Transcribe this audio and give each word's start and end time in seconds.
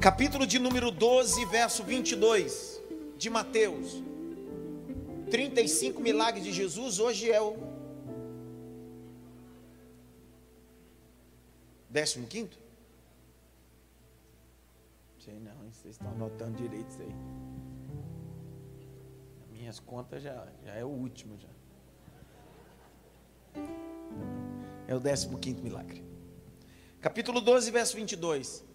Capítulo 0.00 0.46
de 0.46 0.58
número 0.58 0.90
12, 0.90 1.44
verso 1.46 1.82
22 1.84 2.80
de 3.16 3.28
Mateus. 3.28 4.02
35 5.30 6.00
milagres 6.00 6.44
de 6.44 6.52
Jesus, 6.52 6.98
hoje 6.98 7.30
é 7.30 7.40
o 7.40 7.56
15? 12.26 12.50
Sei 15.18 15.38
não, 15.40 15.52
vocês 15.70 15.94
estão 15.94 16.10
anotando 16.12 16.56
direito 16.56 16.88
isso 16.90 17.02
aí. 17.02 17.14
Minhas 19.52 19.80
contas 19.80 20.22
já, 20.22 20.46
já 20.64 20.74
é 20.74 20.84
o 20.84 20.88
último 20.88 21.36
já. 21.38 21.48
É 24.86 24.94
o 24.94 25.00
15 25.00 25.60
milagre. 25.60 26.04
Capítulo 27.00 27.40
12, 27.40 27.70
verso 27.70 27.96
22. 27.96 28.67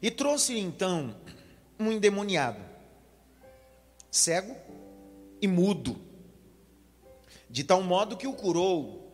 E 0.00 0.10
trouxe 0.10 0.58
então 0.58 1.16
um 1.78 1.90
endemoniado, 1.90 2.60
cego 4.10 4.54
e 5.40 5.48
mudo, 5.48 5.96
de 7.48 7.64
tal 7.64 7.82
modo 7.82 8.16
que 8.16 8.26
o 8.26 8.34
curou, 8.34 9.10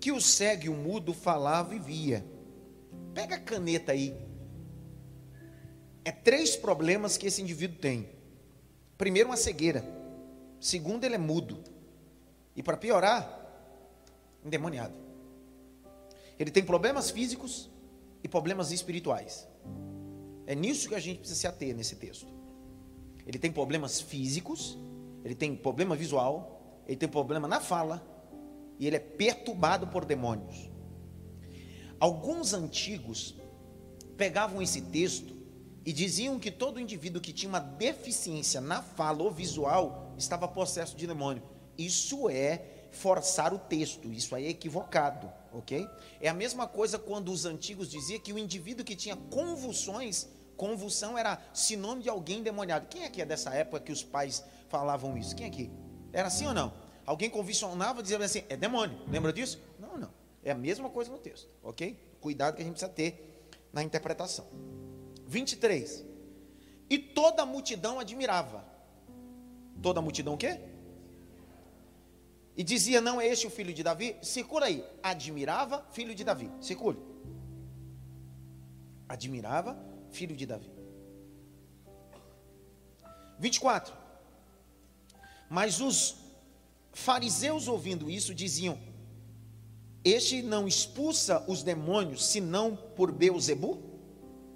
que 0.00 0.10
o 0.10 0.20
cego 0.20 0.66
e 0.66 0.68
o 0.68 0.74
mudo 0.74 1.12
falava 1.12 1.74
e 1.74 1.78
via. 1.78 2.24
Pega 3.14 3.36
a 3.36 3.40
caneta 3.40 3.92
aí. 3.92 4.16
É 6.04 6.10
três 6.12 6.56
problemas 6.56 7.16
que 7.16 7.26
esse 7.26 7.42
indivíduo 7.42 7.78
tem. 7.78 8.08
Primeiro, 8.96 9.28
uma 9.28 9.36
cegueira. 9.36 9.84
Segundo, 10.60 11.04
ele 11.04 11.16
é 11.16 11.18
mudo. 11.18 11.62
E 12.56 12.62
para 12.62 12.76
piorar, 12.76 13.38
endemoniado. 14.44 14.94
Ele 16.38 16.50
tem 16.50 16.64
problemas 16.64 17.10
físicos 17.10 17.68
e 18.22 18.28
problemas 18.28 18.72
espirituais. 18.72 19.46
É 20.46 20.54
nisso 20.54 20.88
que 20.88 20.94
a 20.94 21.00
gente 21.00 21.18
precisa 21.18 21.40
se 21.40 21.46
ater 21.46 21.74
nesse 21.74 21.96
texto. 21.96 22.26
Ele 23.26 23.38
tem 23.38 23.52
problemas 23.52 24.00
físicos, 24.00 24.78
ele 25.24 25.34
tem 25.34 25.54
problema 25.54 25.94
visual, 25.94 26.82
ele 26.86 26.96
tem 26.96 27.08
problema 27.08 27.46
na 27.46 27.60
fala 27.60 28.02
e 28.78 28.86
ele 28.86 28.96
é 28.96 29.00
perturbado 29.00 29.86
por 29.88 30.04
demônios. 30.04 30.70
Alguns 32.00 32.54
antigos 32.54 33.34
pegavam 34.16 34.62
esse 34.62 34.80
texto 34.80 35.36
e 35.84 35.92
diziam 35.92 36.38
que 36.38 36.50
todo 36.50 36.80
indivíduo 36.80 37.20
que 37.20 37.32
tinha 37.32 37.48
uma 37.48 37.60
deficiência 37.60 38.60
na 38.60 38.82
fala 38.82 39.22
ou 39.22 39.30
visual 39.30 40.14
estava 40.16 40.46
possesso 40.48 40.96
de 40.96 41.06
demônio. 41.06 41.42
Isso 41.76 42.28
é 42.28 42.88
forçar 42.90 43.52
o 43.52 43.58
texto, 43.58 44.12
isso 44.12 44.34
aí 44.34 44.46
é 44.46 44.50
equivocado, 44.50 45.30
ok? 45.52 45.88
É 46.20 46.28
a 46.28 46.34
mesma 46.34 46.66
coisa 46.66 46.98
quando 46.98 47.32
os 47.32 47.44
antigos 47.44 47.90
diziam 47.90 48.20
que 48.20 48.32
o 48.32 48.38
indivíduo 48.38 48.84
que 48.84 48.96
tinha 48.96 49.16
convulsões, 49.16 50.28
convulsão 50.56 51.16
era 51.16 51.40
sinônimo 51.52 52.02
de 52.02 52.08
alguém 52.08 52.42
demoniado. 52.42 52.88
Quem 52.88 53.04
aqui 53.04 53.22
é 53.22 53.26
dessa 53.26 53.54
época 53.54 53.80
que 53.80 53.92
os 53.92 54.02
pais 54.02 54.44
falavam 54.68 55.16
isso? 55.16 55.34
Quem 55.34 55.46
aqui? 55.46 55.70
Era 56.12 56.28
assim 56.28 56.46
ou 56.46 56.54
não? 56.54 56.72
Alguém 57.04 57.30
convulsionava 57.30 58.02
dizia 58.02 58.18
assim, 58.18 58.44
é 58.48 58.56
demônio, 58.56 58.98
lembra 59.08 59.32
disso? 59.32 59.58
Não, 59.78 59.96
não. 59.96 60.12
É 60.42 60.50
a 60.50 60.54
mesma 60.54 60.90
coisa 60.90 61.10
no 61.10 61.18
texto, 61.18 61.48
ok? 61.62 61.98
Cuidado 62.20 62.56
que 62.56 62.62
a 62.62 62.64
gente 62.64 62.74
precisa 62.74 62.92
ter 62.92 63.48
na 63.72 63.82
interpretação. 63.82 64.46
23. 65.26 66.04
E 66.90 66.98
toda 66.98 67.42
a 67.42 67.46
multidão 67.46 67.98
admirava. 67.98 68.64
Toda 69.82 70.00
a 70.00 70.02
multidão 70.02 70.34
o 70.34 70.36
quê? 70.38 70.60
E 72.58 72.64
dizia: 72.64 73.00
Não 73.00 73.20
é 73.20 73.28
este 73.28 73.46
o 73.46 73.50
filho 73.50 73.72
de 73.72 73.84
Davi? 73.84 74.16
Circula 74.20 74.66
aí. 74.66 74.84
Admirava 75.00 75.86
filho 75.92 76.12
de 76.12 76.24
Davi. 76.24 76.50
Circule. 76.60 76.98
Admirava 79.08 79.78
filho 80.10 80.36
de 80.36 80.44
Davi. 80.44 80.68
24. 83.38 83.94
Mas 85.48 85.80
os 85.80 86.16
fariseus, 86.92 87.68
ouvindo 87.68 88.10
isso, 88.10 88.34
diziam: 88.34 88.76
Este 90.04 90.42
não 90.42 90.66
expulsa 90.66 91.44
os 91.46 91.62
demônios, 91.62 92.26
senão 92.26 92.74
por 92.96 93.12
Beuzebu, 93.12 93.80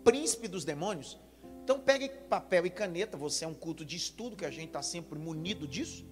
príncipe 0.03 0.49
dos 0.49 0.65
demônios. 0.65 1.17
Então 1.63 1.79
pegue 1.79 2.09
papel 2.09 2.67
e 2.67 2.71
caneta, 2.71 3.17
você 3.17 3.45
é 3.45 3.49
um 3.49 3.55
culto 3.55 3.85
de 3.85 3.95
estudo 3.95 4.37
que 4.37 4.45
a 4.45 4.51
gente 4.51 4.67
está 4.67 4.83
sempre 4.83 5.17
munido 5.17 5.69
disso. 5.69 6.05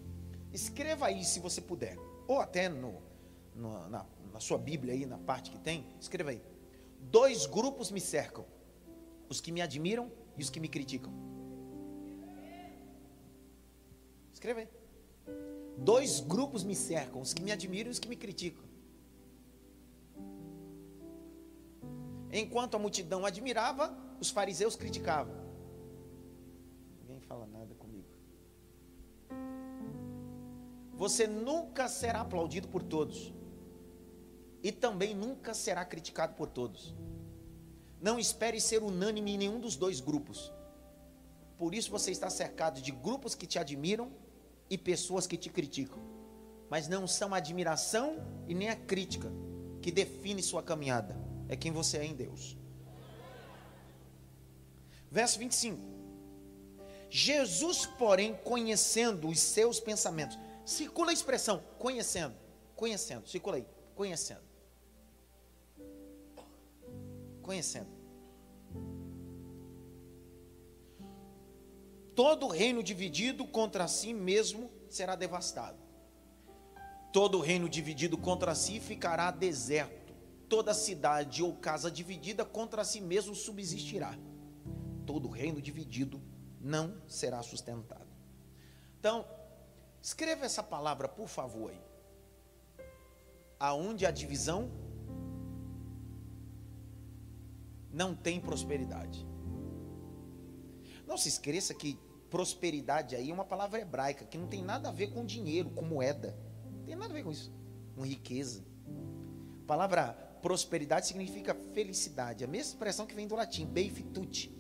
Escreva 0.53 1.06
aí 1.06 1.25
se 1.25 1.41
você 1.41 1.61
puder. 1.61 1.97
Ou 2.27 2.41
até 2.41 2.69
no, 2.69 3.00
no 3.55 3.88
na, 3.88 4.06
na 4.33 4.41
sua 4.41 4.59
Bíblia 4.59 4.94
aí, 4.94 5.06
na 5.06 5.19
parte 5.19 5.50
que 5.50 5.59
tem, 5.59 5.87
escreva 6.00 6.31
aí. 6.31 6.43
Dois 7.00 7.47
grupos 7.47 7.91
me 7.91 8.00
cercam: 8.00 8.44
os 9.28 9.41
que 9.41 9.53
me 9.53 9.61
admiram 9.61 10.11
e 10.37 10.43
os 10.43 10.50
que 10.50 10.61
me 10.61 10.69
criticam. 10.69 11.12
Escreva 14.33 14.61
aí. 14.61 14.69
Dois 15.78 16.21
grupos 16.21 16.65
me 16.65 16.75
cercam: 16.75 17.21
os 17.21 17.32
que 17.32 17.43
me 17.43 17.53
admiram 17.53 17.88
e 17.88 17.93
os 17.93 17.99
que 17.99 18.09
me 18.09 18.17
criticam. 18.17 18.65
Enquanto 22.32 22.77
a 22.77 22.78
multidão 22.78 23.27
admirava, 23.27 23.97
os 24.20 24.31
fariseus 24.31 24.76
criticavam. 24.76 25.39
Você 31.00 31.26
nunca 31.26 31.88
será 31.88 32.20
aplaudido 32.20 32.69
por 32.69 32.82
todos. 32.82 33.32
E 34.62 34.70
também 34.70 35.14
nunca 35.14 35.55
será 35.55 35.82
criticado 35.82 36.35
por 36.35 36.47
todos. 36.47 36.94
Não 37.99 38.19
espere 38.19 38.61
ser 38.61 38.82
unânime 38.82 39.31
em 39.32 39.38
nenhum 39.38 39.58
dos 39.58 39.76
dois 39.76 39.99
grupos. 39.99 40.52
Por 41.56 41.75
isso 41.75 41.91
você 41.91 42.11
está 42.11 42.29
cercado 42.29 42.82
de 42.82 42.93
grupos 42.93 43.35
que 43.35 43.47
te 43.47 43.58
admiram 43.58 44.12
e 44.69 44.76
pessoas 44.76 45.26
que 45.26 45.38
te 45.38 45.49
criticam. 45.49 45.99
Mas 46.69 46.87
não 46.87 47.06
são 47.06 47.32
a 47.32 47.38
admiração 47.38 48.19
e 48.47 48.55
nem 48.55 48.69
a 48.69 48.76
crítica 48.76 49.32
que 49.81 49.91
define 49.91 50.43
sua 50.43 50.62
caminhada. 50.62 51.17
É 51.49 51.56
quem 51.56 51.73
você 51.73 51.97
é 51.97 52.05
em 52.05 52.14
Deus. 52.14 52.58
Verso 55.11 55.38
25. 55.38 55.81
Jesus, 57.08 57.87
porém, 57.87 58.38
conhecendo 58.44 59.29
os 59.29 59.41
seus 59.41 59.81
pensamentos. 59.81 60.38
Circula 60.65 61.11
a 61.11 61.12
expressão 61.15 61.62
conhecendo, 61.79 62.35
conhecendo, 62.77 63.29
circula 63.29 63.57
aí, 63.57 63.67
conhecendo. 63.95 64.43
Conhecendo. 67.43 67.89
Todo 72.15 72.49
reino 72.49 72.83
dividido 72.83 73.47
contra 73.47 73.89
si 73.89 74.12
mesmo 74.12 74.71
será 74.89 75.17
devastado. 75.17 75.79
Todo 77.12 77.41
reino 77.41 77.69
dividido 77.69 78.17
contra 78.19 78.55
si 78.55 78.79
ficará 78.79 79.31
deserto. 79.31 80.12
Toda 80.49 80.75
cidade 80.75 81.43
ou 81.43 81.55
casa 81.55 81.91
dividida 81.91 82.45
contra 82.45 82.85
si 82.85 83.01
mesmo 83.01 83.35
subsistirá. 83.35 84.17
Todo 85.07 85.29
reino 85.29 85.62
dividido 85.62 86.21
não 86.61 87.01
será 87.09 87.43
sustentado. 87.43 88.07
Então, 88.99 89.25
Escreva 90.02 90.47
essa 90.47 90.62
palavra, 90.62 91.08
por 91.08 91.29
favor, 91.29 91.70
aí. 91.70 91.81
Aonde 93.58 94.06
a 94.06 94.11
divisão 94.11 94.70
não 97.93 98.14
tem 98.14 98.41
prosperidade. 98.41 99.26
Não 101.06 101.19
se 101.19 101.29
esqueça 101.29 101.75
que 101.75 101.99
prosperidade 102.31 103.17
aí 103.17 103.31
é 103.31 103.35
uma 103.35 103.44
palavra 103.44 103.81
hebraica 103.81 104.25
que 104.25 104.38
não 104.38 104.47
tem 104.47 104.62
nada 104.62 104.88
a 104.88 104.93
ver 104.93 105.08
com 105.08 105.25
dinheiro, 105.25 105.70
com 105.70 105.85
moeda. 105.85 106.38
Não 106.73 106.85
tem 106.85 106.94
nada 106.94 107.12
a 107.12 107.17
ver 107.17 107.25
com 107.25 107.32
isso, 107.32 107.52
com 107.94 108.06
riqueza. 108.06 108.64
A 109.64 109.67
palavra 109.67 110.12
prosperidade 110.41 111.06
significa 111.06 111.55
felicidade. 111.75 112.44
A 112.44 112.47
mesma 112.47 112.73
expressão 112.73 113.06
que 113.06 113.14
vem 113.14 113.26
do 113.26 113.35
latim, 113.35 113.67
beifituti. 113.67 114.56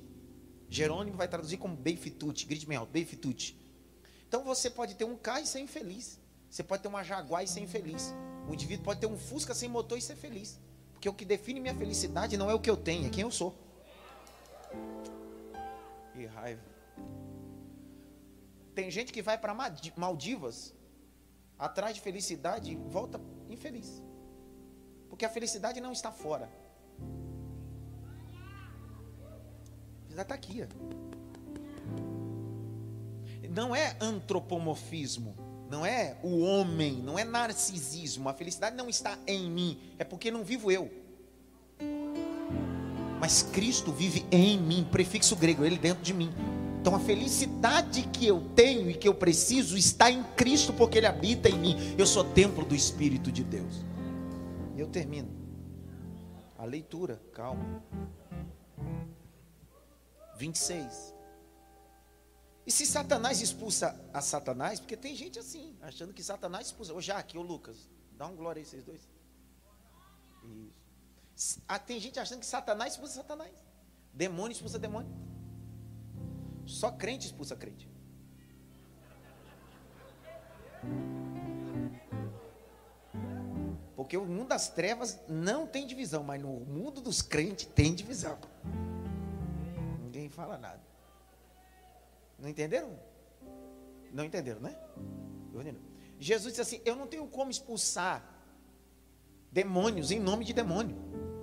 Jerônimo 0.68 1.16
vai 1.16 1.28
traduzir 1.28 1.56
como 1.56 1.76
beifituti. 1.76 2.46
Grite 2.46 2.66
bem 2.66 2.76
alto, 2.76 2.90
beifituti. 2.90 3.59
Então 4.30 4.44
você 4.44 4.70
pode 4.70 4.94
ter 4.94 5.04
um 5.04 5.16
carro 5.16 5.40
e 5.40 5.46
ser 5.46 5.58
infeliz. 5.58 6.16
Você 6.48 6.62
pode 6.62 6.82
ter 6.82 6.88
uma 6.88 7.02
Jaguar 7.02 7.42
e 7.42 7.48
ser 7.48 7.58
infeliz. 7.58 8.14
O 8.48 8.54
indivíduo 8.54 8.84
pode 8.84 9.00
ter 9.00 9.08
um 9.08 9.18
Fusca 9.18 9.52
sem 9.52 9.68
motor 9.68 9.98
e 9.98 10.00
ser 10.00 10.14
feliz. 10.14 10.56
Porque 10.92 11.08
o 11.08 11.12
que 11.12 11.24
define 11.24 11.58
minha 11.58 11.74
felicidade 11.74 12.36
não 12.36 12.48
é 12.48 12.54
o 12.54 12.60
que 12.60 12.70
eu 12.70 12.76
tenho, 12.76 13.08
é 13.08 13.10
quem 13.10 13.22
eu 13.22 13.32
sou. 13.32 13.52
Que 16.12 16.26
raiva. 16.26 16.62
Tem 18.72 18.88
gente 18.88 19.12
que 19.12 19.20
vai 19.20 19.36
para 19.36 19.52
Maldivas 19.96 20.72
atrás 21.58 21.96
de 21.96 22.00
felicidade 22.00 22.70
e 22.70 22.76
volta 22.76 23.20
infeliz. 23.48 24.00
Porque 25.08 25.24
a 25.24 25.28
felicidade 25.28 25.80
não 25.80 25.90
está 25.90 26.12
fora. 26.12 26.48
Já 30.08 30.22
está 30.22 30.36
aqui. 30.36 30.62
Ó 30.62 31.19
não 33.50 33.74
é 33.74 33.96
antropomorfismo, 34.00 35.34
não 35.68 35.84
é 35.84 36.16
o 36.22 36.38
homem, 36.38 36.94
não 37.02 37.18
é 37.18 37.24
narcisismo. 37.24 38.28
A 38.28 38.32
felicidade 38.32 38.76
não 38.76 38.88
está 38.88 39.18
em 39.26 39.50
mim, 39.50 39.78
é 39.98 40.04
porque 40.04 40.30
não 40.30 40.44
vivo 40.44 40.70
eu. 40.70 40.90
mas 43.18 43.42
Cristo 43.42 43.92
vive 43.92 44.24
em 44.30 44.58
mim, 44.58 44.86
prefixo 44.90 45.36
grego, 45.36 45.64
ele 45.64 45.76
dentro 45.76 46.02
de 46.02 46.14
mim. 46.14 46.32
Então 46.80 46.94
a 46.94 47.00
felicidade 47.00 48.02
que 48.04 48.26
eu 48.26 48.40
tenho 48.54 48.88
e 48.88 48.94
que 48.94 49.06
eu 49.06 49.14
preciso 49.14 49.76
está 49.76 50.10
em 50.10 50.22
Cristo, 50.34 50.72
porque 50.72 50.96
Ele 50.96 51.06
habita 51.06 51.46
em 51.46 51.58
mim. 51.58 51.76
Eu 51.98 52.06
sou 52.06 52.24
templo 52.24 52.64
do 52.64 52.74
Espírito 52.74 53.30
de 53.30 53.44
Deus. 53.44 53.84
Eu 54.74 54.86
termino. 54.86 55.28
A 56.56 56.64
leitura, 56.64 57.20
calma. 57.34 57.82
26. 60.38 61.19
E 62.66 62.70
se 62.70 62.86
Satanás 62.86 63.40
expulsa 63.40 63.98
a 64.12 64.20
Satanás, 64.20 64.78
porque 64.78 64.96
tem 64.96 65.14
gente 65.14 65.38
assim, 65.38 65.76
achando 65.80 66.12
que 66.12 66.22
Satanás 66.22 66.66
expulsa. 66.66 66.94
Ô 66.94 67.00
Jaque, 67.00 67.38
ô 67.38 67.42
Lucas, 67.42 67.88
dá 68.12 68.26
um 68.26 68.36
glória 68.36 68.60
aí 68.60 68.66
vocês 68.66 68.84
dois. 68.84 69.08
Isso. 71.34 71.62
Ah, 71.66 71.78
tem 71.78 71.98
gente 71.98 72.20
achando 72.20 72.40
que 72.40 72.46
Satanás 72.46 72.92
expulsa 72.92 73.14
Satanás. 73.14 73.52
Demônio 74.12 74.52
expulsa 74.52 74.78
demônio. 74.78 75.10
Só 76.66 76.92
crente 76.92 77.26
expulsa 77.26 77.56
crente. 77.56 77.90
Porque 83.96 84.16
o 84.16 84.24
mundo 84.24 84.48
das 84.48 84.68
trevas 84.68 85.20
não 85.28 85.66
tem 85.66 85.86
divisão, 85.86 86.22
mas 86.22 86.40
no 86.40 86.60
mundo 86.60 87.00
dos 87.00 87.22
crentes 87.22 87.66
tem 87.66 87.94
divisão. 87.94 88.38
Ninguém 90.02 90.28
fala 90.28 90.58
nada. 90.58 90.89
Não 92.40 92.48
entenderam? 92.48 92.98
Não 94.12 94.24
entenderam, 94.24 94.60
né? 94.60 94.76
Jesus 96.18 96.52
disse 96.52 96.60
assim: 96.60 96.82
Eu 96.84 96.94
não 96.94 97.06
tenho 97.06 97.26
como 97.26 97.50
expulsar 97.50 98.22
demônios 99.50 100.10
em 100.10 100.20
nome 100.20 100.44
de 100.44 100.52
demônio. 100.52 100.96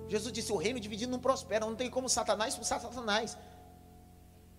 Jesus 0.08 0.32
disse: 0.32 0.52
O 0.52 0.56
reino 0.56 0.78
dividido 0.78 1.10
não 1.10 1.18
prospera. 1.18 1.66
Não 1.66 1.74
tem 1.74 1.90
como 1.90 2.08
Satanás 2.08 2.54
expulsar 2.54 2.80
Satanás. 2.80 3.36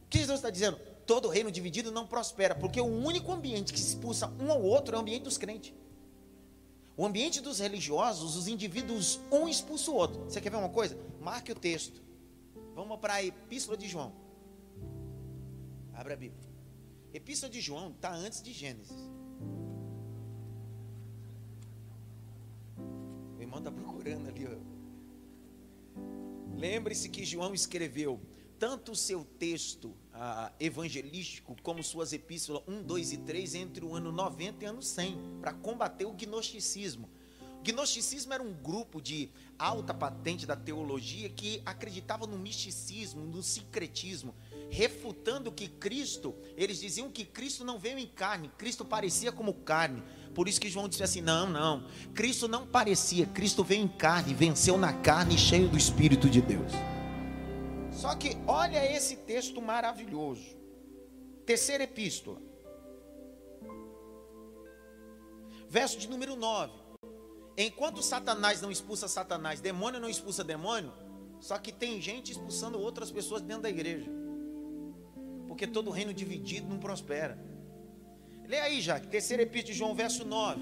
O 0.03 0.07
que 0.09 0.19
Jesus 0.19 0.39
está 0.39 0.49
dizendo? 0.49 0.77
Todo 1.05 1.27
reino 1.27 1.51
dividido 1.51 1.91
não 1.91 2.05
prospera, 2.05 2.53
porque 2.53 2.79
o 2.79 2.85
único 2.85 3.31
ambiente 3.31 3.73
que 3.73 3.79
expulsa 3.79 4.31
um 4.39 4.51
ao 4.51 4.61
outro 4.61 4.95
é 4.95 4.97
o 4.97 5.01
ambiente 5.01 5.23
dos 5.23 5.37
crentes. 5.37 5.73
O 6.95 7.05
ambiente 7.05 7.39
dos 7.39 7.59
religiosos, 7.59 8.35
os 8.35 8.47
indivíduos, 8.47 9.19
um 9.31 9.47
expulsa 9.47 9.89
o 9.89 9.95
outro. 9.95 10.25
Você 10.25 10.41
quer 10.41 10.49
ver 10.49 10.57
uma 10.57 10.69
coisa? 10.69 10.99
Marque 11.21 11.51
o 11.51 11.55
texto. 11.55 12.01
Vamos 12.75 12.99
para 12.99 13.15
a 13.15 13.23
Epístola 13.23 13.77
de 13.77 13.87
João. 13.87 14.13
Abra 15.99 16.13
a 16.13 16.17
Bíblia. 16.17 16.47
Epístola 17.13 17.51
de 17.51 17.59
João 17.59 17.91
está 17.91 18.15
antes 18.15 18.41
de 18.41 18.53
Gênesis. 18.53 19.11
O 23.37 23.41
irmão 23.41 23.59
está 23.59 23.69
procurando 23.69 24.29
ali. 24.29 24.47
Lembre-se 26.55 27.09
que 27.09 27.25
João 27.25 27.53
escreveu 27.53 28.21
tanto 28.57 28.93
o 28.93 28.95
seu 28.95 29.25
texto 29.25 29.93
ah, 30.13 30.53
evangelístico 30.57 31.53
como 31.61 31.83
suas 31.83 32.13
epístolas 32.13 32.63
1, 32.65 32.81
2 32.81 33.11
e 33.11 33.17
3 33.17 33.55
entre 33.55 33.83
o 33.83 33.93
ano 33.93 34.09
90 34.09 34.63
e 34.63 34.67
o 34.67 34.69
ano 34.69 34.81
100, 34.81 35.39
para 35.41 35.51
combater 35.51 36.05
o 36.05 36.13
gnosticismo. 36.13 37.09
Gnosticismo 37.63 38.33
era 38.33 38.41
um 38.41 38.53
grupo 38.53 39.01
de 39.01 39.29
alta 39.57 39.93
patente 39.93 40.45
da 40.45 40.55
teologia 40.55 41.29
que 41.29 41.61
acreditava 41.65 42.25
no 42.25 42.37
misticismo, 42.37 43.25
no 43.25 43.43
sincretismo, 43.43 44.33
refutando 44.69 45.51
que 45.51 45.67
Cristo, 45.67 46.33
eles 46.55 46.79
diziam 46.79 47.11
que 47.11 47.25
Cristo 47.25 47.65
não 47.65 47.77
veio 47.77 47.99
em 47.99 48.07
carne, 48.07 48.49
Cristo 48.57 48.85
parecia 48.85 49.31
como 49.31 49.53
carne. 49.53 50.01
Por 50.33 50.47
isso 50.47 50.61
que 50.61 50.69
João 50.69 50.87
disse 50.87 51.03
assim: 51.03 51.21
não, 51.21 51.49
não, 51.49 51.85
Cristo 52.13 52.47
não 52.47 52.65
parecia, 52.65 53.25
Cristo 53.25 53.63
veio 53.63 53.83
em 53.83 53.87
carne, 53.87 54.33
venceu 54.33 54.77
na 54.77 54.93
carne, 54.93 55.37
cheio 55.37 55.67
do 55.67 55.77
Espírito 55.77 56.29
de 56.29 56.41
Deus. 56.41 56.71
Só 57.91 58.15
que 58.15 58.37
olha 58.47 58.89
esse 58.89 59.17
texto 59.17 59.61
maravilhoso. 59.61 60.57
Terceira 61.45 61.83
epístola. 61.83 62.41
Verso 65.67 65.99
de 65.99 66.07
número 66.07 66.35
9. 66.35 66.88
Enquanto 67.61 68.01
Satanás 68.01 68.61
não 68.61 68.71
expulsa 68.71 69.09
Satanás, 69.09 69.59
demônio 69.59 69.99
não 69.99 70.09
expulsa 70.09 70.45
demônio, 70.45 70.93
só 71.41 71.57
que 71.57 71.73
tem 71.73 72.01
gente 72.01 72.31
expulsando 72.31 72.79
outras 72.79 73.11
pessoas 73.11 73.41
dentro 73.41 73.63
da 73.63 73.69
igreja. 73.69 74.09
Porque 75.45 75.67
todo 75.67 75.91
reino 75.91 76.13
dividido 76.13 76.69
não 76.69 76.79
prospera. 76.79 77.37
Lê 78.47 78.61
aí, 78.61 78.79
Jaque, 78.79 79.07
terceira 79.07 79.43
epístola 79.43 79.73
de 79.73 79.77
João, 79.77 79.93
verso 79.93 80.23
9. 80.23 80.61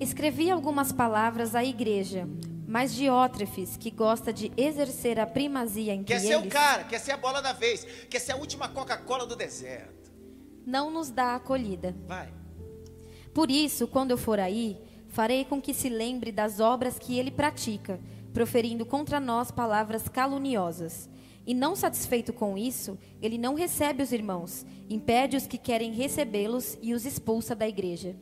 Escrevi 0.00 0.50
algumas 0.50 0.90
palavras 0.90 1.54
à 1.54 1.62
igreja, 1.62 2.28
mas 2.66 2.92
Diótrefes, 2.92 3.76
que 3.76 3.92
gosta 3.92 4.32
de 4.32 4.50
exercer 4.56 5.20
a 5.20 5.26
primazia 5.26 5.94
entre 5.94 6.16
Quer 6.16 6.20
ser 6.20 6.32
eles, 6.32 6.46
o 6.46 6.48
cara, 6.48 6.82
quer 6.82 6.98
ser 6.98 7.12
a 7.12 7.16
bola 7.16 7.40
da 7.40 7.52
vez, 7.52 7.84
quer 8.10 8.18
ser 8.18 8.32
a 8.32 8.36
última 8.36 8.68
Coca-Cola 8.68 9.24
do 9.24 9.36
deserto. 9.36 10.10
não 10.66 10.90
nos 10.90 11.10
dá 11.10 11.36
acolhida. 11.36 11.94
Vai. 12.08 12.34
Por 13.32 13.52
isso, 13.52 13.86
quando 13.86 14.10
eu 14.10 14.18
for 14.18 14.40
aí, 14.40 14.80
farei 15.14 15.44
com 15.44 15.62
que 15.62 15.72
se 15.72 15.88
lembre 15.88 16.32
das 16.32 16.58
obras 16.58 16.98
que 16.98 17.16
ele 17.16 17.30
pratica, 17.30 18.00
proferindo 18.32 18.84
contra 18.84 19.20
nós 19.20 19.52
palavras 19.52 20.08
caluniosas. 20.08 21.08
E 21.46 21.54
não 21.54 21.76
satisfeito 21.76 22.32
com 22.32 22.58
isso, 22.58 22.98
ele 23.22 23.38
não 23.38 23.54
recebe 23.54 24.02
os 24.02 24.10
irmãos, 24.10 24.66
impede 24.90 25.36
os 25.36 25.46
que 25.46 25.56
querem 25.56 25.92
recebê-los 25.92 26.76
e 26.82 26.92
os 26.92 27.06
expulsa 27.06 27.54
da 27.54 27.68
igreja. 27.68 28.16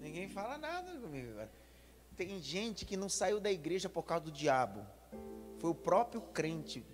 Ninguém 0.00 0.28
fala 0.28 0.56
nada 0.56 0.92
comigo 0.92 1.28
agora. 1.32 1.50
Tem 2.16 2.40
gente 2.40 2.84
que 2.84 2.96
não 2.96 3.08
saiu 3.08 3.40
da 3.40 3.50
igreja 3.50 3.88
por 3.88 4.04
causa 4.04 4.26
do 4.26 4.30
diabo. 4.30 4.80
Foi 5.58 5.70
o 5.70 5.74
próprio 5.74 6.20
crente, 6.20 6.84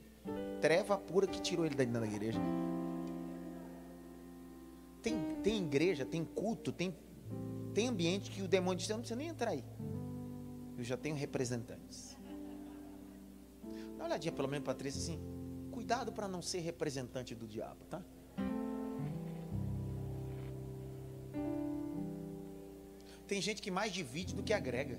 treva 0.62 0.96
pura, 0.96 1.26
que 1.26 1.42
tirou 1.42 1.66
ele 1.66 1.75
da 1.75 1.82
igreja. 2.06 2.40
Tem, 5.02 5.37
tem 5.42 5.64
igreja, 5.64 6.04
tem 6.04 6.25
culto, 6.25 6.73
tem, 6.73 6.95
tem 7.75 7.88
ambiente 7.88 8.30
que 8.30 8.42
o 8.42 8.49
demônio 8.49 8.78
diz: 8.78 8.88
Eu 8.88 8.97
não 8.97 9.00
precisa 9.00 9.19
nem 9.19 9.28
entrar 9.28 9.50
aí. 9.50 9.64
Eu 10.76 10.85
já 10.85 10.97
tenho 10.97 11.14
representantes. 11.16 12.16
Dá 13.97 14.04
uma 14.04 14.07
olhadinha 14.07 14.33
pelo 14.33 14.49
menos, 14.49 14.64
Patrícia, 14.64 15.00
assim. 15.00 15.19
Cuidado 15.71 16.12
para 16.12 16.26
não 16.28 16.42
ser 16.42 16.61
representante 16.61 17.35
do 17.35 17.47
diabo, 17.47 17.85
tá? 17.87 18.02
Tem 23.26 23.40
gente 23.40 23.62
que 23.62 23.71
mais 23.71 23.92
divide 23.92 24.35
do 24.35 24.42
que 24.42 24.52
agrega. 24.52 24.99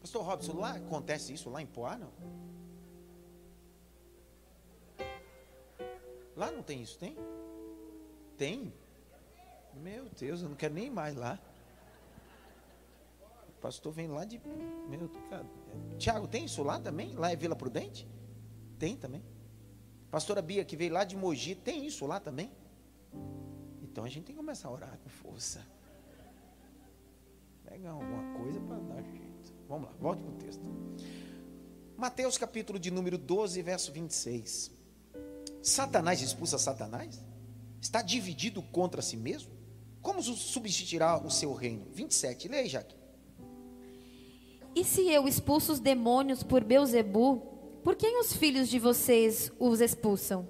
Pastor 0.00 0.22
Robson, 0.24 0.54
lá 0.54 0.76
acontece 0.76 1.32
isso 1.32 1.50
lá 1.50 1.60
em 1.60 1.66
Poá, 1.66 1.98
não? 1.98 2.12
Lá 6.40 6.50
não 6.50 6.62
tem 6.62 6.80
isso, 6.80 6.96
tem? 6.98 7.14
Tem? 8.38 8.72
Meu 9.74 10.08
Deus, 10.18 10.40
eu 10.40 10.48
não 10.48 10.56
quero 10.56 10.72
nem 10.72 10.88
mais 10.88 11.14
lá. 11.14 11.38
O 13.50 13.60
pastor 13.60 13.92
vem 13.92 14.08
lá 14.08 14.24
de. 14.24 14.40
Meu. 14.88 15.10
Tiago, 15.98 16.26
tem 16.26 16.46
isso 16.46 16.62
lá 16.62 16.80
também? 16.80 17.14
Lá 17.14 17.30
é 17.30 17.36
Vila 17.36 17.54
Prudente? 17.54 18.08
Tem 18.78 18.96
também. 18.96 19.22
Pastora 20.10 20.40
Bia, 20.40 20.64
que 20.64 20.76
veio 20.76 20.94
lá 20.94 21.04
de 21.04 21.14
Mogi, 21.14 21.54
tem 21.54 21.86
isso 21.86 22.06
lá 22.06 22.18
também? 22.18 22.50
Então 23.82 24.02
a 24.02 24.08
gente 24.08 24.24
tem 24.24 24.34
que 24.34 24.40
começar 24.40 24.68
a 24.68 24.72
orar 24.72 24.98
com 24.98 25.10
força. 25.10 25.60
Pega 27.66 27.90
alguma 27.90 28.38
coisa 28.38 28.58
para 28.60 28.78
dar 28.78 29.02
jeito. 29.02 29.52
Vamos 29.68 29.90
lá, 29.90 29.96
volte 30.00 30.22
para 30.22 30.32
o 30.32 30.36
texto. 30.36 30.62
Mateus 31.98 32.38
capítulo 32.38 32.78
de 32.78 32.90
número 32.90 33.18
12, 33.18 33.60
verso 33.60 33.92
26. 33.92 34.79
Satanás 35.62 36.22
expulsa 36.22 36.58
Satanás? 36.58 37.20
Está 37.80 38.02
dividido 38.02 38.62
contra 38.62 39.02
si 39.02 39.16
mesmo? 39.16 39.50
Como 40.02 40.22
substituirá 40.22 41.18
o 41.18 41.30
seu 41.30 41.52
reino? 41.52 41.86
27, 41.92 42.48
leia 42.48 42.62
aí, 42.62 42.68
Jaque. 42.68 42.94
E 44.74 44.84
se 44.84 45.08
eu 45.10 45.26
expulso 45.26 45.72
os 45.72 45.80
demônios 45.80 46.42
por 46.42 46.62
Beuzebu, 46.62 47.38
por 47.82 47.96
quem 47.96 48.20
os 48.20 48.32
filhos 48.32 48.68
de 48.68 48.78
vocês 48.78 49.50
os 49.58 49.80
expulsam? 49.80 50.48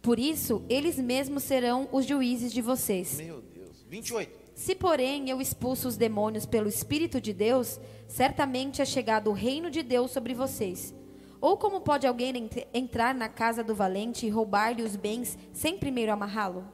Por 0.00 0.18
isso, 0.18 0.64
eles 0.68 0.98
mesmos 0.98 1.42
serão 1.42 1.88
os 1.90 2.06
juízes 2.06 2.52
de 2.52 2.62
vocês. 2.62 3.16
Meu 3.16 3.40
Deus. 3.40 3.84
28. 3.88 4.46
Se, 4.54 4.74
porém, 4.74 5.28
eu 5.28 5.40
expulso 5.40 5.88
os 5.88 5.96
demônios 5.96 6.46
pelo 6.46 6.68
Espírito 6.68 7.20
de 7.20 7.32
Deus, 7.32 7.78
certamente 8.08 8.80
é 8.80 8.84
chegado 8.84 9.28
o 9.30 9.34
reino 9.34 9.70
de 9.70 9.82
Deus 9.82 10.10
sobre 10.10 10.32
vocês. 10.32 10.94
Ou 11.40 11.56
como 11.56 11.80
pode 11.80 12.06
alguém 12.06 12.36
ent- 12.36 12.66
entrar 12.72 13.14
na 13.14 13.28
casa 13.28 13.62
do 13.62 13.74
valente 13.74 14.26
e 14.26 14.30
roubar-lhe 14.30 14.82
os 14.82 14.96
bens 14.96 15.38
sem 15.52 15.78
primeiro 15.78 16.12
amarrá-lo? 16.12 16.64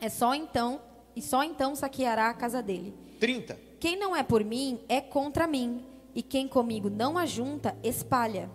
É 0.00 0.08
só 0.08 0.34
então, 0.34 0.80
e 1.16 1.20
só 1.22 1.42
então 1.42 1.74
saqueará 1.74 2.28
a 2.30 2.34
casa 2.34 2.62
dele. 2.62 2.94
30. 3.18 3.58
Quem 3.80 3.96
não 3.98 4.14
é 4.14 4.22
por 4.22 4.44
mim 4.44 4.80
é 4.88 5.00
contra 5.00 5.46
mim, 5.46 5.84
e 6.14 6.22
quem 6.22 6.46
comigo 6.48 6.88
não 6.88 7.18
ajunta, 7.18 7.76
espalha. 7.82 8.50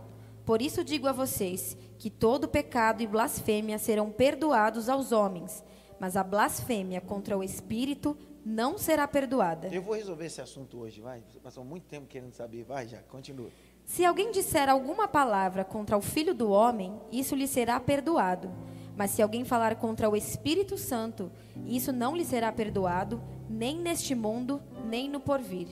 Por 0.46 0.62
isso 0.62 0.84
digo 0.84 1.08
a 1.08 1.12
vocês 1.14 1.78
que 1.98 2.10
todo 2.10 2.48
pecado 2.48 3.02
e 3.02 3.08
blasfêmia 3.08 3.78
serão 3.78 4.10
perdoados 4.12 4.90
aos 4.90 5.12
homens, 5.14 5.64
mas 6.00 6.18
a 6.18 6.24
blasfêmia 6.24 7.00
contra 7.00 7.38
o 7.38 7.44
Espírito 7.44 8.18
não 8.46 8.78
será 8.78 9.08
perdoada. 9.08 9.70
Eu 9.70 9.82
vou 9.82 9.96
resolver 9.96 10.26
esse 10.26 10.42
assunto 10.42 10.78
hoje, 10.80 11.00
vai. 11.00 11.24
Passou 11.42 11.64
muito 11.64 11.84
tempo 11.86 12.08
querendo 12.08 12.34
saber. 12.34 12.66
Vai, 12.66 12.86
já, 12.88 12.98
continua. 13.04 13.50
Se 13.86 14.06
alguém 14.06 14.32
disser 14.32 14.70
alguma 14.70 15.08
palavra 15.08 15.64
contra 15.64 15.98
o 15.98 16.02
Filho 16.02 16.34
do 16.34 16.50
Homem, 16.50 17.00
isso 17.12 17.36
lhe 17.36 17.48
será 17.48 17.80
perdoado. 17.80 18.50
Mas 18.96 19.12
se 19.12 19.22
alguém 19.22 19.44
falar 19.44 19.76
contra 19.76 20.10
o 20.10 20.16
Espírito 20.16 20.78
Santo, 20.78 21.32
isso 21.66 21.92
não 21.92 22.16
lhe 22.16 22.24
será 22.24 22.52
perdoado, 22.52 23.22
nem 23.50 23.80
neste 23.80 24.14
mundo, 24.16 24.62
nem 24.86 25.10
no 25.10 25.20
porvir. 25.20 25.68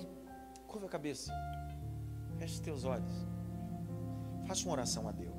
Curva 0.68 0.88
a 0.88 0.90
cabeça. 0.90 1.32
Feche 2.38 2.56
os 2.56 2.60
teus 2.60 2.86
olhos. 2.86 3.14
Faça 4.48 4.66
uma 4.66 4.74
oração 4.74 5.08
a 5.08 5.12
Deus. 5.12 5.31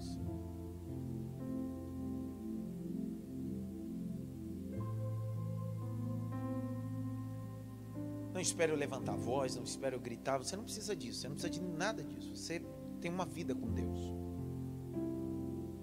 Não 8.42 8.76
levantar 8.76 9.12
a 9.12 9.16
voz, 9.16 9.56
não 9.56 9.62
espere 9.62 9.94
eu 9.94 10.00
gritar. 10.00 10.38
Você 10.38 10.56
não 10.56 10.64
precisa 10.64 10.96
disso, 10.96 11.20
você 11.20 11.28
não 11.28 11.36
precisa 11.36 11.52
de 11.52 11.60
nada 11.60 12.02
disso. 12.02 12.34
Você 12.34 12.62
tem 13.00 13.10
uma 13.10 13.24
vida 13.24 13.54
com 13.54 13.70
Deus. 13.70 14.12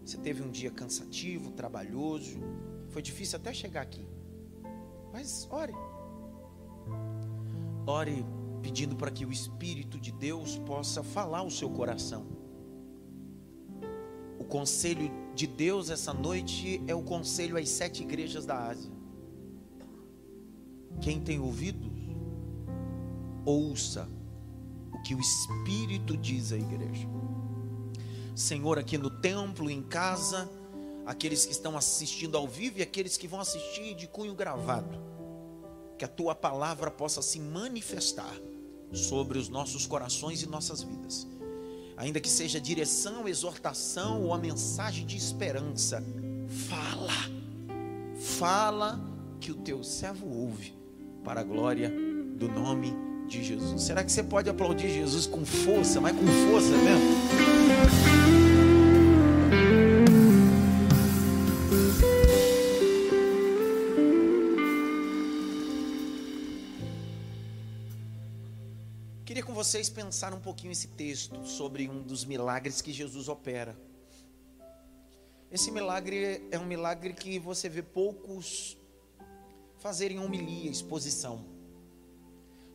Você 0.06 0.18
teve 0.18 0.42
um 0.42 0.50
dia 0.50 0.72
cansativo, 0.72 1.52
trabalhoso, 1.52 2.40
foi 2.90 3.02
difícil 3.02 3.38
até 3.38 3.54
chegar 3.54 3.82
aqui. 3.82 4.08
Mas 5.14 5.48
ore. 5.52 5.74
Ore 7.86 8.26
pedindo 8.62 8.96
para 8.96 9.12
que 9.12 9.26
o 9.26 9.32
Espírito 9.32 10.00
de 10.00 10.12
Deus 10.12 10.58
possa 10.60 11.04
falar 11.04 11.44
o 11.44 11.52
seu 11.52 11.70
coração. 11.70 12.26
O 14.40 14.44
conselho 14.44 15.12
de 15.36 15.46
Deus 15.48 15.90
essa 15.90 16.14
noite 16.14 16.82
é 16.88 16.96
o 16.96 17.04
conselho 17.04 17.58
às 17.58 17.70
sete 17.70 18.04
igrejas 18.04 18.46
da 18.46 18.68
Ásia. 18.68 18.92
Quem 21.02 21.22
tem 21.22 21.40
ouvidos, 21.40 21.99
ouça 23.50 24.08
o 24.94 25.02
que 25.02 25.16
o 25.16 25.20
Espírito 25.20 26.16
diz 26.16 26.52
à 26.52 26.58
igreja. 26.58 27.08
Senhor, 28.36 28.78
aqui 28.78 28.98
no 28.98 29.10
templo, 29.10 29.70
em 29.70 29.82
casa, 29.82 30.50
aqueles 31.06 31.46
que 31.46 31.52
estão 31.52 31.76
assistindo 31.76 32.38
ao 32.38 32.48
vivo 32.48 32.80
e 32.80 32.82
aqueles 32.82 33.18
que 33.18 33.28
vão 33.28 33.40
assistir 33.40 33.96
de 33.96 34.08
cunho 34.08 34.36
gravado, 34.36 34.98
que 35.98 36.06
a 36.06 36.08
tua 36.08 36.36
palavra 36.36 36.92
possa 36.92 37.22
se 37.22 37.40
manifestar 37.40 38.34
sobre 38.94 39.38
os 39.38 39.50
nossos 39.50 39.86
corações 39.86 40.42
e 40.42 40.48
nossas 40.48 40.82
vidas. 40.82 41.28
Ainda 41.98 42.22
que 42.22 42.30
seja 42.30 42.62
direção, 42.62 43.28
exortação 43.28 44.24
ou 44.24 44.34
a 44.34 44.38
mensagem 44.38 45.06
de 45.06 45.18
esperança, 45.18 46.02
fala, 46.70 47.12
fala 48.38 49.00
que 49.42 49.52
o 49.52 49.56
teu 49.56 49.84
servo 49.84 50.28
ouve, 50.28 50.74
para 51.24 51.42
a 51.42 51.44
glória 51.44 51.90
do 51.90 52.48
nome 52.48 52.92
de 52.92 53.09
Jesus. 53.38 53.84
Será 53.84 54.04
que 54.04 54.12
você 54.12 54.24
pode 54.24 54.50
aplaudir 54.50 54.90
Jesus 54.90 55.28
com 55.28 55.46
força, 55.46 56.02
mas 56.02 56.16
com 56.16 56.26
força 56.26 56.70
mesmo? 56.78 57.80
Queria 69.26 69.44
com 69.44 69.54
vocês 69.54 69.90
pensar 69.90 70.34
um 70.34 70.40
pouquinho 70.40 70.72
esse 70.72 70.88
texto 70.88 71.46
sobre 71.46 71.88
um 71.88 72.02
dos 72.02 72.26
milagres 72.26 72.82
que 72.82 72.92
Jesus 72.92 73.30
opera. 73.30 73.78
Esse 75.52 75.72
milagre 75.72 76.48
é 76.52 76.58
um 76.58 76.66
milagre 76.66 77.14
que 77.14 77.38
você 77.38 77.70
vê 77.70 77.82
poucos 77.82 78.78
fazerem 79.80 80.20
homilia, 80.20 80.70
exposição. 80.70 81.59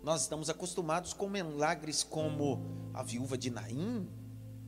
Nós 0.04 0.20
estamos 0.20 0.50
acostumados 0.50 1.14
com 1.14 1.30
milagres 1.30 2.02
como 2.04 2.61
a 2.92 3.02
viúva 3.02 3.38
de 3.38 3.49
Naim 3.49 4.06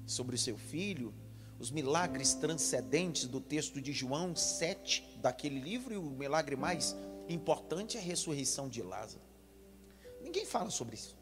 sobre 0.06 0.34
o 0.34 0.38
seu 0.38 0.56
filho, 0.56 1.12
os 1.58 1.70
milagres 1.70 2.32
transcendentes 2.32 3.26
do 3.26 3.38
texto 3.38 3.78
de 3.78 3.92
João 3.92 4.34
7 4.34 5.18
daquele 5.20 5.60
livro 5.60 5.92
e 5.92 5.98
o 5.98 6.02
milagre 6.04 6.56
mais 6.56 6.96
importante 7.28 7.98
é 7.98 8.00
a 8.00 8.02
ressurreição 8.02 8.66
de 8.66 8.80
Lázaro. 8.80 9.20
Ninguém 10.22 10.46
fala 10.46 10.70
sobre 10.70 10.94
isso. 10.94 11.14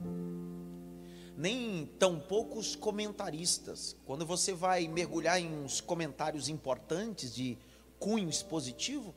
Nem 1.37 1.85
tão 1.99 2.21
poucos 2.21 2.77
comentaristas. 2.77 3.97
Quando 4.07 4.25
você 4.25 4.53
vai 4.53 4.87
mergulhar 4.87 5.41
em 5.41 5.53
uns 5.53 5.81
comentários 5.81 6.49
importantes 6.49 7.35
de 7.35 7.59
cunho 7.99 8.31
expositivo, 8.31 9.13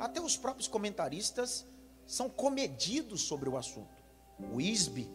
até 0.00 0.20
os 0.20 0.36
próprios 0.36 0.66
comentaristas 0.66 1.64
são 2.04 2.28
comedidos 2.28 3.20
sobre 3.20 3.48
o 3.48 3.56
assunto. 3.56 3.99
O 4.52 4.60
Isby, 4.60 5.10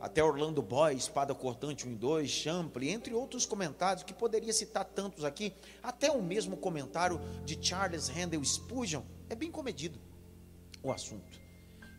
até 0.00 0.22
Orlando 0.22 0.62
Boy, 0.62 0.94
Espada 0.94 1.34
Cortante 1.34 1.86
1 1.86 1.92
e 1.92 1.94
2, 1.94 2.30
Champlin, 2.30 2.88
entre 2.88 3.14
outros 3.14 3.46
comentários, 3.46 4.02
que 4.02 4.12
poderia 4.12 4.52
citar 4.52 4.84
tantos 4.84 5.24
aqui, 5.24 5.52
até 5.82 6.10
o 6.10 6.22
mesmo 6.22 6.56
comentário 6.56 7.20
de 7.44 7.58
Charles 7.60 8.08
Handel 8.08 8.44
Spurgeon, 8.44 9.02
é 9.28 9.34
bem 9.34 9.50
comedido 9.50 10.00
o 10.82 10.90
assunto 10.90 11.42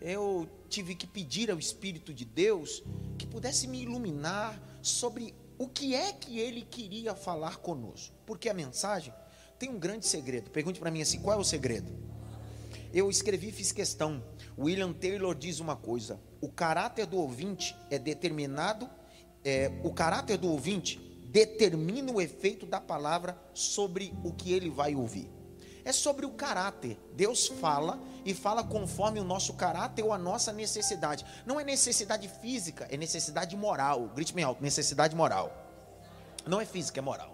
eu 0.04 0.50
tive 0.68 0.94
que 0.94 1.08
pedir 1.08 1.50
ao 1.50 1.58
Espírito 1.58 2.14
de 2.14 2.26
Deus 2.26 2.84
que 3.18 3.26
pudesse 3.26 3.68
me 3.68 3.82
iluminar 3.82 4.62
sobre 4.82 5.34
o 5.58 5.66
que 5.66 5.96
é 5.96 6.12
que 6.12 6.40
ele 6.40 6.62
queria 6.62 7.16
falar 7.16 7.58
conosco. 7.58 8.14
Porque 8.26 8.50
a 8.50 8.54
mensagem 8.54 9.14
tem 9.58 9.70
um 9.70 9.80
grande 9.80 10.06
segredo. 10.06 10.52
Pergunte 10.52 10.78
para 10.78 10.92
mim 10.92 11.02
assim: 11.02 11.22
qual 11.22 11.38
é 11.38 11.42
o 11.42 11.44
segredo? 11.44 11.90
Eu 12.94 13.10
escrevi 13.10 13.48
e 13.48 13.52
fiz 13.54 13.72
questão. 13.72 14.22
William 14.60 14.92
Taylor 14.92 15.34
diz 15.34 15.62
uma 15.62 15.78
coisa: 15.78 16.20
o 16.44 16.50
caráter 16.50 17.06
do 17.06 17.18
ouvinte 17.18 17.74
é 17.90 17.98
determinado, 17.98 18.90
é, 19.46 19.72
o 19.82 19.94
caráter 19.94 20.38
do 20.38 20.50
ouvinte 20.52 21.00
determina 21.32 22.12
o 22.12 22.20
efeito 22.20 22.66
da 22.66 22.82
palavra 22.82 23.38
sobre 23.54 24.14
o 24.24 24.34
que 24.34 24.52
ele 24.52 24.70
vai 24.70 24.94
ouvir 24.94 25.30
é 25.86 25.92
sobre 25.92 26.26
o 26.26 26.32
caráter. 26.32 26.98
Deus 27.14 27.48
fala 27.48 28.00
e 28.26 28.34
fala 28.34 28.64
conforme 28.64 29.20
o 29.20 29.24
nosso 29.24 29.54
caráter 29.54 30.04
ou 30.04 30.14
a 30.14 30.18
nossa 30.18 30.54
necessidade. 30.54 31.26
Não 31.46 31.60
é 31.60 31.64
necessidade 31.64 32.28
física, 32.28 32.88
é 32.90 32.98
necessidade 32.98 33.56
moral. 33.56 34.10
Grite 34.16 34.34
bem 34.34 34.44
alto, 34.44 34.64
necessidade 34.64 35.16
moral. 35.16 35.52
Não 36.46 36.60
é 36.60 36.66
física, 36.66 37.00
é 37.00 37.02
moral. 37.02 37.33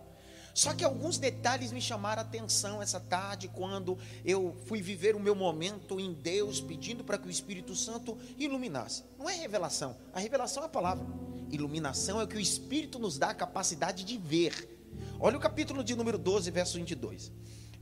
Só 0.53 0.73
que 0.73 0.83
alguns 0.83 1.17
detalhes 1.17 1.71
me 1.71 1.81
chamaram 1.81 2.21
a 2.21 2.25
atenção 2.25 2.81
essa 2.81 2.99
tarde 2.99 3.47
quando 3.47 3.97
eu 4.25 4.55
fui 4.65 4.81
viver 4.81 5.15
o 5.15 5.19
meu 5.19 5.35
momento 5.35 5.99
em 5.99 6.13
Deus, 6.13 6.59
pedindo 6.59 7.03
para 7.03 7.17
que 7.17 7.27
o 7.27 7.31
Espírito 7.31 7.75
Santo 7.75 8.17
iluminasse. 8.37 9.03
Não 9.17 9.29
é 9.29 9.35
revelação, 9.35 9.95
a 10.13 10.19
revelação 10.19 10.63
é 10.63 10.65
a 10.65 10.69
palavra. 10.69 11.05
Iluminação 11.51 12.19
é 12.19 12.23
o 12.23 12.27
que 12.27 12.37
o 12.37 12.39
Espírito 12.39 12.99
nos 12.99 13.17
dá 13.17 13.29
a 13.29 13.33
capacidade 13.33 14.03
de 14.03 14.17
ver. 14.17 14.77
Olha 15.19 15.37
o 15.37 15.39
capítulo 15.39 15.83
de 15.83 15.95
número 15.95 16.17
12, 16.17 16.51
verso 16.51 16.77
22. 16.77 17.31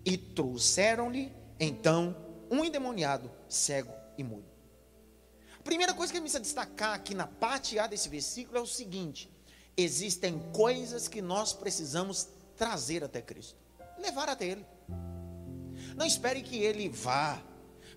E 0.05 0.17
trouxeram-lhe 0.17 1.33
então 1.59 2.15
um 2.49 2.63
endemoniado, 2.63 3.29
cego 3.49 3.93
e 4.17 4.23
mudo. 4.23 4.45
A 5.59 5.63
primeira 5.63 5.93
coisa 5.93 6.13
que 6.13 6.19
precisa 6.19 6.39
destacar 6.39 6.93
aqui 6.93 7.13
na 7.13 7.27
parte 7.27 7.77
A 7.77 7.87
desse 7.87 8.07
versículo 8.07 8.57
é 8.57 8.61
o 8.61 8.65
seguinte: 8.65 9.29
existem 9.75 10.39
coisas 10.53 11.07
que 11.07 11.21
nós 11.21 11.53
precisamos 11.53 12.29
trazer 12.57 13.03
até 13.03 13.21
Cristo, 13.21 13.55
levar 13.97 14.27
até 14.29 14.45
Ele. 14.45 14.65
Não 15.95 16.05
espere 16.05 16.41
que 16.41 16.57
Ele 16.57 16.89
vá, 16.89 17.41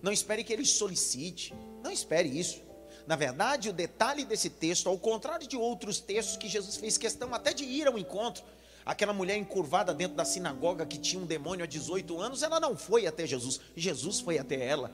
não 0.01 0.11
espere 0.11 0.43
que 0.43 0.53
Ele 0.53 0.65
solicite, 0.65 1.53
não 1.83 1.91
espere 1.91 2.29
isso. 2.29 2.61
Na 3.07 3.15
verdade, 3.15 3.69
o 3.69 3.73
detalhe 3.73 4.23
desse 4.23 4.49
texto, 4.49 4.87
ao 4.87 4.97
contrário 4.97 5.47
de 5.47 5.57
outros 5.57 5.99
textos 5.99 6.37
que 6.37 6.47
Jesus 6.47 6.77
fez 6.77 6.97
questão 6.97 7.33
até 7.33 7.53
de 7.53 7.63
ir 7.63 7.87
ao 7.87 7.97
encontro, 7.97 8.43
Aquela 8.85 9.13
mulher 9.13 9.37
encurvada 9.37 9.93
dentro 9.93 10.17
da 10.17 10.25
sinagoga 10.25 10.85
que 10.85 10.97
tinha 10.97 11.21
um 11.21 11.25
demônio 11.25 11.63
há 11.63 11.67
18 11.67 12.19
anos, 12.19 12.41
ela 12.41 12.59
não 12.59 12.75
foi 12.75 13.05
até 13.05 13.27
Jesus, 13.27 13.59
Jesus 13.75 14.19
foi 14.19 14.39
até 14.39 14.65
ela. 14.65 14.91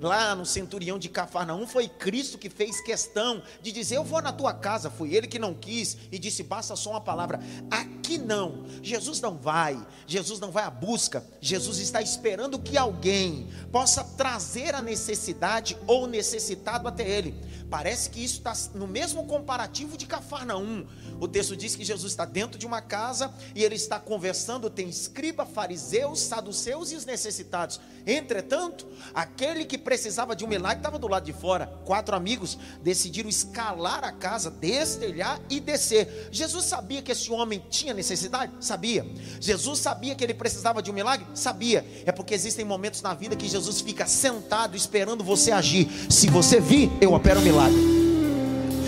Lá 0.00 0.34
no 0.34 0.46
centurião 0.46 0.98
de 0.98 1.08
Cafarnaum 1.08 1.66
foi 1.66 1.86
Cristo 1.86 2.38
que 2.38 2.48
fez 2.48 2.80
questão 2.80 3.42
de 3.60 3.70
dizer: 3.72 3.96
Eu 3.96 4.04
vou 4.04 4.22
na 4.22 4.32
tua 4.32 4.54
casa. 4.54 4.88
Foi 4.88 5.12
ele 5.12 5.26
que 5.26 5.38
não 5.38 5.52
quis 5.52 5.96
e 6.10 6.18
disse: 6.18 6.42
Basta 6.42 6.74
só 6.74 6.90
uma 6.90 7.00
palavra. 7.00 7.40
Aqui 7.70 7.99
não, 8.18 8.64
Jesus 8.82 9.20
não 9.20 9.36
vai, 9.36 9.80
Jesus 10.06 10.40
não 10.40 10.50
vai 10.50 10.64
à 10.64 10.70
busca. 10.70 11.24
Jesus 11.40 11.78
está 11.78 12.00
esperando 12.00 12.58
que 12.58 12.76
alguém 12.76 13.48
possa 13.72 14.02
trazer 14.02 14.74
a 14.74 14.82
necessidade 14.82 15.76
ou 15.86 16.06
necessitado 16.06 16.88
até 16.88 17.08
ele 17.08 17.34
Parece 17.70 18.10
que 18.10 18.22
isso 18.22 18.38
está 18.38 18.52
no 18.74 18.88
mesmo 18.88 19.24
comparativo 19.26 19.96
de 19.96 20.04
Cafarnaum. 20.04 20.84
O 21.20 21.28
texto 21.28 21.56
diz 21.56 21.76
que 21.76 21.84
Jesus 21.84 22.10
está 22.12 22.24
dentro 22.24 22.58
de 22.58 22.66
uma 22.66 22.82
casa 22.82 23.32
e 23.54 23.62
ele 23.62 23.76
está 23.76 24.00
conversando, 24.00 24.68
tem 24.68 24.88
escriba, 24.88 25.46
fariseus, 25.46 26.18
saduceus 26.20 26.90
e 26.90 26.96
os 26.96 27.04
necessitados. 27.04 27.80
Entretanto, 28.04 28.88
aquele 29.14 29.64
que 29.64 29.78
precisava 29.78 30.34
de 30.34 30.44
um 30.44 30.48
milagre 30.48 30.78
estava 30.78 30.98
do 30.98 31.06
lado 31.06 31.24
de 31.24 31.32
fora. 31.32 31.68
Quatro 31.84 32.16
amigos 32.16 32.58
decidiram 32.82 33.28
escalar 33.28 34.02
a 34.02 34.10
casa, 34.10 34.50
destelhar 34.50 35.40
e 35.48 35.60
descer. 35.60 36.28
Jesus 36.32 36.64
sabia 36.64 37.00
que 37.00 37.12
esse 37.12 37.30
homem 37.30 37.64
tinha 37.70 37.94
necessidade? 38.00 38.52
Sabia. 38.58 39.06
Jesus 39.40 39.78
sabia 39.78 40.14
que 40.14 40.24
ele 40.24 40.34
precisava 40.34 40.82
de 40.82 40.90
um 40.90 40.94
milagre? 40.94 41.26
Sabia. 41.34 41.84
É 42.04 42.10
porque 42.10 42.34
existem 42.34 42.64
momentos 42.64 43.00
na 43.00 43.14
vida 43.14 43.36
que 43.36 43.48
Jesus 43.48 43.80
fica 43.80 44.06
sentado 44.06 44.76
esperando 44.76 45.22
você 45.22 45.52
agir. 45.52 45.88
Se 46.08 46.28
você 46.28 46.58
vir, 46.60 46.90
eu 47.00 47.12
opero 47.12 47.38
um 47.38 47.42
milagre 47.42 47.60
milagre. 47.60 48.00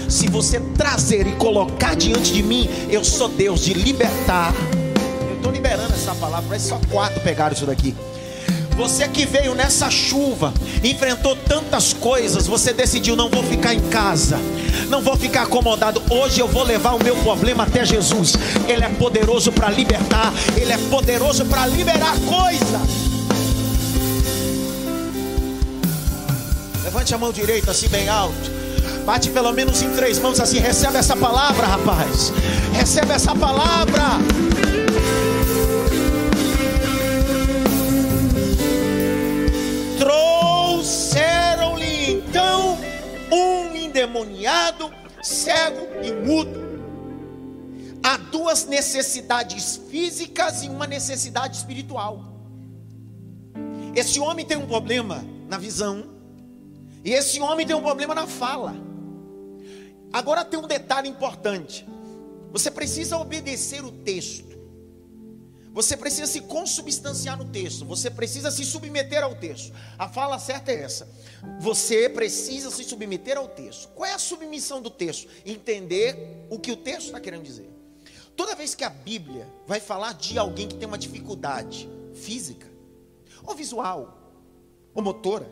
Se 0.08 0.28
você 0.28 0.60
trazer 0.76 1.26
e 1.26 1.32
colocar 1.36 1.94
diante 1.96 2.32
de 2.32 2.42
mim, 2.42 2.68
eu 2.90 3.04
sou 3.04 3.28
Deus 3.28 3.60
de 3.60 3.74
libertar. 3.74 4.52
Eu 5.28 5.36
estou 5.36 5.52
liberando 5.52 5.92
essa 5.94 6.14
palavra, 6.14 6.48
mas 6.48 6.62
só 6.62 6.78
quatro 6.90 7.20
pegaram 7.20 7.54
isso 7.54 7.66
daqui. 7.66 7.94
Você 8.82 9.06
que 9.06 9.24
veio 9.24 9.54
nessa 9.54 9.88
chuva, 9.88 10.52
enfrentou 10.82 11.36
tantas 11.36 11.92
coisas, 11.92 12.48
você 12.48 12.72
decidiu: 12.72 13.14
não 13.14 13.28
vou 13.28 13.44
ficar 13.44 13.72
em 13.72 13.80
casa, 13.82 14.36
não 14.88 15.00
vou 15.00 15.16
ficar 15.16 15.42
acomodado. 15.42 16.02
Hoje 16.10 16.40
eu 16.40 16.48
vou 16.48 16.64
levar 16.64 16.94
o 16.96 17.04
meu 17.04 17.14
problema 17.18 17.62
até 17.62 17.84
Jesus. 17.86 18.34
Ele 18.66 18.84
é 18.84 18.88
poderoso 18.88 19.52
para 19.52 19.70
libertar, 19.70 20.32
Ele 20.56 20.72
é 20.72 20.78
poderoso 20.90 21.44
para 21.44 21.64
liberar 21.68 22.16
coisas. 22.28 22.90
Levante 26.82 27.14
a 27.14 27.18
mão 27.18 27.30
direita 27.30 27.70
assim 27.70 27.88
bem 27.88 28.08
alto. 28.08 28.50
Bate 29.06 29.30
pelo 29.30 29.52
menos 29.52 29.80
em 29.80 29.90
três 29.90 30.18
mãos 30.18 30.40
assim. 30.40 30.58
Recebe 30.58 30.96
essa 30.96 31.14
palavra, 31.14 31.68
rapaz. 31.68 32.32
Recebe 32.72 33.12
essa 33.12 33.32
palavra. 33.32 34.18
Endemoniado, 44.12 44.92
cego 45.22 45.88
e 46.04 46.12
mudo. 46.12 46.60
Há 48.02 48.16
duas 48.16 48.66
necessidades 48.66 49.80
físicas 49.88 50.62
e 50.62 50.68
uma 50.68 50.86
necessidade 50.86 51.56
espiritual. 51.56 52.24
Esse 53.94 54.20
homem 54.20 54.44
tem 54.44 54.56
um 54.56 54.66
problema 54.66 55.24
na 55.48 55.56
visão, 55.56 56.10
e 57.04 57.12
esse 57.12 57.40
homem 57.40 57.66
tem 57.66 57.74
um 57.74 57.82
problema 57.82 58.14
na 58.14 58.26
fala. 58.26 58.74
Agora 60.12 60.44
tem 60.44 60.60
um 60.60 60.66
detalhe 60.66 61.08
importante. 61.08 61.86
Você 62.52 62.70
precisa 62.70 63.16
obedecer 63.16 63.84
o 63.84 63.90
texto. 63.90 64.51
Você 65.72 65.96
precisa 65.96 66.26
se 66.26 66.42
consubstanciar 66.42 67.36
no 67.36 67.46
texto. 67.46 67.84
Você 67.86 68.10
precisa 68.10 68.50
se 68.50 68.64
submeter 68.64 69.24
ao 69.24 69.34
texto. 69.34 69.72
A 69.98 70.06
fala 70.06 70.38
certa 70.38 70.70
é 70.70 70.82
essa. 70.82 71.08
Você 71.58 72.10
precisa 72.10 72.70
se 72.70 72.84
submeter 72.84 73.38
ao 73.38 73.48
texto. 73.48 73.88
Qual 73.88 74.08
é 74.08 74.12
a 74.12 74.18
submissão 74.18 74.82
do 74.82 74.90
texto? 74.90 75.28
Entender 75.46 76.46
o 76.50 76.58
que 76.58 76.70
o 76.70 76.76
texto 76.76 77.06
está 77.06 77.20
querendo 77.20 77.42
dizer. 77.42 77.70
Toda 78.36 78.54
vez 78.54 78.74
que 78.74 78.84
a 78.84 78.90
Bíblia 78.90 79.48
vai 79.66 79.80
falar 79.80 80.12
de 80.14 80.38
alguém 80.38 80.68
que 80.68 80.76
tem 80.76 80.86
uma 80.86 80.98
dificuldade 80.98 81.88
física, 82.14 82.66
ou 83.44 83.54
visual, 83.54 84.32
ou 84.94 85.02
motora, 85.02 85.48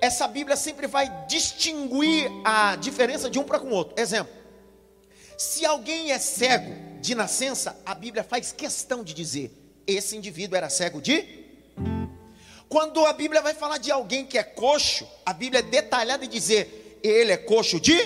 essa 0.00 0.26
Bíblia 0.26 0.56
sempre 0.56 0.86
vai 0.86 1.26
distinguir 1.26 2.30
a 2.44 2.76
diferença 2.76 3.30
de 3.30 3.38
um 3.38 3.44
para 3.44 3.58
com 3.58 3.68
o 3.68 3.74
outro. 3.74 4.00
Exemplo: 4.00 4.32
se 5.36 5.64
alguém 5.64 6.12
é 6.12 6.18
cego 6.18 6.87
de 7.00 7.14
nascença, 7.14 7.80
a 7.84 7.94
Bíblia 7.94 8.24
faz 8.24 8.52
questão 8.52 9.02
de 9.02 9.14
dizer: 9.14 9.50
esse 9.86 10.16
indivíduo 10.16 10.56
era 10.56 10.68
cego 10.68 11.00
de. 11.00 11.46
Quando 12.68 13.04
a 13.06 13.12
Bíblia 13.12 13.40
vai 13.40 13.54
falar 13.54 13.78
de 13.78 13.90
alguém 13.90 14.26
que 14.26 14.36
é 14.36 14.42
coxo, 14.42 15.06
a 15.24 15.32
Bíblia 15.32 15.60
é 15.60 15.62
detalhada 15.62 16.24
em 16.24 16.28
dizer: 16.28 16.98
ele 17.02 17.32
é 17.32 17.36
coxo 17.36 17.80
de 17.80 17.96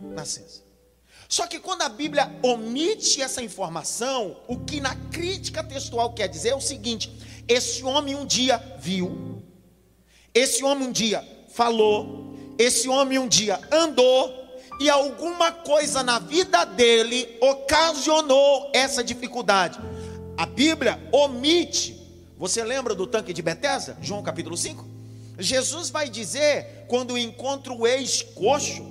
nascença. 0.00 0.62
Só 1.28 1.46
que 1.46 1.58
quando 1.58 1.82
a 1.82 1.88
Bíblia 1.88 2.32
omite 2.42 3.22
essa 3.22 3.42
informação, 3.42 4.36
o 4.46 4.58
que 4.58 4.80
na 4.80 4.94
crítica 5.10 5.64
textual 5.64 6.12
quer 6.12 6.28
dizer 6.28 6.50
é 6.50 6.54
o 6.54 6.60
seguinte: 6.60 7.12
esse 7.48 7.82
homem 7.84 8.14
um 8.14 8.26
dia 8.26 8.58
viu, 8.78 9.42
esse 10.32 10.64
homem 10.64 10.88
um 10.88 10.92
dia 10.92 11.26
falou, 11.50 12.36
esse 12.58 12.88
homem 12.88 13.18
um 13.18 13.28
dia 13.28 13.60
andou, 13.70 14.43
e 14.80 14.90
alguma 14.90 15.52
coisa 15.52 16.02
na 16.02 16.18
vida 16.18 16.64
dele 16.64 17.38
ocasionou 17.40 18.70
essa 18.74 19.02
dificuldade. 19.02 19.78
A 20.36 20.46
Bíblia 20.46 21.00
omite. 21.12 22.00
Você 22.36 22.62
lembra 22.64 22.94
do 22.94 23.06
tanque 23.06 23.32
de 23.32 23.40
Betesda? 23.40 23.96
João 24.02 24.22
capítulo 24.22 24.56
5? 24.56 24.84
Jesus 25.38 25.90
vai 25.90 26.08
dizer, 26.08 26.86
quando 26.88 27.16
encontra 27.16 27.72
o 27.72 27.86
ex-coxo, 27.86 28.84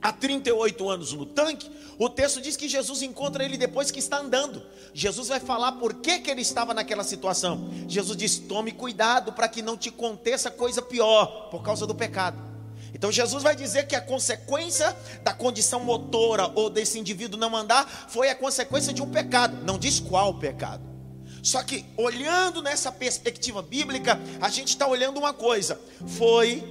há 0.00 0.12
38 0.12 0.88
anos 0.88 1.12
no 1.12 1.26
tanque, 1.26 1.70
o 1.98 2.08
texto 2.08 2.40
diz 2.40 2.56
que 2.56 2.68
Jesus 2.68 3.02
encontra 3.02 3.44
ele 3.44 3.56
depois 3.56 3.90
que 3.90 3.98
está 3.98 4.18
andando. 4.18 4.62
Jesus 4.94 5.28
vai 5.28 5.40
falar 5.40 5.72
por 5.72 5.94
que, 5.94 6.20
que 6.20 6.30
ele 6.30 6.42
estava 6.42 6.72
naquela 6.72 7.02
situação. 7.02 7.70
Jesus 7.88 8.16
diz: 8.16 8.38
tome 8.38 8.72
cuidado 8.72 9.32
para 9.32 9.48
que 9.48 9.62
não 9.62 9.76
te 9.76 9.88
aconteça 9.88 10.50
coisa 10.50 10.80
pior 10.80 11.48
por 11.50 11.62
causa 11.62 11.86
do 11.86 11.94
pecado. 11.94 12.47
Então 12.98 13.12
Jesus 13.12 13.44
vai 13.44 13.54
dizer 13.54 13.86
que 13.86 13.94
a 13.94 14.00
consequência 14.00 14.94
da 15.22 15.32
condição 15.32 15.78
motora 15.78 16.50
ou 16.56 16.68
desse 16.68 16.98
indivíduo 16.98 17.38
não 17.38 17.56
andar 17.56 17.88
foi 18.08 18.28
a 18.28 18.34
consequência 18.34 18.92
de 18.92 19.00
um 19.00 19.08
pecado. 19.08 19.64
Não 19.64 19.78
diz 19.78 20.00
qual 20.00 20.34
pecado. 20.34 20.82
Só 21.40 21.62
que 21.62 21.86
olhando 21.96 22.60
nessa 22.60 22.90
perspectiva 22.90 23.62
bíblica, 23.62 24.18
a 24.40 24.48
gente 24.48 24.70
está 24.70 24.88
olhando 24.88 25.18
uma 25.18 25.32
coisa: 25.32 25.80
foi, 26.18 26.64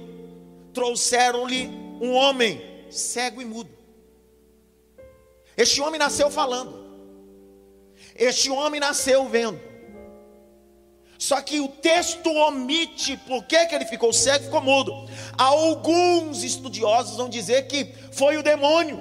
trouxeram-lhe 0.74 1.66
um 1.98 2.12
homem 2.12 2.60
cego 2.90 3.40
e 3.40 3.46
mudo. 3.46 3.70
Este 5.56 5.80
homem 5.80 5.98
nasceu 5.98 6.30
falando. 6.30 6.86
Este 8.14 8.50
homem 8.50 8.78
nasceu 8.78 9.26
vendo. 9.30 9.58
Só 11.18 11.42
que 11.42 11.58
o 11.58 11.66
texto 11.66 12.30
omite 12.30 13.16
por 13.26 13.42
que, 13.42 13.56
ele 13.56 13.84
ficou 13.84 14.12
cego 14.12 14.44
e 14.44 14.44
ficou 14.44 14.62
mudo. 14.62 14.92
Alguns 15.36 16.44
estudiosos 16.44 17.16
vão 17.16 17.28
dizer 17.28 17.66
que 17.66 17.92
foi 18.12 18.36
o 18.36 18.42
demônio. 18.42 19.00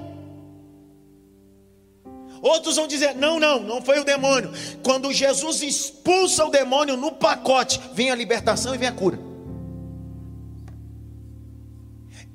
Outros 2.42 2.76
vão 2.76 2.88
dizer: 2.88 3.14
não, 3.16 3.40
não, 3.40 3.60
não 3.60 3.84
foi 3.84 4.00
o 4.00 4.04
demônio. 4.04 4.52
Quando 4.82 5.14
Jesus 5.14 5.62
expulsa 5.62 6.44
o 6.44 6.50
demônio 6.50 6.98
no 6.98 7.12
pacote, 7.12 7.80
vem 7.94 8.10
a 8.10 8.16
libertação 8.16 8.74
e 8.74 8.80
vem 8.80 8.88
a 8.88 8.92
cura. 8.92 9.20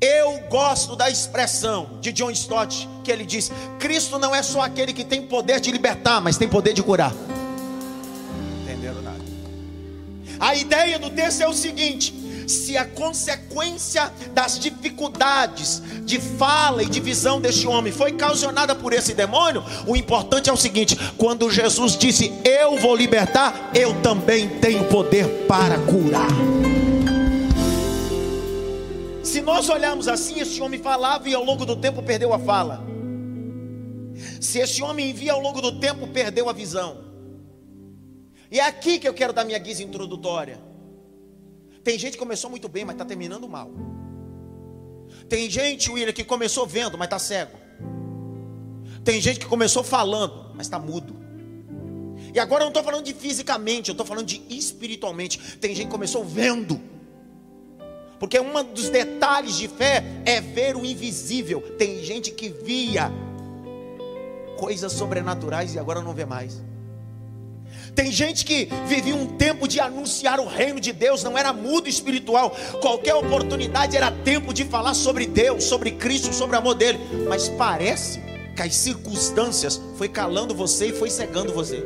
Eu 0.00 0.40
gosto 0.48 0.96
da 0.96 1.10
expressão 1.10 1.98
de 2.00 2.12
John 2.12 2.30
Stott, 2.30 2.88
que 3.02 3.10
ele 3.10 3.24
diz: 3.24 3.50
Cristo 3.80 4.16
não 4.16 4.32
é 4.32 4.44
só 4.44 4.60
aquele 4.60 4.92
que 4.92 5.04
tem 5.04 5.26
poder 5.26 5.60
de 5.60 5.72
libertar, 5.72 6.20
mas 6.20 6.36
tem 6.36 6.48
poder 6.48 6.72
de 6.72 6.82
curar. 6.84 7.12
A 10.42 10.56
ideia 10.56 10.98
do 10.98 11.08
texto 11.08 11.40
é 11.40 11.46
o 11.46 11.52
seguinte: 11.52 12.12
se 12.48 12.76
a 12.76 12.84
consequência 12.84 14.12
das 14.34 14.58
dificuldades 14.58 15.80
de 16.04 16.18
fala 16.18 16.82
e 16.82 16.88
de 16.88 16.98
visão 16.98 17.40
deste 17.40 17.64
homem 17.68 17.92
foi 17.92 18.10
causada 18.10 18.74
por 18.74 18.92
esse 18.92 19.14
demônio, 19.14 19.62
o 19.86 19.94
importante 19.94 20.50
é 20.50 20.52
o 20.52 20.56
seguinte: 20.56 20.98
quando 21.16 21.48
Jesus 21.48 21.96
disse, 21.96 22.32
Eu 22.44 22.76
vou 22.76 22.96
libertar, 22.96 23.70
eu 23.72 23.94
também 24.02 24.48
tenho 24.58 24.82
poder 24.88 25.46
para 25.46 25.78
curar. 25.78 26.26
Se 29.22 29.40
nós 29.40 29.68
olharmos 29.68 30.08
assim, 30.08 30.40
esse 30.40 30.60
homem 30.60 30.80
falava 30.80 31.28
e 31.28 31.34
ao 31.36 31.44
longo 31.44 31.64
do 31.64 31.76
tempo 31.76 32.02
perdeu 32.02 32.34
a 32.34 32.38
fala. 32.40 32.84
Se 34.40 34.58
esse 34.58 34.82
homem 34.82 35.12
via 35.12 35.34
ao 35.34 35.40
longo 35.40 35.62
do 35.62 35.78
tempo, 35.78 36.08
perdeu 36.08 36.48
a 36.48 36.52
visão. 36.52 37.01
E 38.52 38.60
é 38.60 38.66
aqui 38.66 38.98
que 38.98 39.08
eu 39.08 39.14
quero 39.14 39.32
dar 39.32 39.46
minha 39.46 39.58
guisa 39.58 39.82
introdutória. 39.82 40.60
Tem 41.82 41.98
gente 41.98 42.12
que 42.12 42.18
começou 42.18 42.50
muito 42.50 42.68
bem, 42.68 42.84
mas 42.84 42.94
está 42.94 43.04
terminando 43.04 43.48
mal. 43.48 43.70
Tem 45.26 45.48
gente, 45.48 45.90
William, 45.90 46.12
que 46.12 46.22
começou 46.22 46.66
vendo, 46.66 46.98
mas 46.98 47.06
está 47.06 47.18
cego. 47.18 47.56
Tem 49.02 49.18
gente 49.22 49.40
que 49.40 49.46
começou 49.46 49.82
falando, 49.82 50.52
mas 50.54 50.66
está 50.66 50.78
mudo. 50.78 51.16
E 52.34 52.38
agora 52.38 52.60
eu 52.60 52.66
não 52.66 52.72
estou 52.72 52.84
falando 52.84 53.06
de 53.06 53.14
fisicamente, 53.14 53.88
eu 53.88 53.94
estou 53.94 54.06
falando 54.06 54.26
de 54.26 54.42
espiritualmente. 54.50 55.56
Tem 55.56 55.74
gente 55.74 55.86
que 55.86 55.92
começou 55.92 56.22
vendo, 56.22 56.78
porque 58.18 58.38
um 58.38 58.52
dos 58.64 58.90
detalhes 58.90 59.56
de 59.56 59.66
fé 59.66 60.04
é 60.26 60.42
ver 60.42 60.76
o 60.76 60.84
invisível. 60.84 61.62
Tem 61.78 62.04
gente 62.04 62.30
que 62.30 62.50
via 62.50 63.10
coisas 64.58 64.92
sobrenaturais 64.92 65.74
e 65.74 65.78
agora 65.78 66.02
não 66.02 66.12
vê 66.12 66.26
mais. 66.26 66.62
Tem 67.94 68.10
gente 68.10 68.44
que 68.44 68.68
vivia 68.86 69.14
um 69.14 69.26
tempo 69.26 69.68
de 69.68 69.78
anunciar 69.78 70.40
o 70.40 70.46
reino 70.46 70.80
de 70.80 70.92
Deus, 70.92 71.22
não 71.22 71.36
era 71.36 71.52
mudo 71.52 71.88
espiritual. 71.88 72.50
Qualquer 72.80 73.14
oportunidade 73.14 73.96
era 73.96 74.10
tempo 74.10 74.54
de 74.54 74.64
falar 74.64 74.94
sobre 74.94 75.26
Deus, 75.26 75.64
sobre 75.64 75.90
Cristo, 75.92 76.34
sobre 76.34 76.56
o 76.56 76.58
amor 76.58 76.74
dele. 76.74 76.98
Mas 77.28 77.48
parece 77.50 78.20
que 78.56 78.62
as 78.62 78.74
circunstâncias 78.74 79.80
foi 79.96 80.08
calando 80.08 80.54
você 80.54 80.86
e 80.86 80.92
foi 80.92 81.10
cegando 81.10 81.52
você. 81.52 81.82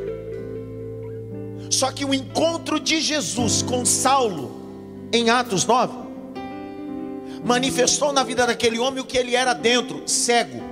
Só 1.69 1.91
que 1.91 2.05
o 2.05 2.13
encontro 2.13 2.79
de 2.79 3.01
Jesus 3.01 3.61
com 3.61 3.85
Saulo 3.85 5.09
em 5.11 5.29
Atos 5.29 5.65
9 5.65 6.07
manifestou 7.43 8.13
na 8.13 8.23
vida 8.23 8.47
daquele 8.47 8.79
homem 8.79 9.01
o 9.01 9.05
que 9.05 9.17
ele 9.17 9.35
era 9.35 9.53
dentro, 9.53 10.03
cego 10.05 10.66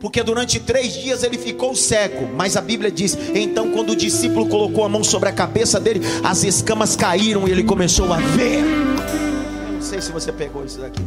porque 0.00 0.22
durante 0.22 0.58
três 0.58 0.94
dias 0.94 1.22
ele 1.22 1.36
ficou 1.36 1.76
cego. 1.76 2.28
Mas 2.34 2.56
a 2.56 2.60
Bíblia 2.60 2.90
diz: 2.90 3.16
então, 3.34 3.70
quando 3.70 3.90
o 3.90 3.96
discípulo 3.96 4.48
colocou 4.48 4.84
a 4.84 4.88
mão 4.88 5.04
sobre 5.04 5.28
a 5.28 5.32
cabeça 5.32 5.78
dele, 5.78 6.00
as 6.24 6.42
escamas 6.42 6.96
caíram 6.96 7.46
e 7.46 7.50
ele 7.50 7.62
começou 7.62 8.12
a 8.12 8.16
ver. 8.16 8.60
Eu 8.60 9.72
não 9.74 9.82
sei 9.82 10.00
se 10.00 10.10
você 10.10 10.32
pegou 10.32 10.64
isso 10.64 10.80
daqui. 10.80 11.02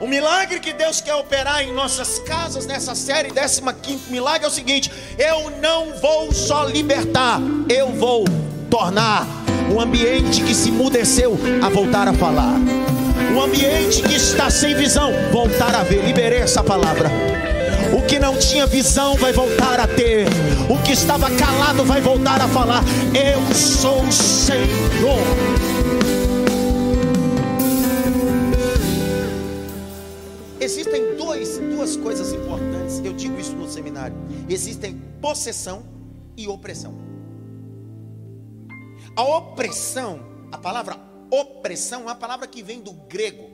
O 0.00 0.06
milagre 0.06 0.60
que 0.60 0.72
Deus 0.72 1.02
quer 1.02 1.14
operar 1.14 1.62
em 1.62 1.74
nossas 1.74 2.18
casas 2.20 2.64
nessa 2.64 2.94
série 2.94 3.30
15 3.30 4.10
milagre 4.10 4.46
é 4.46 4.48
o 4.48 4.52
seguinte: 4.52 4.90
eu 5.18 5.50
não 5.60 5.92
vou 6.00 6.32
só 6.32 6.64
libertar, 6.64 7.40
eu 7.68 7.88
vou 7.88 8.24
tornar 8.70 9.26
o 9.74 9.80
ambiente 9.80 10.42
que 10.42 10.54
se 10.54 10.70
mudeceu 10.70 11.36
a 11.62 11.68
voltar 11.68 12.08
a 12.08 12.12
falar 12.14 12.54
o 13.34 13.40
ambiente 13.40 14.02
que 14.02 14.14
está 14.14 14.50
sem 14.50 14.74
visão, 14.74 15.12
voltar 15.32 15.74
a 15.74 15.82
ver. 15.82 16.04
Liberei 16.04 16.40
essa 16.40 16.62
palavra. 16.62 17.10
O 17.96 18.02
que 18.06 18.18
não 18.18 18.36
tinha 18.36 18.66
visão 18.66 19.16
vai 19.16 19.32
voltar 19.32 19.80
a 19.80 19.86
ter. 19.86 20.26
O 20.68 20.80
que 20.82 20.92
estava 20.92 21.30
calado 21.30 21.84
vai 21.84 22.00
voltar 22.00 22.40
a 22.40 22.48
falar. 22.48 22.82
Eu 23.14 23.54
sou 23.54 24.02
o 24.02 24.12
Senhor. 24.12 25.18
Existem 30.60 31.16
dois, 31.16 31.58
duas 31.58 31.96
coisas 31.96 32.32
importantes. 32.32 33.00
Eu 33.04 33.12
digo 33.12 33.38
isso 33.40 33.56
no 33.56 33.68
seminário. 33.68 34.16
Existem 34.48 34.94
possessão 35.20 35.82
e 36.36 36.46
opressão. 36.46 36.94
A 39.16 39.22
opressão, 39.22 40.20
a 40.52 40.58
palavra 40.58 41.09
Opressão 41.30 42.02
é 42.02 42.04
uma 42.04 42.14
palavra 42.14 42.46
que 42.46 42.62
vem 42.62 42.80
do 42.80 42.92
grego, 42.92 43.50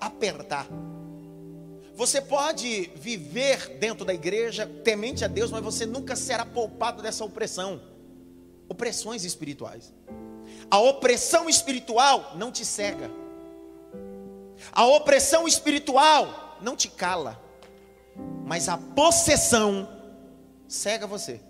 apertar. 0.00 0.66
Você 1.94 2.20
pode 2.20 2.90
viver 2.96 3.76
dentro 3.78 4.06
da 4.06 4.14
igreja 4.14 4.66
temente 4.82 5.24
a 5.24 5.28
Deus, 5.28 5.50
mas 5.50 5.62
você 5.62 5.84
nunca 5.84 6.16
será 6.16 6.46
poupado 6.46 7.02
dessa 7.02 7.24
opressão. 7.24 7.80
Opressões 8.68 9.24
espirituais. 9.24 9.92
A 10.70 10.78
opressão 10.78 11.48
espiritual 11.48 12.36
não 12.36 12.50
te 12.50 12.64
cega. 12.64 13.10
A 14.72 14.86
opressão 14.86 15.46
espiritual 15.46 16.58
não 16.62 16.74
te 16.74 16.88
cala. 16.88 17.38
Mas 18.46 18.68
a 18.68 18.78
possessão 18.78 19.88
cega 20.66 21.06
você. 21.06 21.40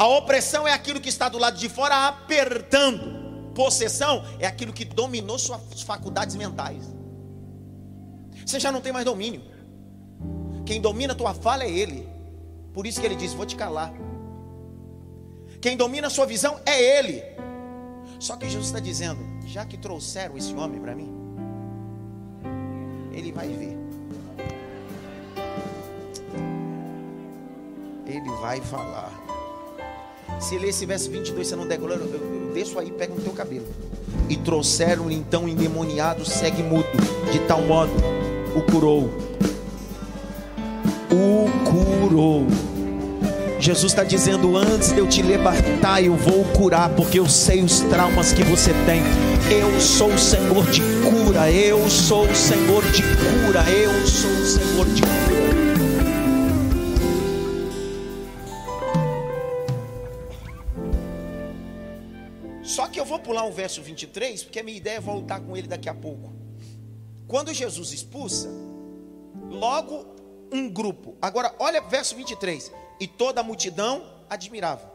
A 0.00 0.06
opressão 0.06 0.66
é 0.66 0.72
aquilo 0.72 0.98
que 0.98 1.10
está 1.10 1.28
do 1.28 1.36
lado 1.36 1.58
de 1.58 1.68
fora 1.68 2.08
apertando. 2.08 3.52
Possessão 3.54 4.24
é 4.38 4.46
aquilo 4.46 4.72
que 4.72 4.82
dominou 4.82 5.38
suas 5.38 5.82
faculdades 5.82 6.34
mentais. 6.36 6.82
Você 8.46 8.58
já 8.58 8.72
não 8.72 8.80
tem 8.80 8.94
mais 8.94 9.04
domínio. 9.04 9.42
Quem 10.64 10.80
domina 10.80 11.12
a 11.12 11.16
tua 11.16 11.34
fala 11.34 11.64
é 11.64 11.70
Ele. 11.70 12.08
Por 12.72 12.86
isso 12.86 12.98
que 12.98 13.04
Ele 13.04 13.14
diz: 13.14 13.34
Vou 13.34 13.44
te 13.44 13.56
calar. 13.56 13.92
Quem 15.60 15.76
domina 15.76 16.06
a 16.06 16.10
sua 16.10 16.24
visão 16.24 16.58
é 16.64 16.80
Ele. 16.98 17.22
Só 18.18 18.38
que 18.38 18.46
Jesus 18.46 18.68
está 18.68 18.80
dizendo: 18.80 19.20
Já 19.46 19.66
que 19.66 19.76
trouxeram 19.76 20.34
esse 20.38 20.54
homem 20.54 20.80
para 20.80 20.94
mim, 20.94 21.14
Ele 23.12 23.32
vai 23.32 23.48
ver. 23.48 23.76
Ele 28.06 28.30
vai 28.40 28.62
falar. 28.62 29.39
Se 30.38 30.58
ler 30.58 30.68
esse 30.68 30.86
verso 30.86 31.10
22, 31.10 31.48
você 31.48 31.56
não 31.56 31.66
glória, 31.66 31.94
eu, 31.94 32.00
eu 32.00 32.52
desço 32.54 32.78
aí 32.78 32.90
pego 32.90 33.14
no 33.14 33.20
teu 33.20 33.32
cabelo. 33.32 33.66
E 34.28 34.36
trouxeram 34.36 35.10
então 35.10 35.48
endemoniado, 35.48 36.24
segue 36.24 36.62
mudo, 36.62 36.86
de 37.32 37.38
tal 37.40 37.62
modo 37.62 37.92
o 38.54 38.62
curou. 38.62 39.10
O 41.10 41.48
curou. 41.64 42.46
Jesus 43.58 43.92
está 43.92 44.04
dizendo: 44.04 44.56
Antes 44.56 44.92
de 44.92 44.98
eu 44.98 45.06
te 45.06 45.22
libertar, 45.22 46.02
eu 46.02 46.14
vou 46.14 46.44
curar, 46.56 46.88
porque 46.90 47.18
eu 47.18 47.28
sei 47.28 47.62
os 47.62 47.80
traumas 47.80 48.32
que 48.32 48.42
você 48.42 48.72
tem. 48.86 49.02
Eu 49.50 49.80
sou 49.80 50.12
o 50.12 50.18
Senhor 50.18 50.64
de 50.70 50.80
cura, 51.02 51.50
eu 51.50 51.88
sou 51.88 52.24
o 52.24 52.34
Senhor 52.34 52.82
de 52.90 53.02
cura, 53.02 53.68
eu 53.70 54.06
sou 54.06 54.30
o 54.30 54.46
Senhor 54.46 54.86
de 54.86 55.02
cura. 55.02 55.69
Vou 63.04 63.18
pular 63.18 63.44
o 63.46 63.52
verso 63.52 63.82
23, 63.82 64.44
porque 64.44 64.60
a 64.60 64.62
minha 64.62 64.76
ideia 64.76 64.96
é 64.96 65.00
voltar 65.00 65.40
com 65.40 65.56
ele 65.56 65.66
daqui 65.66 65.88
a 65.88 65.94
pouco. 65.94 66.32
Quando 67.26 67.52
Jesus 67.52 67.92
expulsa, 67.92 68.48
logo 69.48 70.06
um 70.52 70.68
grupo. 70.68 71.16
Agora, 71.20 71.54
olha 71.58 71.80
verso 71.80 72.14
23. 72.16 72.72
E 72.98 73.06
toda 73.06 73.40
a 73.40 73.44
multidão 73.44 74.04
admirava. 74.28 74.92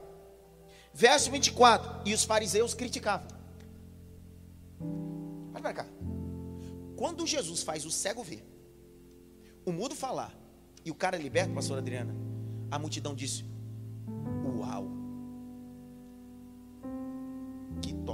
Verso 0.94 1.32
24. 1.32 2.02
E 2.06 2.14
os 2.14 2.24
fariseus 2.24 2.74
criticavam. 2.74 3.28
Olha 5.54 5.62
para 5.62 5.74
cá. 5.74 5.86
Quando 6.96 7.26
Jesus 7.26 7.64
faz 7.64 7.86
o 7.86 7.92
cego 7.92 8.24
ver, 8.24 8.46
o 9.66 9.72
mudo 9.72 9.96
falar, 9.96 10.34
e 10.84 10.92
o 10.92 10.96
cara 10.96 11.18
liberta, 11.18 11.54
pastor 11.54 11.78
Adriana, 11.78 12.16
a 12.70 12.78
multidão 12.78 13.16
disse: 13.16 13.44
Uau! 14.58 15.05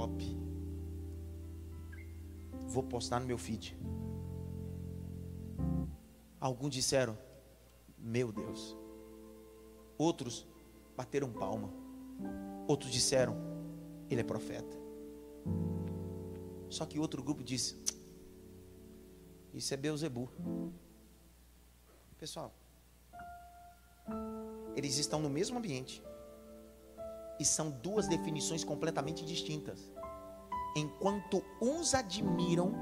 Top. 0.02 0.36
Vou 2.66 2.82
postar 2.82 3.20
no 3.20 3.26
meu 3.26 3.38
feed. 3.38 3.76
Alguns 6.40 6.70
disseram: 6.70 7.16
Meu 7.96 8.32
Deus. 8.32 8.76
Outros 9.96 10.46
bateram 10.96 11.32
palma. 11.32 11.70
Outros 12.66 12.90
disseram: 12.90 13.36
Ele 14.10 14.20
é 14.20 14.24
profeta. 14.24 14.76
Só 16.68 16.84
que 16.84 16.98
outro 16.98 17.22
grupo 17.22 17.44
disse: 17.44 17.80
Isso 19.54 19.72
é 19.72 19.76
Beuzebu. 19.76 20.28
Pessoal, 22.18 22.52
eles 24.76 24.96
estão 24.96 25.20
no 25.20 25.28
mesmo 25.28 25.58
ambiente 25.58 26.02
e 27.42 27.44
são 27.44 27.72
duas 27.72 28.06
definições 28.06 28.62
completamente 28.62 29.24
distintas. 29.24 29.90
Enquanto 30.76 31.42
uns 31.60 31.92
admiram, 31.92 32.72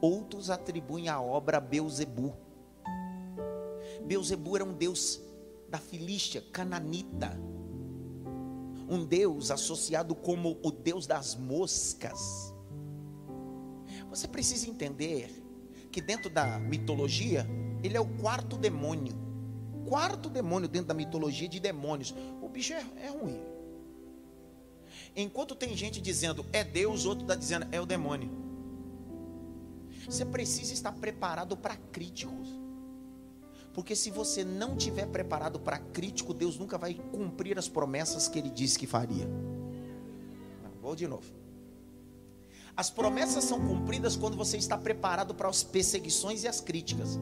outros 0.00 0.50
atribuem 0.50 1.08
a 1.08 1.20
obra 1.20 1.58
a 1.58 1.60
Beuzebu. 1.60 2.36
Beuzebu 4.04 4.56
era 4.56 4.64
um 4.64 4.74
deus 4.74 5.20
da 5.68 5.78
Filístia, 5.78 6.42
cananita. 6.52 7.38
Um 8.88 9.04
deus 9.04 9.52
associado 9.52 10.16
como 10.16 10.58
o 10.64 10.72
deus 10.72 11.06
das 11.06 11.36
moscas. 11.36 12.52
Você 14.08 14.26
precisa 14.26 14.68
entender 14.68 15.30
que 15.92 16.00
dentro 16.00 16.28
da 16.28 16.58
mitologia, 16.58 17.46
ele 17.84 17.96
é 17.96 18.00
o 18.00 18.18
quarto 18.18 18.58
demônio. 18.58 19.14
Quarto 19.88 20.28
demônio 20.28 20.68
dentro 20.68 20.88
da 20.88 20.94
mitologia 20.94 21.48
de 21.48 21.60
demônios. 21.60 22.12
O 22.42 22.48
bicho 22.48 22.72
é, 22.72 22.84
é 23.04 23.10
ruim. 23.10 23.59
Enquanto 25.14 25.54
tem 25.54 25.76
gente 25.76 26.00
dizendo 26.00 26.44
é 26.52 26.62
Deus, 26.62 27.04
outro 27.04 27.24
está 27.24 27.34
dizendo 27.34 27.66
é 27.72 27.80
o 27.80 27.86
demônio. 27.86 28.30
Você 30.06 30.24
precisa 30.24 30.72
estar 30.72 30.92
preparado 30.92 31.56
para 31.56 31.76
críticos. 31.76 32.48
Porque 33.72 33.94
se 33.94 34.10
você 34.10 34.44
não 34.44 34.76
tiver 34.76 35.06
preparado 35.06 35.60
para 35.60 35.78
crítico, 35.78 36.34
Deus 36.34 36.58
nunca 36.58 36.76
vai 36.76 36.94
cumprir 36.94 37.58
as 37.58 37.68
promessas 37.68 38.26
que 38.28 38.38
ele 38.38 38.50
disse 38.50 38.78
que 38.78 38.86
faria. 38.86 39.28
vou 40.80 40.96
de 40.96 41.06
novo. 41.06 41.30
As 42.76 42.88
promessas 42.88 43.44
são 43.44 43.60
cumpridas 43.60 44.16
quando 44.16 44.36
você 44.36 44.56
está 44.56 44.76
preparado 44.78 45.34
para 45.34 45.48
as 45.48 45.62
perseguições 45.62 46.44
e 46.44 46.48
as 46.48 46.60
críticas. 46.60 47.18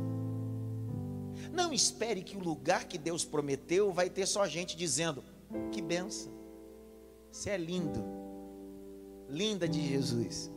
Não 1.52 1.72
espere 1.72 2.22
que 2.22 2.36
o 2.36 2.40
lugar 2.40 2.84
que 2.84 2.96
Deus 2.96 3.24
prometeu 3.24 3.92
vai 3.92 4.08
ter 4.08 4.26
só 4.26 4.46
gente 4.46 4.76
dizendo: 4.76 5.24
que 5.72 5.82
benção. 5.82 6.37
Você 7.30 7.50
é 7.50 7.56
lindo. 7.56 8.04
Linda 9.28 9.68
de 9.68 9.86
Jesus. 9.86 10.50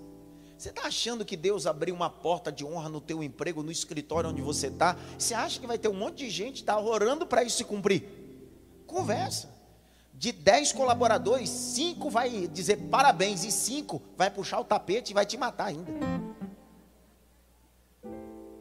Você 0.58 0.70
está 0.70 0.84
achando 0.84 1.26
que 1.26 1.36
Deus 1.36 1.66
abriu 1.66 1.96
uma 1.96 2.10
porta 2.10 2.52
de 2.52 2.64
honra 2.64 2.88
no 2.88 3.02
teu 3.02 3.24
emprego, 3.24 3.64
no 3.64 3.72
escritório 3.72 4.30
onde 4.30 4.44
você 4.44 4.68
está? 4.68 4.96
Você 5.18 5.34
acha 5.34 5.60
que 5.60 5.66
vai 5.66 5.78
ter 5.78 5.88
um 5.88 5.94
monte 5.94 6.18
de 6.18 6.30
gente 6.30 6.64
tá 6.64 6.80
orando 6.80 7.26
para 7.26 7.44
isso 7.44 7.58
se 7.58 7.64
cumprir? 7.64 8.04
Conversa. 8.86 9.50
De 10.14 10.32
10 10.32 10.74
colaboradores, 10.74 11.50
cinco 11.50 12.12
vai 12.12 12.48
dizer 12.48 12.78
parabéns 12.92 13.44
e 13.44 13.52
cinco 13.52 14.00
vai 14.16 14.30
puxar 14.30 14.60
o 14.60 14.64
tapete 14.64 15.10
e 15.10 15.14
vai 15.16 15.26
te 15.26 15.36
matar 15.36 15.66
ainda. 15.66 15.92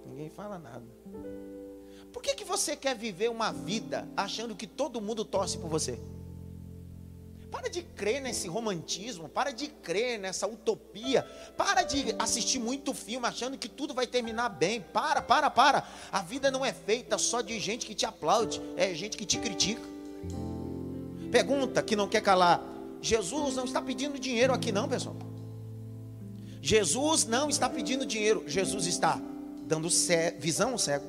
Ninguém 0.06 0.30
fala 0.30 0.58
nada. 0.58 0.86
Por 2.10 2.22
que, 2.22 2.34
que 2.34 2.44
você 2.44 2.74
quer 2.76 2.96
viver 2.96 3.28
uma 3.28 3.52
vida 3.52 4.08
achando 4.16 4.56
que 4.56 4.66
todo 4.66 5.02
mundo 5.02 5.22
torce 5.22 5.58
por 5.58 5.68
você? 5.68 6.00
Para 7.50 7.68
de 7.68 7.82
crer 7.82 8.20
nesse 8.20 8.46
romantismo, 8.46 9.28
para 9.28 9.50
de 9.50 9.66
crer 9.66 10.18
nessa 10.18 10.46
utopia, 10.46 11.22
para 11.56 11.82
de 11.82 12.14
assistir 12.18 12.58
muito 12.58 12.94
filme 12.94 13.26
achando 13.26 13.58
que 13.58 13.68
tudo 13.68 13.92
vai 13.92 14.06
terminar 14.06 14.48
bem. 14.50 14.80
Para, 14.80 15.20
para, 15.20 15.50
para. 15.50 15.86
A 16.12 16.22
vida 16.22 16.50
não 16.50 16.64
é 16.64 16.72
feita 16.72 17.18
só 17.18 17.40
de 17.40 17.58
gente 17.58 17.86
que 17.86 17.94
te 17.94 18.06
aplaude, 18.06 18.62
é 18.76 18.94
gente 18.94 19.16
que 19.16 19.26
te 19.26 19.38
critica. 19.38 19.82
Pergunta 21.30 21.82
que 21.82 21.96
não 21.96 22.08
quer 22.08 22.22
calar. 22.22 22.62
Jesus 23.02 23.56
não 23.56 23.64
está 23.64 23.80
pedindo 23.80 24.18
dinheiro 24.18 24.52
aqui 24.52 24.70
não, 24.70 24.88
pessoal. 24.88 25.16
Jesus 26.62 27.24
não 27.24 27.48
está 27.48 27.68
pedindo 27.68 28.04
dinheiro, 28.04 28.44
Jesus 28.46 28.86
está 28.86 29.20
dando 29.62 29.88
visão 30.38 30.72
ao 30.72 30.78
cego, 30.78 31.06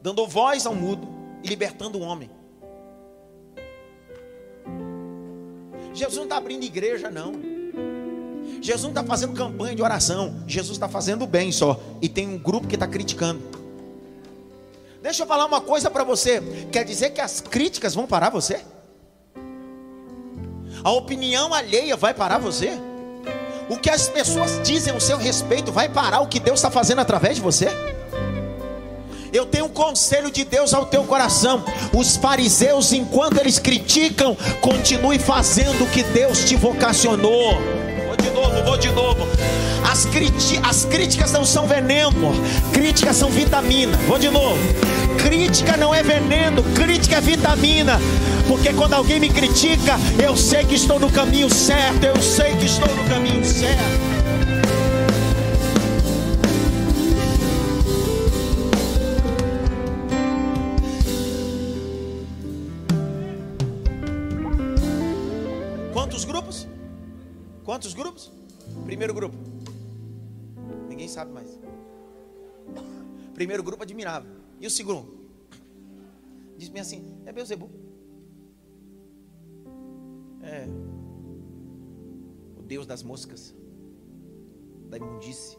dando 0.00 0.26
voz 0.26 0.66
ao 0.66 0.74
mudo 0.74 1.08
e 1.42 1.48
libertando 1.48 1.98
o 1.98 2.02
homem. 2.02 2.30
Jesus 5.94 6.16
não 6.16 6.24
está 6.24 6.36
abrindo 6.36 6.64
igreja, 6.64 7.10
não. 7.10 7.34
Jesus 8.60 8.82
não 8.82 8.90
está 8.90 9.04
fazendo 9.04 9.32
campanha 9.32 9.74
de 9.74 9.82
oração. 9.82 10.42
Jesus 10.46 10.76
está 10.76 10.88
fazendo 10.88 11.26
bem 11.26 11.50
só. 11.50 11.80
E 12.00 12.08
tem 12.08 12.28
um 12.28 12.38
grupo 12.38 12.68
que 12.68 12.76
está 12.76 12.86
criticando. 12.86 13.42
Deixa 15.02 15.24
eu 15.24 15.26
falar 15.26 15.46
uma 15.46 15.60
coisa 15.60 15.90
para 15.90 16.04
você. 16.04 16.40
Quer 16.70 16.84
dizer 16.84 17.10
que 17.10 17.20
as 17.20 17.40
críticas 17.40 17.94
vão 17.94 18.06
parar 18.06 18.30
você? 18.30 18.60
A 20.84 20.90
opinião 20.92 21.52
alheia 21.52 21.96
vai 21.96 22.14
parar 22.14 22.38
você? 22.38 22.70
O 23.68 23.76
que 23.76 23.90
as 23.90 24.08
pessoas 24.08 24.60
dizem 24.62 24.92
ao 24.92 25.00
seu 25.00 25.16
respeito 25.16 25.72
vai 25.72 25.88
parar 25.88 26.20
o 26.20 26.28
que 26.28 26.38
Deus 26.38 26.58
está 26.58 26.70
fazendo 26.70 27.00
através 27.00 27.36
de 27.36 27.42
você? 27.42 27.68
Eu 29.32 29.46
tenho 29.46 29.64
um 29.64 29.68
conselho 29.68 30.30
de 30.30 30.44
Deus 30.44 30.74
ao 30.74 30.84
teu 30.84 31.04
coração. 31.04 31.64
Os 31.94 32.16
fariseus, 32.18 32.92
enquanto 32.92 33.38
eles 33.38 33.58
criticam, 33.58 34.36
continue 34.60 35.18
fazendo 35.18 35.84
o 35.84 35.86
que 35.88 36.02
Deus 36.02 36.44
te 36.44 36.54
vocacionou. 36.54 37.54
Vou 38.06 38.16
de 38.16 38.30
novo, 38.30 38.64
vou 38.64 38.76
de 38.76 38.90
novo. 38.90 39.26
As, 39.90 40.06
as 40.62 40.84
críticas 40.84 41.32
não 41.32 41.46
são 41.46 41.66
veneno, 41.66 42.12
críticas 42.74 43.16
são 43.16 43.30
vitamina. 43.30 43.96
Vou 44.06 44.18
de 44.18 44.28
novo. 44.28 44.58
Crítica 45.16 45.78
não 45.78 45.94
é 45.94 46.02
veneno, 46.02 46.62
crítica 46.74 47.16
é 47.16 47.20
vitamina. 47.22 47.98
Porque 48.46 48.74
quando 48.74 48.92
alguém 48.92 49.18
me 49.18 49.30
critica, 49.30 49.98
eu 50.22 50.36
sei 50.36 50.64
que 50.64 50.74
estou 50.74 51.00
no 51.00 51.10
caminho 51.10 51.48
certo. 51.48 52.04
Eu 52.04 52.20
sei 52.20 52.54
que 52.56 52.66
estou 52.66 52.94
no 52.94 53.04
caminho 53.08 53.42
certo. 53.46 54.21
Primeiro 68.92 69.14
grupo. 69.14 69.34
Ninguém 70.86 71.08
sabe 71.08 71.32
mais. 71.32 71.58
Primeiro 73.32 73.62
grupo 73.62 73.82
admirável. 73.82 74.30
E 74.60 74.66
o 74.66 74.70
segundo? 74.70 75.30
Diz-me 76.58 76.78
assim: 76.78 77.18
é 77.24 77.32
Beuzebu. 77.32 77.70
É 80.42 80.68
o 82.58 82.62
Deus 82.62 82.86
das 82.86 83.02
moscas, 83.02 83.54
da 84.90 84.98
imundície. 84.98 85.56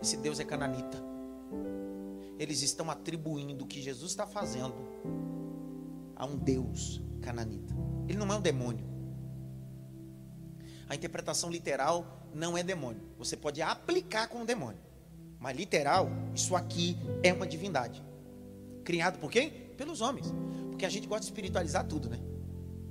Esse 0.00 0.16
Deus 0.16 0.40
é 0.40 0.44
cananita. 0.44 0.96
Eles 2.38 2.62
estão 2.62 2.90
atribuindo 2.90 3.64
o 3.64 3.68
que 3.68 3.82
Jesus 3.82 4.12
está 4.12 4.26
fazendo 4.26 4.74
a 6.16 6.24
um 6.24 6.38
Deus 6.38 7.02
cananita. 7.20 7.74
Ele 8.08 8.16
não 8.16 8.32
é 8.32 8.38
um 8.38 8.40
demônio. 8.40 8.95
A 10.88 10.94
interpretação 10.94 11.50
literal 11.50 12.06
não 12.32 12.56
é 12.56 12.62
demônio. 12.62 13.02
Você 13.18 13.36
pode 13.36 13.60
aplicar 13.60 14.28
com 14.28 14.42
o 14.42 14.46
demônio. 14.46 14.80
Mas 15.38 15.56
literal, 15.56 16.08
isso 16.34 16.54
aqui 16.54 16.96
é 17.22 17.32
uma 17.32 17.46
divindade. 17.46 18.02
Criado 18.84 19.18
por 19.18 19.30
quem? 19.30 19.50
Pelos 19.76 20.00
homens. 20.00 20.32
Porque 20.70 20.86
a 20.86 20.88
gente 20.88 21.06
gosta 21.06 21.20
de 21.20 21.26
espiritualizar 21.26 21.86
tudo, 21.86 22.08
né? 22.08 22.18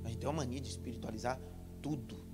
A 0.04 0.08
gente 0.08 0.18
tem 0.18 0.28
uma 0.28 0.36
mania 0.36 0.60
de 0.60 0.68
espiritualizar 0.68 1.40
tudo. 1.80 2.26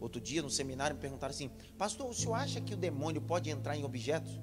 Outro 0.00 0.20
dia 0.20 0.42
no 0.42 0.50
seminário 0.50 0.96
me 0.96 1.00
perguntaram 1.00 1.32
assim: 1.32 1.50
Pastor, 1.76 2.08
o 2.08 2.14
senhor 2.14 2.34
acha 2.34 2.60
que 2.60 2.74
o 2.74 2.76
demônio 2.76 3.20
pode 3.20 3.50
entrar 3.50 3.76
em 3.76 3.84
objetos? 3.84 4.40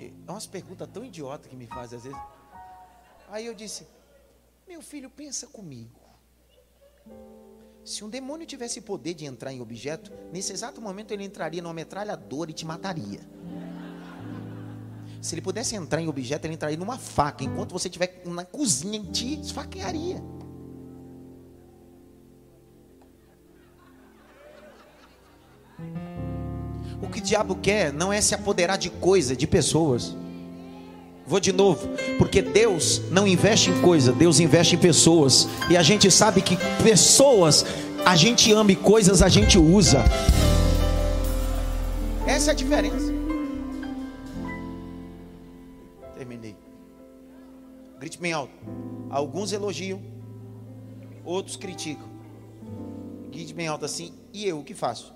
É 0.00 0.30
umas 0.30 0.46
perguntas 0.46 0.88
tão 0.88 1.04
idiotas 1.04 1.46
que 1.48 1.56
me 1.56 1.66
fazem 1.66 1.98
às 1.98 2.04
vezes. 2.04 2.18
Aí 3.28 3.46
eu 3.46 3.54
disse: 3.54 3.86
Meu 4.66 4.82
filho, 4.82 5.10
pensa 5.10 5.46
comigo. 5.46 6.03
Se 7.84 8.02
um 8.02 8.08
demônio 8.08 8.46
tivesse 8.46 8.80
poder 8.80 9.12
de 9.12 9.26
entrar 9.26 9.52
em 9.52 9.60
objeto, 9.60 10.10
nesse 10.32 10.52
exato 10.52 10.80
momento 10.80 11.12
ele 11.12 11.22
entraria 11.22 11.60
numa 11.60 11.74
metralhadora 11.74 12.50
e 12.50 12.54
te 12.54 12.64
mataria. 12.64 13.20
Se 15.20 15.34
ele 15.34 15.42
pudesse 15.42 15.74
entrar 15.74 16.00
em 16.00 16.08
objeto, 16.08 16.46
ele 16.46 16.54
entraria 16.54 16.78
numa 16.78 16.98
faca. 16.98 17.44
Enquanto 17.44 17.72
você 17.72 17.88
estiver 17.88 18.22
na 18.24 18.44
cozinha, 18.44 18.98
e 18.98 19.06
te 19.06 19.40
esfaquearia. 19.40 20.22
O 27.02 27.08
que 27.08 27.18
o 27.18 27.22
diabo 27.22 27.56
quer 27.56 27.92
não 27.92 28.12
é 28.12 28.20
se 28.20 28.34
apoderar 28.34 28.78
de 28.78 28.88
coisa, 28.88 29.36
de 29.36 29.46
pessoas. 29.46 30.16
Vou 31.26 31.40
de 31.40 31.52
novo, 31.52 31.88
porque 32.18 32.42
Deus 32.42 33.00
não 33.10 33.26
investe 33.26 33.70
em 33.70 33.80
coisa, 33.80 34.12
Deus 34.12 34.40
investe 34.40 34.76
em 34.76 34.78
pessoas. 34.78 35.48
E 35.70 35.76
a 35.76 35.82
gente 35.82 36.10
sabe 36.10 36.42
que 36.42 36.56
pessoas 36.82 37.64
a 38.04 38.14
gente 38.14 38.52
ama 38.52 38.72
e 38.72 38.76
coisas 38.76 39.22
a 39.22 39.28
gente 39.28 39.56
usa. 39.58 40.04
Essa 42.26 42.50
é 42.50 42.52
a 42.52 42.54
diferença. 42.54 43.12
Terminei. 46.14 46.56
Grite 47.98 48.18
bem 48.18 48.34
alto. 48.34 48.52
Alguns 49.08 49.50
elogiam, 49.52 50.02
outros 51.24 51.56
criticam. 51.56 52.08
Grite 53.30 53.54
bem 53.54 53.66
alto 53.66 53.86
assim. 53.86 54.12
E 54.30 54.46
eu 54.46 54.58
o 54.58 54.64
que 54.64 54.74
faço? 54.74 55.14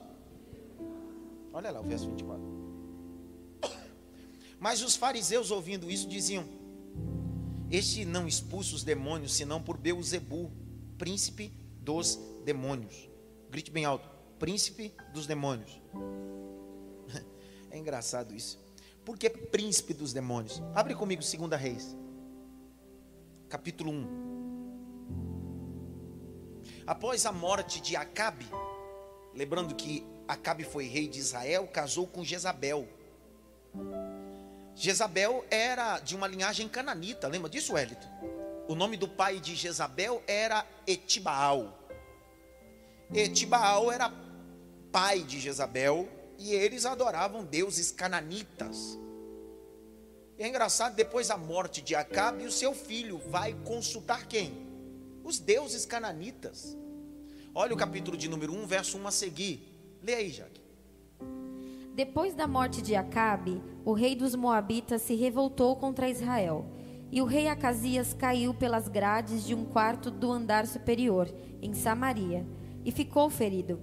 Olha 1.53 1.71
lá 1.71 1.81
o 1.81 1.85
verso 1.85 2.09
24. 2.09 2.58
Mas 4.59 4.83
os 4.83 4.97
fariseus, 4.97 5.51
ouvindo 5.51 5.91
isso, 5.91 6.09
diziam: 6.09 6.45
Este 7.71 8.05
não 8.05 8.27
expulsa 8.27 8.75
os 8.75 8.83
demônios, 8.83 9.35
senão 9.35 9.63
por 9.63 9.77
Beuzebu, 9.77 10.51
príncipe 10.97 11.53
dos 11.81 12.19
demônios. 12.45 13.09
Grite 13.51 13.71
bem 13.71 13.85
alto: 13.85 14.09
Príncipe 14.39 14.95
dos 15.13 15.27
demônios. 15.27 15.81
É 17.71 17.77
engraçado 17.77 18.35
isso. 18.35 18.59
Por 19.05 19.19
que 19.19 19.29
príncipe 19.29 19.93
dos 19.93 20.15
demônios? 20.15 20.63
Abre 20.75 20.95
comigo 20.95 21.21
2 21.23 21.61
Reis, 21.61 21.95
capítulo 23.47 23.91
1. 23.91 24.29
Após 26.87 27.27
a 27.27 27.33
morte 27.33 27.83
de 27.83 27.95
Acabe, 27.95 28.47
lembrando 29.35 29.75
que 29.75 30.03
Acabe 30.27 30.65
foi 30.65 30.87
rei 30.87 31.07
de 31.07 31.19
Israel, 31.19 31.69
casou 31.69 32.07
com 32.07 32.25
Jezabel. 32.25 32.89
Jezabel 34.79 35.45
era 35.51 35.99
de 35.99 36.15
uma 36.15 36.29
linhagem 36.29 36.69
cananita, 36.69 37.27
lembra 37.27 37.51
disso, 37.51 37.73
Wellington? 37.73 38.09
O 38.69 38.77
nome 38.77 38.97
do 38.97 39.09
pai 39.09 39.41
de 39.41 39.57
Jezabel 39.57 40.23
era 40.25 40.65
Etibaal. 40.87 41.77
Etibaal 43.13 43.91
era 43.91 44.13
pai 44.93 45.25
de 45.25 45.41
Jezabel 45.41 46.09
e 46.39 46.55
eles 46.55 46.87
adoravam 46.87 47.45
deuses 47.45 47.91
cananitas. 47.91 48.97
E 50.39 50.45
é 50.45 50.49
engraçado, 50.49 50.95
depois 50.95 51.27
da 51.27 51.37
morte 51.37 51.83
de 51.83 51.97
Acabe, 51.97 52.47
o 52.47 52.53
seu 52.53 52.73
filho 52.73 53.19
vai 53.19 53.55
consultar 53.65 54.29
quem? 54.29 54.65
Os 55.25 55.41
deuses 55.41 55.85
cananitas. 55.85 56.77
Olha 57.53 57.75
o 57.75 57.77
capítulo 57.77 58.17
de 58.17 58.29
número 58.29 58.53
1, 58.55 58.65
verso 58.69 58.97
1 58.97 59.09
a 59.09 59.11
seguir. 59.11 59.61
Lê 60.01 60.15
aí, 60.15 60.31
Jaque. 60.31 60.68
Depois 61.99 62.33
da 62.33 62.47
morte 62.47 62.81
de 62.81 62.95
Acabe, 62.95 63.61
o 63.85 63.93
rei 63.93 64.15
dos 64.15 64.37
Moabitas 64.37 65.03
se 65.03 65.17
revoltou 65.17 65.75
contra 65.75 66.09
Israel. 66.09 66.65
E 67.11 67.21
o 67.21 67.25
rei 67.25 67.49
Acasias 67.49 68.15
caiu 68.15 68.55
pelas 68.55 68.87
grades 68.87 69.45
de 69.45 69.53
um 69.53 69.65
quarto 69.65 70.09
do 70.09 70.31
andar 70.31 70.65
superior, 70.69 71.29
em 71.61 71.75
Samaria, 71.75 72.47
e 72.85 72.93
ficou 72.93 73.29
ferido. 73.29 73.81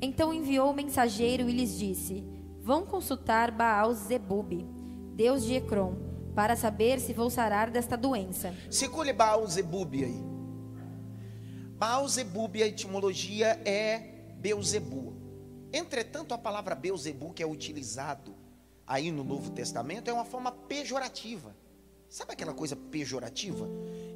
Então 0.00 0.32
enviou 0.32 0.70
o 0.70 0.74
mensageiro 0.74 1.50
e 1.50 1.52
lhes 1.52 1.78
disse: 1.78 2.24
Vão 2.62 2.86
consultar 2.86 3.50
Baal 3.50 3.92
Zebub, 3.92 4.66
deus 5.14 5.44
de 5.44 5.56
Ecrom, 5.56 5.96
para 6.34 6.56
saber 6.56 6.98
se 6.98 7.12
vou 7.12 7.28
sarar 7.28 7.70
desta 7.70 7.94
doença. 7.94 8.54
Circule 8.70 9.12
Baal 9.12 9.46
Zebub 9.46 10.02
aí. 10.02 10.24
Baal 11.76 12.08
Zebub, 12.08 12.56
a 12.62 12.66
etimologia 12.66 13.60
é 13.66 13.98
Beuzebu. 14.38 15.09
Entretanto, 15.72 16.34
a 16.34 16.38
palavra 16.38 16.74
Beuzebu 16.74 17.32
que 17.32 17.42
é 17.42 17.46
utilizado 17.46 18.34
aí 18.86 19.10
no 19.12 19.22
Novo 19.22 19.50
Testamento 19.50 20.08
é 20.08 20.12
uma 20.12 20.24
forma 20.24 20.50
pejorativa. 20.50 21.54
Sabe 22.08 22.32
aquela 22.32 22.52
coisa 22.52 22.74
pejorativa? 22.74 23.68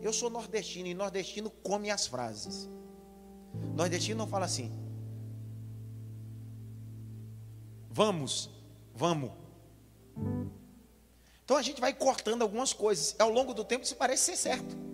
Eu 0.02 0.12
sou 0.12 0.28
nordestino 0.28 0.88
e 0.88 0.94
nordestino 0.94 1.48
come 1.48 1.90
as 1.90 2.06
frases. 2.06 2.68
Nordestino 3.74 4.18
não 4.18 4.26
fala 4.26 4.46
assim. 4.46 4.72
Vamos, 7.88 8.50
vamos. 8.92 9.30
Então 11.44 11.56
a 11.56 11.62
gente 11.62 11.80
vai 11.80 11.92
cortando 11.92 12.42
algumas 12.42 12.72
coisas. 12.72 13.14
Ao 13.18 13.30
longo 13.30 13.54
do 13.54 13.64
tempo 13.64 13.84
isso 13.84 13.94
parece 13.94 14.24
ser 14.24 14.36
certo. 14.36 14.93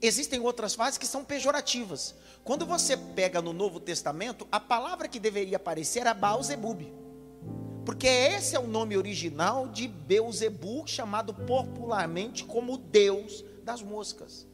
Existem 0.00 0.38
outras 0.40 0.74
frases 0.74 0.96
que 0.96 1.06
são 1.06 1.24
pejorativas. 1.24 2.14
Quando 2.44 2.64
você 2.64 2.96
pega 2.96 3.42
no 3.42 3.52
Novo 3.52 3.80
Testamento, 3.80 4.46
a 4.50 4.60
palavra 4.60 5.08
que 5.08 5.18
deveria 5.18 5.56
aparecer 5.56 6.00
era 6.00 6.14
Baal 6.14 6.42
Zebub. 6.42 6.82
Porque 7.84 8.06
esse 8.06 8.54
é 8.54 8.60
o 8.60 8.66
nome 8.66 8.96
original 8.96 9.66
de 9.66 9.88
Beuzebu, 9.88 10.86
chamado 10.86 11.34
popularmente 11.34 12.44
como 12.44 12.78
Deus 12.78 13.44
das 13.64 13.82
moscas. 13.82 14.46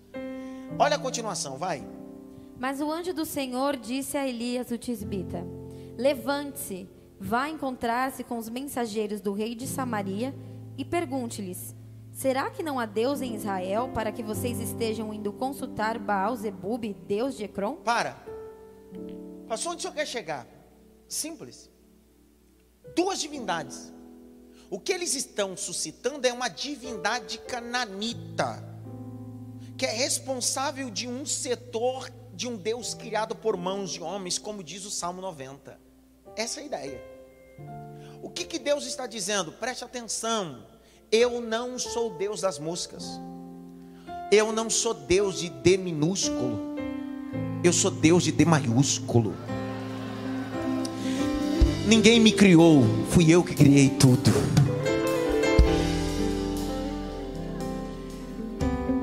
Olha 0.79 0.97
a 0.97 0.99
continuação, 0.99 1.59
vai. 1.59 1.87
Mas 2.59 2.81
o 2.81 2.91
anjo 2.91 3.13
do 3.13 3.27
Senhor 3.27 3.77
disse 3.77 4.17
a 4.17 4.27
Elias 4.27 4.71
o 4.71 4.79
tisbita: 4.79 5.45
Levante-se, 5.99 6.89
vá 7.21 7.49
encontrar-se 7.49 8.25
com 8.25 8.39
os 8.39 8.49
mensageiros 8.49 9.21
do 9.21 9.33
rei 9.33 9.55
de 9.55 9.67
Samaria 9.67 10.35
e 10.79 10.85
pergunte-lhes: 10.85 11.75
Será 12.15 12.49
que 12.51 12.63
não 12.63 12.79
há 12.79 12.87
Deus 12.87 13.21
em 13.21 13.35
Israel 13.35 13.91
para 13.93 14.11
que 14.11 14.23
vocês 14.23 14.59
estejam 14.59 15.13
indo 15.13 15.33
consultar 15.33 15.99
Baal 15.99 16.35
Zebub, 16.35 16.95
Deus 17.07 17.37
de 17.37 17.45
Ecrom? 17.45 17.77
Para. 17.77 18.17
Passou 19.47 19.73
onde 19.73 19.81
o 19.81 19.83
senhor 19.83 19.95
quer 19.95 20.07
chegar? 20.07 20.47
Simples 21.07 21.75
duas 22.95 23.21
divindades. 23.21 23.93
O 24.71 24.81
que 24.81 24.93
eles 24.93 25.15
estão 25.15 25.57
suscitando 25.57 26.27
é 26.27 26.33
uma 26.33 26.49
divindade 26.49 27.39
cananita, 27.39 28.63
que 29.77 29.87
é 29.87 29.93
responsável 29.93 30.91
de 30.91 31.07
um 31.07 31.27
setor 31.27 32.11
de 32.33 32.49
um 32.49 32.57
Deus 32.57 32.95
criado 32.95 33.37
por 33.37 33.57
mãos 33.57 33.91
de 33.91 34.03
homens, 34.03 34.39
como 34.39 34.65
diz 34.65 34.85
o 34.85 34.91
Salmo 34.91 35.21
90. 35.21 35.79
Essa 36.35 36.61
é 36.61 36.63
a 36.63 36.67
ideia. 36.67 37.05
O 38.23 38.31
que, 38.31 38.45
que 38.45 38.59
Deus 38.59 38.87
está 38.87 39.07
dizendo? 39.07 39.53
Preste 39.53 39.85
atenção. 39.85 40.67
Eu 41.17 41.41
não 41.41 41.79
sou 41.79 42.11
Deus 42.11 42.41
das 42.41 42.59
moscas. 42.59 43.21
Eu 44.33 44.53
não 44.53 44.69
sou 44.69 44.93
Deus 44.93 45.39
de 45.39 45.49
D 45.49 45.77
minúsculo. 45.77 46.75
Eu 47.63 47.73
sou 47.73 47.93
Deus 47.93 48.25
de 48.25 48.33
D 48.33 48.45
maiúsculo. 48.45 49.33
Ninguém 51.87 52.19
me 52.19 52.33
criou, 52.33 52.83
fui 53.11 53.31
eu 53.31 53.45
que 53.45 53.55
criei 53.55 53.91
tudo. 53.91 54.33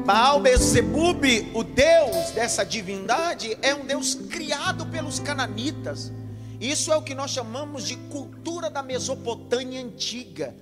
Baal 0.06 0.44
Zebub, 0.58 1.24
o 1.54 1.64
Deus 1.64 2.32
dessa 2.32 2.66
divindade, 2.66 3.58
é 3.62 3.74
um 3.74 3.86
Deus 3.86 4.16
criado 4.16 4.86
pelos 4.88 5.18
cananitas. 5.18 6.12
Isso 6.60 6.92
é 6.92 6.98
o 6.98 7.02
que 7.02 7.16
nós 7.16 7.32
chamamos 7.32 7.88
de 7.88 7.96
cultura 7.96 8.70
da 8.70 8.84
Mesopotâmia 8.84 9.80
antiga. 9.80 10.54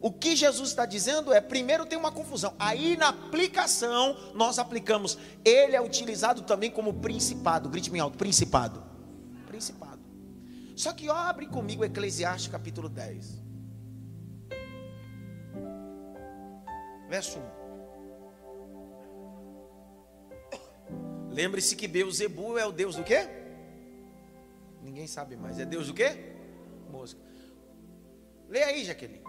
O 0.00 0.12
que 0.12 0.36
Jesus 0.36 0.68
está 0.70 0.86
dizendo 0.86 1.32
é: 1.32 1.40
primeiro 1.40 1.84
tem 1.84 1.98
uma 1.98 2.12
confusão, 2.12 2.54
aí 2.58 2.96
na 2.96 3.08
aplicação 3.08 4.16
nós 4.34 4.58
aplicamos, 4.58 5.18
ele 5.44 5.74
é 5.74 5.80
utilizado 5.80 6.42
também 6.42 6.70
como 6.70 6.94
principado, 6.94 7.68
grite 7.68 7.90
bem 7.90 8.00
alto: 8.00 8.16
principado. 8.16 8.82
Principado. 9.46 10.00
Só 10.76 10.92
que 10.92 11.08
ó, 11.08 11.14
abre 11.14 11.46
comigo 11.46 11.84
Eclesiastes 11.84 12.50
capítulo 12.50 12.88
10. 12.88 13.42
Verso 17.08 17.38
1. 17.38 17.58
Lembre-se 21.30 21.74
que 21.74 21.88
Beuzebu 21.88 22.58
é 22.58 22.66
o 22.66 22.72
Deus 22.72 22.94
do 22.96 23.02
quê? 23.02 23.28
Ninguém 24.82 25.06
sabe 25.06 25.36
mais. 25.36 25.58
É 25.58 25.64
Deus 25.64 25.86
do 25.88 25.94
quê? 25.94 26.34
Mosca. 26.90 27.20
Leia 28.48 28.66
aí, 28.66 28.84
Jaqueline. 28.84 29.27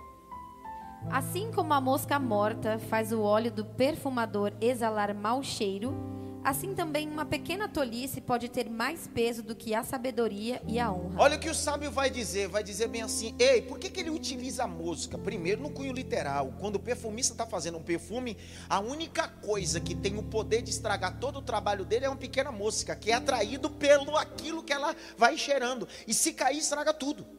Assim 1.09 1.51
como 1.51 1.73
a 1.73 1.79
mosca 1.79 2.19
morta 2.19 2.77
faz 2.77 3.11
o 3.11 3.21
óleo 3.21 3.51
do 3.51 3.63
perfumador 3.63 4.51
exalar 4.59 5.15
mau 5.15 5.41
cheiro, 5.41 5.93
Assim 6.41 6.73
também 6.73 7.07
uma 7.09 7.25
pequena 7.25 7.67
tolice 7.67 8.21
pode 8.21 8.47
ter 8.47 8.69
mais 8.69 9.07
peso 9.07 9.43
do 9.43 9.53
que 9.53 9.75
a 9.75 9.83
sabedoria 9.83 10.61
e 10.65 10.79
a 10.79 10.91
honra. 10.91 11.21
Olha 11.21 11.35
o 11.35 11.39
que 11.39 11.49
o 11.49 11.53
sábio 11.53 11.91
vai 11.91 12.09
dizer, 12.09 12.47
vai 12.47 12.63
dizer 12.63 12.87
bem 12.87 13.01
assim: 13.01 13.35
"Ei, 13.37 13.61
por 13.61 13.77
que, 13.77 13.89
que 13.89 13.99
ele 13.99 14.09
utiliza 14.09 14.63
a 14.63 14.67
música? 14.67 15.17
Primeiro 15.17 15.61
no 15.61 15.69
cunho 15.69 15.91
literal, 15.91 16.53
quando 16.57 16.77
o 16.77 16.79
perfumista 16.79 17.33
está 17.33 17.45
fazendo 17.45 17.77
um 17.77 17.83
perfume, 17.83 18.37
a 18.69 18.79
única 18.79 19.27
coisa 19.27 19.81
que 19.81 19.93
tem 19.93 20.17
o 20.17 20.23
poder 20.23 20.61
de 20.61 20.69
estragar 20.69 21.19
todo 21.19 21.39
o 21.39 21.41
trabalho 21.41 21.83
dele 21.83 22.05
é 22.05 22.09
uma 22.09 22.15
pequena 22.15 22.51
mosca, 22.53 22.95
que 22.95 23.11
é 23.11 23.15
atraído 23.15 23.69
pelo 23.69 24.15
aquilo 24.15 24.63
que 24.63 24.71
ela 24.71 24.95
vai 25.17 25.37
cheirando, 25.37 25.87
e 26.07 26.13
se 26.13 26.31
cair 26.31 26.59
estraga 26.59 26.93
tudo. 26.93 27.38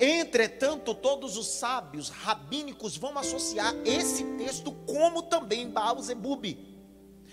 Entretanto, 0.00 0.94
todos 0.94 1.36
os 1.36 1.46
sábios 1.46 2.08
rabínicos 2.08 2.96
vão 2.96 3.18
associar 3.18 3.74
esse 3.84 4.24
texto 4.36 4.72
como 4.86 5.22
também 5.22 5.68
Baal 5.68 6.00
Zebub 6.00 6.56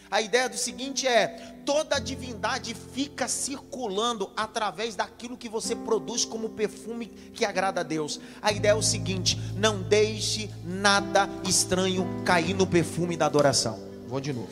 a 0.09 0.21
ideia 0.21 0.47
do 0.47 0.57
seguinte 0.57 1.07
é: 1.07 1.55
toda 1.65 1.95
a 1.95 1.99
divindade 1.99 2.75
fica 2.93 3.27
circulando 3.27 4.29
através 4.37 4.95
daquilo 4.95 5.37
que 5.37 5.49
você 5.49 5.75
produz 5.75 6.23
como 6.23 6.49
perfume 6.49 7.07
que 7.33 7.43
agrada 7.43 7.81
a 7.81 7.83
Deus. 7.83 8.19
A 8.41 8.51
ideia 8.51 8.73
é 8.73 8.75
o 8.75 8.81
seguinte: 8.81 9.39
não 9.55 9.81
deixe 9.81 10.49
nada 10.63 11.27
estranho 11.47 12.07
cair 12.23 12.53
no 12.53 12.67
perfume 12.67 13.17
da 13.17 13.25
adoração. 13.25 13.79
Vou 14.07 14.19
de 14.19 14.31
novo. 14.31 14.49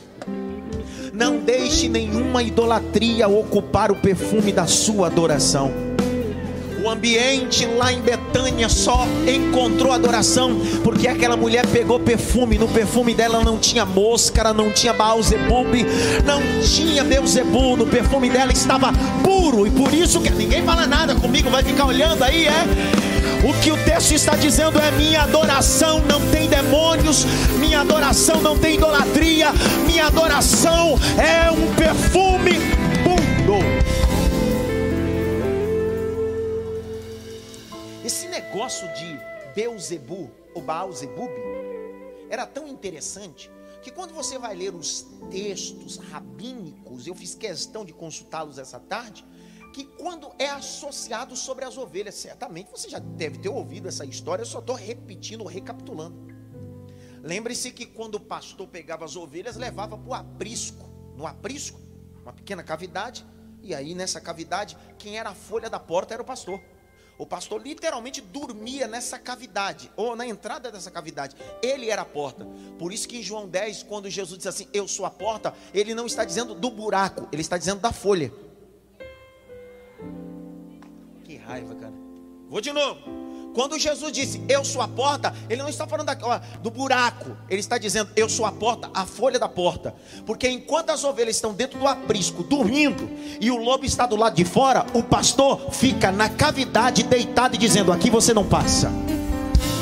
Não 1.12 1.38
deixe 1.38 1.88
nenhuma 1.88 2.42
idolatria 2.42 3.28
ocupar 3.28 3.92
o 3.92 3.96
perfume 3.96 4.52
da 4.52 4.66
sua 4.66 5.06
adoração. 5.06 5.93
O 6.84 6.90
ambiente 6.90 7.64
lá 7.64 7.90
em 7.90 8.02
Betânia 8.02 8.68
só 8.68 9.06
encontrou 9.26 9.90
adoração 9.90 10.60
porque 10.82 11.08
aquela 11.08 11.34
mulher 11.34 11.66
pegou 11.66 11.98
perfume. 11.98 12.58
No 12.58 12.68
perfume 12.68 13.14
dela 13.14 13.42
não 13.42 13.56
tinha 13.56 13.86
mosca, 13.86 14.52
não 14.52 14.70
tinha 14.70 14.92
Baal-Zebub, 14.92 15.86
não 16.26 16.42
tinha 16.60 17.02
Beuzebu. 17.02 17.78
No 17.78 17.86
perfume 17.86 18.28
dela 18.28 18.52
estava 18.52 18.92
puro 19.22 19.66
e 19.66 19.70
por 19.70 19.94
isso 19.94 20.20
que 20.20 20.28
ninguém 20.28 20.62
fala 20.62 20.86
nada 20.86 21.14
comigo, 21.14 21.48
vai 21.48 21.62
ficar 21.62 21.86
olhando 21.86 22.22
aí, 22.22 22.46
é? 22.48 22.64
O 23.48 23.52
que 23.62 23.72
o 23.72 23.76
texto 23.78 24.12
está 24.12 24.36
dizendo 24.36 24.78
é: 24.78 24.90
minha 24.90 25.22
adoração 25.22 26.02
não 26.06 26.20
tem 26.28 26.50
demônios, 26.50 27.24
minha 27.60 27.80
adoração 27.80 28.42
não 28.42 28.58
tem 28.58 28.74
idolatria, 28.74 29.52
minha 29.86 30.06
adoração 30.06 30.98
é 31.16 31.50
um 31.50 31.74
perfume 31.74 32.63
negócio 38.64 38.88
de 38.94 39.20
Beuzebu 39.54 40.30
ou 40.54 40.62
Baal-Zebub 40.62 41.30
era 42.30 42.46
tão 42.46 42.66
interessante 42.66 43.50
que 43.82 43.90
quando 43.90 44.14
você 44.14 44.38
vai 44.38 44.54
ler 44.54 44.74
os 44.74 45.04
textos 45.30 45.98
rabínicos, 45.98 47.06
eu 47.06 47.14
fiz 47.14 47.34
questão 47.34 47.84
de 47.84 47.92
consultá-los 47.92 48.56
essa 48.56 48.80
tarde, 48.80 49.22
que 49.70 49.84
quando 49.84 50.32
é 50.38 50.48
associado 50.48 51.36
sobre 51.36 51.66
as 51.66 51.76
ovelhas, 51.76 52.14
certamente 52.14 52.70
você 52.70 52.88
já 52.88 52.98
deve 52.98 53.36
ter 53.36 53.50
ouvido 53.50 53.86
essa 53.86 54.06
história, 54.06 54.40
eu 54.40 54.46
só 54.46 54.60
estou 54.60 54.76
repetindo, 54.76 55.44
recapitulando. 55.44 56.16
Lembre-se 57.22 57.70
que 57.70 57.84
quando 57.84 58.14
o 58.14 58.20
pastor 58.20 58.66
pegava 58.66 59.04
as 59.04 59.14
ovelhas, 59.14 59.56
levava 59.56 59.98
para 59.98 60.08
o 60.08 60.14
aprisco, 60.14 60.88
no 61.14 61.26
aprisco, 61.26 61.78
uma 62.22 62.32
pequena 62.32 62.62
cavidade, 62.62 63.26
e 63.60 63.74
aí 63.74 63.94
nessa 63.94 64.22
cavidade, 64.22 64.74
quem 64.96 65.18
era 65.18 65.28
a 65.28 65.34
folha 65.34 65.68
da 65.68 65.78
porta 65.78 66.14
era 66.14 66.22
o 66.22 66.26
pastor. 66.26 66.58
O 67.16 67.24
pastor 67.24 67.62
literalmente 67.62 68.20
dormia 68.20 68.88
nessa 68.88 69.18
cavidade, 69.18 69.90
ou 69.96 70.16
na 70.16 70.26
entrada 70.26 70.70
dessa 70.70 70.90
cavidade. 70.90 71.36
Ele 71.62 71.88
era 71.88 72.02
a 72.02 72.04
porta. 72.04 72.46
Por 72.78 72.92
isso 72.92 73.06
que 73.08 73.18
em 73.18 73.22
João 73.22 73.48
10, 73.48 73.84
quando 73.84 74.10
Jesus 74.10 74.38
diz 74.38 74.46
assim, 74.46 74.68
eu 74.72 74.88
sou 74.88 75.06
a 75.06 75.10
porta, 75.10 75.54
ele 75.72 75.94
não 75.94 76.06
está 76.06 76.24
dizendo 76.24 76.54
do 76.54 76.70
buraco, 76.70 77.28
ele 77.30 77.42
está 77.42 77.56
dizendo 77.56 77.80
da 77.80 77.92
folha. 77.92 78.32
Que 81.22 81.36
raiva, 81.36 81.74
cara. 81.76 81.94
Vou 82.48 82.60
de 82.60 82.72
novo. 82.72 83.23
Quando 83.54 83.78
Jesus 83.78 84.12
disse, 84.12 84.42
Eu 84.48 84.64
sou 84.64 84.82
a 84.82 84.88
porta, 84.88 85.32
ele 85.48 85.62
não 85.62 85.68
está 85.68 85.86
falando 85.86 86.10
do 86.60 86.70
buraco, 86.70 87.36
ele 87.48 87.60
está 87.60 87.78
dizendo, 87.78 88.10
Eu 88.16 88.28
sou 88.28 88.44
a 88.44 88.52
porta, 88.52 88.90
a 88.92 89.06
folha 89.06 89.38
da 89.38 89.48
porta. 89.48 89.94
Porque 90.26 90.48
enquanto 90.48 90.90
as 90.90 91.04
ovelhas 91.04 91.36
estão 91.36 91.54
dentro 91.54 91.78
do 91.78 91.86
aprisco, 91.86 92.42
dormindo, 92.42 93.08
e 93.40 93.50
o 93.50 93.56
lobo 93.56 93.84
está 93.84 94.06
do 94.06 94.16
lado 94.16 94.34
de 94.34 94.44
fora, 94.44 94.84
o 94.92 95.02
pastor 95.02 95.70
fica 95.70 96.10
na 96.10 96.28
cavidade 96.28 97.04
deitado 97.04 97.54
e 97.54 97.58
dizendo: 97.58 97.92
Aqui 97.92 98.10
você 98.10 98.34
não 98.34 98.44
passa. 98.44 98.90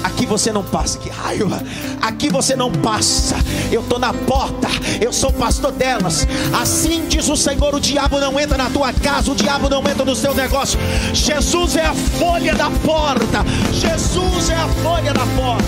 Aqui 0.03 0.27
você 0.27 0.53
não 0.53 0.65
passa, 0.65 0.99
que 0.99 1.09
raiva. 1.09 1.63
Aqui 2.01 2.29
você 2.29 2.57
não 2.57 2.71
passa. 2.71 3.37
Eu 3.71 3.83
estou 3.83 3.99
na 3.99 4.13
porta, 4.13 4.69
eu 5.01 5.13
sou 5.13 5.33
pastor 5.33 5.73
delas. 5.73 6.27
Assim 6.61 7.07
diz 7.07 7.29
o 7.29 7.37
Senhor: 7.37 7.75
o 7.75 7.81
diabo 7.81 8.19
não 8.19 8.39
entra 8.39 8.59
na 8.59 8.69
tua 8.69 8.93
casa, 8.93 9.31
o 9.31 9.35
diabo 9.35 9.69
não 9.69 9.81
entra 9.89 10.05
no 10.05 10.17
seu 10.17 10.35
negócio. 10.35 10.79
Jesus 11.15 11.77
é 11.77 11.87
a 11.87 11.95
folha 11.95 12.55
da 12.55 12.71
porta. 12.71 13.45
Jesus 13.73 14.51
é 14.51 14.57
a 14.57 14.69
folha 14.83 15.13
da 15.13 15.27
porta. 15.37 15.65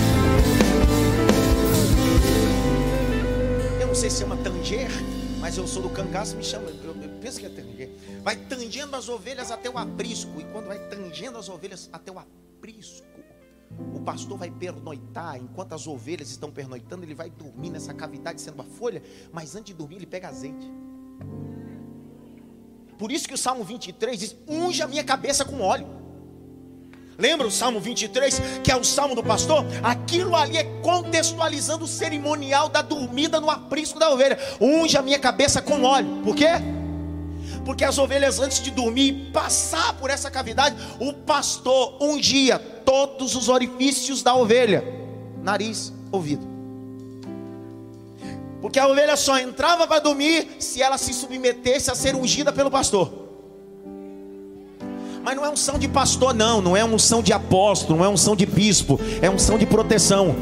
Eu 3.79 3.87
não 3.87 3.95
sei 3.95 4.09
se 4.09 4.19
chama 4.19 4.35
tanger, 4.37 4.89
mas 5.39 5.57
eu 5.57 5.65
sou 5.65 5.81
do 5.81 5.89
cangaço, 5.89 6.35
me 6.35 6.43
chama. 6.43 6.67
Eu, 6.83 6.95
eu 7.01 7.09
penso 7.21 7.39
que 7.39 7.45
é 7.45 7.49
tanger. 7.49 7.89
Vai 8.21 8.35
tangendo 8.35 8.95
as 8.97 9.07
ovelhas 9.07 9.49
até 9.49 9.69
o 9.69 9.77
aprisco. 9.77 10.41
E 10.41 10.43
quando 10.45 10.67
vai 10.67 10.79
tangendo 10.79 11.37
as 11.37 11.47
ovelhas 11.47 11.89
até 11.93 12.11
o 12.11 12.19
aprisco 12.19 13.14
o 13.93 13.99
pastor 13.99 14.37
vai 14.37 14.49
pernoitar, 14.49 15.37
enquanto 15.37 15.73
as 15.73 15.87
ovelhas 15.87 16.29
estão 16.29 16.51
pernoitando, 16.51 17.03
ele 17.03 17.15
vai 17.15 17.29
dormir 17.29 17.69
nessa 17.69 17.93
cavidade 17.93 18.41
sendo 18.41 18.55
uma 18.55 18.63
folha, 18.63 19.01
mas 19.31 19.55
antes 19.55 19.67
de 19.67 19.73
dormir 19.73 19.97
ele 19.97 20.05
pega 20.05 20.29
azeite. 20.29 20.71
Por 22.97 23.11
isso 23.11 23.27
que 23.27 23.33
o 23.33 23.37
Salmo 23.37 23.63
23 23.63 24.19
diz: 24.19 24.35
unge 24.47 24.81
a 24.81 24.87
minha 24.87 25.03
cabeça 25.03 25.43
com 25.43 25.61
óleo. 25.61 25.87
Lembra 27.17 27.47
o 27.47 27.51
Salmo 27.51 27.79
23, 27.79 28.41
que 28.61 28.69
é 28.69 28.75
o 28.75 28.83
Salmo 28.83 29.15
do 29.15 29.23
pastor? 29.23 29.65
Aquilo 29.81 30.35
ali 30.35 30.57
é 30.57 30.65
contextualizando 30.81 31.85
o 31.85 31.87
cerimonial 31.87 32.67
da 32.67 32.81
dormida 32.81 33.39
no 33.39 33.49
aprisco 33.49 33.97
da 33.97 34.09
ovelha. 34.09 34.37
Unge 34.59 34.97
a 34.97 35.01
minha 35.01 35.17
cabeça 35.17 35.61
com 35.61 35.83
óleo. 35.83 36.21
Por 36.23 36.35
quê? 36.35 36.47
porque 37.65 37.83
as 37.83 37.97
ovelhas 37.97 38.39
antes 38.39 38.61
de 38.61 38.69
dormir, 38.69 39.31
passar 39.33 39.93
por 39.93 40.11
essa 40.11 40.29
cavidade, 40.29 40.75
o 40.99 41.11
pastor 41.11 41.97
ungia 41.99 42.59
todos 42.85 43.35
os 43.35 43.49
orifícios 43.49 44.21
da 44.21 44.35
ovelha: 44.35 44.83
nariz, 45.41 45.91
ouvido. 46.11 46.45
Porque 48.61 48.79
a 48.79 48.87
ovelha 48.87 49.15
só 49.15 49.37
entrava 49.37 49.85
para 49.85 49.99
dormir 49.99 50.47
se 50.59 50.81
ela 50.81 50.97
se 50.97 51.13
submetesse 51.13 51.91
a 51.91 51.95
ser 51.95 52.15
ungida 52.15 52.51
pelo 52.51 52.71
pastor. 52.71 53.11
Mas 55.23 55.35
não 55.35 55.45
é 55.45 55.49
unção 55.49 55.77
de 55.79 55.87
pastor, 55.87 56.33
não, 56.33 56.61
não 56.61 56.77
é 56.77 56.85
unção 56.85 57.21
de 57.21 57.33
apóstolo, 57.33 57.97
não 57.97 58.05
é 58.05 58.09
unção 58.09 58.35
de 58.35 58.45
bispo, 58.45 58.99
é 59.21 59.29
unção 59.29 59.57
de 59.57 59.65
proteção 59.65 60.35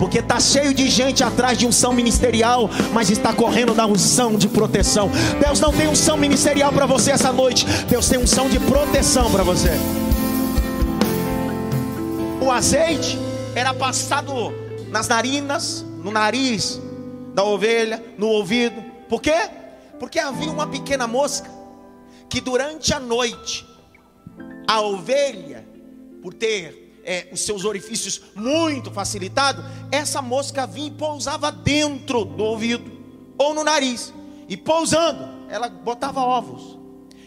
porque 0.00 0.18
está 0.18 0.40
cheio 0.40 0.72
de 0.72 0.88
gente 0.88 1.22
atrás 1.22 1.58
de 1.58 1.66
unção 1.66 1.92
ministerial, 1.92 2.70
mas 2.90 3.10
está 3.10 3.34
correndo 3.34 3.74
na 3.74 3.84
unção 3.84 4.34
de 4.34 4.48
proteção. 4.48 5.10
Deus 5.38 5.60
não 5.60 5.74
tem 5.74 5.88
unção 5.88 6.16
ministerial 6.16 6.72
para 6.72 6.86
você 6.86 7.10
essa 7.10 7.30
noite, 7.30 7.66
Deus 7.86 8.08
tem 8.08 8.18
unção 8.18 8.48
de 8.48 8.58
proteção 8.60 9.30
para 9.30 9.42
você. 9.42 9.72
O 12.40 12.50
azeite 12.50 13.18
era 13.54 13.74
passado 13.74 14.32
nas 14.88 15.06
narinas, 15.08 15.82
no 16.02 16.10
nariz 16.10 16.80
da 17.34 17.44
ovelha, 17.44 18.02
no 18.16 18.28
ouvido. 18.28 18.82
Por 19.08 19.20
quê? 19.20 19.50
Porque 19.98 20.18
havia 20.18 20.50
uma 20.50 20.66
pequena 20.66 21.06
mosca 21.06 21.50
que 22.28 22.40
durante 22.40 22.94
a 22.94 22.98
noite 22.98 23.66
a 24.66 24.80
ovelha, 24.80 25.68
por 26.22 26.32
ter 26.32 27.00
é, 27.04 27.28
os 27.30 27.40
seus 27.40 27.64
orifícios 27.64 28.22
muito 28.34 28.90
facilitado, 28.90 29.62
essa 29.92 30.22
mosca 30.22 30.66
vinha 30.66 30.88
e 30.88 30.92
pousava 30.92 31.52
dentro 31.52 32.24
do 32.24 32.42
ouvido 32.42 32.90
ou 33.36 33.52
no 33.52 33.62
nariz. 33.62 34.14
E 34.48 34.56
pousando, 34.56 35.28
ela 35.48 35.68
botava 35.68 36.20
ovos. 36.20 36.78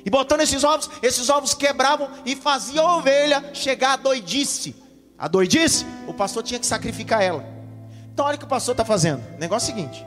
E 0.06 0.10
botando 0.10 0.42
esses 0.42 0.64
ovos, 0.64 0.90
esses 1.02 1.30
ovos 1.30 1.54
quebravam 1.54 2.10
e 2.26 2.36
fazia 2.36 2.82
a 2.82 2.98
ovelha 2.98 3.52
chegar 3.54 3.94
à 3.94 3.96
doidice. 3.96 4.83
A 5.24 5.28
doidice, 5.30 5.86
o 6.06 6.14
pastor 6.14 6.44
tinha 6.44 6.60
que 6.60 6.66
sacrificar 6.66 7.22
ela. 7.22 7.46
Então 8.14 8.26
olha 8.26 8.36
o 8.36 8.38
que 8.38 8.44
o 8.44 8.48
pastor 8.48 8.74
está 8.74 8.84
fazendo. 8.84 9.24
O 9.38 9.40
negócio 9.40 9.72
é 9.72 9.74
o 9.74 9.76
seguinte. 9.78 10.06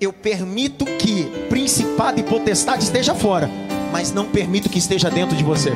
Eu 0.00 0.12
permito 0.12 0.84
que 0.84 1.24
principado 1.48 2.20
e 2.20 2.22
potestade 2.22 2.84
esteja 2.84 3.16
fora, 3.16 3.50
mas 3.90 4.12
não 4.12 4.26
permito 4.26 4.68
que 4.68 4.78
esteja 4.78 5.10
dentro 5.10 5.36
de 5.36 5.42
você. 5.42 5.72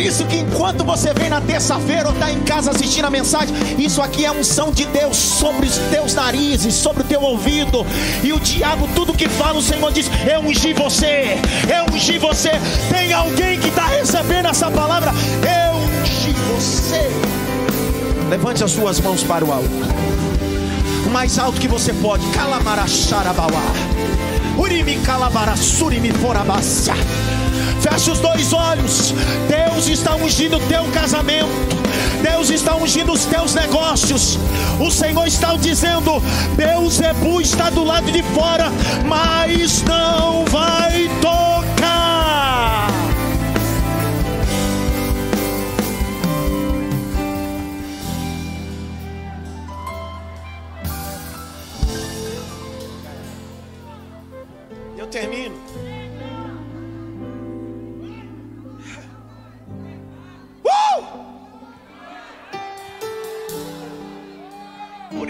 Isso 0.00 0.24
que 0.26 0.36
enquanto 0.36 0.84
você 0.84 1.12
vem 1.12 1.28
na 1.28 1.40
terça-feira 1.40 2.08
ou 2.08 2.14
está 2.14 2.30
em 2.30 2.40
casa 2.40 2.70
assistindo 2.70 3.04
a 3.06 3.10
mensagem, 3.10 3.54
isso 3.78 4.00
aqui 4.00 4.24
é 4.24 4.30
unção 4.30 4.70
de 4.70 4.84
Deus 4.86 5.16
sobre 5.16 5.66
os 5.66 5.76
teus 5.90 6.14
narizes, 6.14 6.74
sobre 6.74 7.02
o 7.02 7.04
teu 7.04 7.20
ouvido. 7.20 7.84
E 8.22 8.32
o 8.32 8.40
diabo, 8.40 8.88
tudo 8.94 9.12
que 9.12 9.28
fala, 9.28 9.58
o 9.58 9.62
Senhor 9.62 9.92
diz: 9.92 10.10
Eu 10.30 10.40
ungi 10.40 10.72
você, 10.72 11.38
eu 11.68 11.94
ungi 11.94 12.18
você. 12.18 12.50
Tem 12.90 13.12
alguém 13.12 13.58
que 13.58 13.68
está 13.68 13.86
recebendo 13.86 14.48
essa 14.48 14.70
palavra? 14.70 15.12
Eu 15.42 15.76
ungi 15.76 16.32
você. 16.54 17.10
Levante 18.28 18.64
as 18.64 18.70
suas 18.70 19.00
mãos 19.00 19.22
para 19.22 19.44
o 19.44 19.52
alto. 19.52 20.11
O 21.06 21.10
mais 21.10 21.38
alto 21.38 21.60
que 21.60 21.68
você 21.68 21.92
pode. 21.92 22.26
Calamaracharabauá. 22.28 23.62
Feche 27.80 28.10
os 28.10 28.20
dois 28.20 28.52
olhos. 28.52 29.12
Deus 29.48 29.88
está 29.88 30.14
ungindo 30.14 30.56
o 30.56 30.60
teu 30.60 30.84
casamento. 30.92 31.48
Deus 32.22 32.50
está 32.50 32.76
ungindo 32.76 33.12
os 33.12 33.24
teus 33.24 33.54
negócios. 33.54 34.38
O 34.78 34.90
Senhor 34.90 35.26
está 35.26 35.54
dizendo: 35.56 36.22
Deus 36.56 37.00
Ebu 37.00 37.40
está 37.40 37.70
do 37.70 37.82
lado 37.82 38.10
de 38.10 38.22
fora, 38.22 38.70
mas 39.04 39.82
não 39.82 40.44
vai 40.44 41.10
tocar. 41.20 41.91
Termino. 55.12 55.54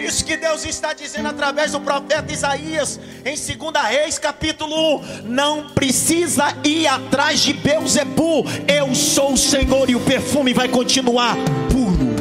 isso 0.03 0.25
que 0.25 0.35
Deus 0.35 0.65
está 0.65 0.93
dizendo 0.93 1.27
através 1.27 1.71
do 1.71 1.79
profeta 1.79 2.31
Isaías 2.31 2.99
em 3.25 3.35
2 3.35 3.85
Reis, 3.89 4.19
capítulo 4.19 4.97
1. 4.97 5.23
Não 5.23 5.69
precisa 5.69 6.55
ir 6.63 6.87
atrás 6.87 7.39
de 7.39 7.53
Beuzebu. 7.53 8.45
Eu 8.67 8.93
sou 8.93 9.33
o 9.33 9.37
Senhor 9.37 9.89
e 9.89 9.95
o 9.95 9.99
perfume 10.01 10.53
vai 10.53 10.67
continuar 10.67 11.35
puro. 11.71 12.13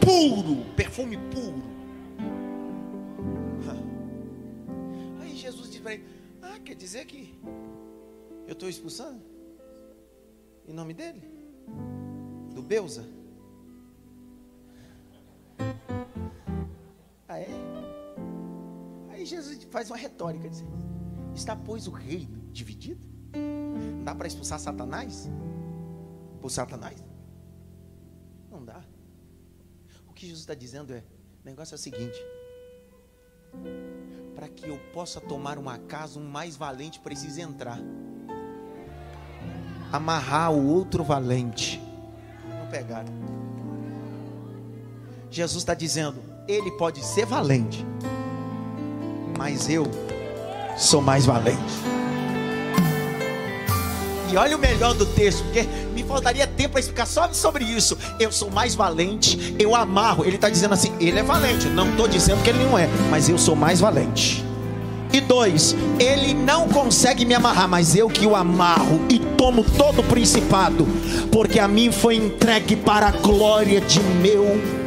Puro, 0.00 0.56
perfume 0.76 1.16
puro. 1.16 1.33
Quer 6.64 6.74
dizer 6.74 7.04
que 7.04 7.38
eu 8.46 8.52
estou 8.54 8.68
expulsando? 8.68 9.22
Em 10.66 10.72
nome 10.72 10.94
dele? 10.94 11.22
Do 12.54 12.62
Beuza? 12.62 13.04
Ah, 17.28 17.38
é? 17.38 17.48
Aí 19.10 19.26
Jesus 19.26 19.62
faz 19.70 19.90
uma 19.90 19.96
retórica, 19.96 20.48
diz, 20.48 20.64
está 21.34 21.54
pois 21.54 21.86
o 21.86 21.90
reino 21.90 22.40
dividido? 22.50 23.00
Não 23.34 24.04
dá 24.04 24.14
para 24.14 24.26
expulsar 24.26 24.58
Satanás? 24.58 25.28
Por 26.40 26.50
Satanás? 26.50 27.02
Não 28.50 28.64
dá. 28.64 28.82
O 30.06 30.12
que 30.12 30.22
Jesus 30.22 30.40
está 30.40 30.54
dizendo 30.54 30.94
é, 30.94 31.04
o 31.42 31.44
negócio 31.44 31.74
é 31.74 31.76
o 31.76 31.78
seguinte, 31.78 32.18
para 34.34 34.48
que 34.48 34.68
eu 34.68 34.78
possa 34.92 35.20
tomar 35.20 35.58
uma 35.58 35.78
casa, 35.78 36.18
um 36.18 36.28
mais 36.28 36.56
valente 36.56 37.00
precisa 37.00 37.40
entrar. 37.40 37.78
Amarrar 39.92 40.52
o 40.52 40.66
outro 40.66 41.04
valente. 41.04 41.80
Não 42.48 42.66
pegaram. 42.68 43.12
Jesus 45.30 45.62
está 45.62 45.74
dizendo: 45.74 46.22
ele 46.46 46.70
pode 46.72 47.04
ser 47.04 47.26
valente, 47.26 47.84
mas 49.38 49.68
eu 49.68 49.84
sou 50.76 51.00
mais 51.00 51.26
valente. 51.26 51.58
Olha 54.36 54.56
o 54.56 54.58
melhor 54.58 54.94
do 54.94 55.06
texto, 55.06 55.42
porque 55.44 55.66
me 55.94 56.02
faltaria 56.02 56.46
tempo 56.46 56.70
para 56.70 56.80
explicar 56.80 57.06
só 57.06 57.32
sobre 57.32 57.64
isso. 57.64 57.96
Eu 58.18 58.30
sou 58.32 58.50
mais 58.50 58.74
valente, 58.74 59.54
eu 59.58 59.74
amarro. 59.74 60.24
Ele 60.24 60.36
está 60.36 60.48
dizendo 60.48 60.74
assim: 60.74 60.92
ele 61.00 61.18
é 61.18 61.22
valente. 61.22 61.66
Não 61.68 61.90
estou 61.90 62.08
dizendo 62.08 62.42
que 62.42 62.50
ele 62.50 62.64
não 62.64 62.78
é, 62.78 62.88
mas 63.10 63.28
eu 63.28 63.38
sou 63.38 63.56
mais 63.56 63.80
valente. 63.80 64.44
E 65.12 65.20
dois, 65.20 65.76
ele 66.00 66.34
não 66.34 66.68
consegue 66.68 67.24
me 67.24 67.34
amarrar, 67.34 67.68
mas 67.68 67.94
eu 67.94 68.08
que 68.08 68.26
o 68.26 68.34
amarro 68.34 69.00
e 69.08 69.20
tomo 69.20 69.62
todo 69.62 70.00
o 70.00 70.04
principado, 70.04 70.84
porque 71.30 71.60
a 71.60 71.68
mim 71.68 71.92
foi 71.92 72.16
entregue 72.16 72.74
para 72.74 73.06
a 73.06 73.10
glória 73.12 73.80
de 73.80 74.00
meu 74.00 74.83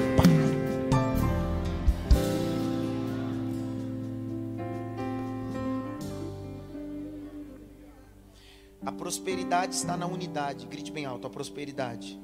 prosperidade 9.07 9.73
está 9.73 9.95
na 9.95 10.05
unidade. 10.05 10.67
Grite 10.67 10.91
bem 10.91 11.05
alto: 11.05 11.25
a 11.25 11.29
prosperidade 11.29 12.19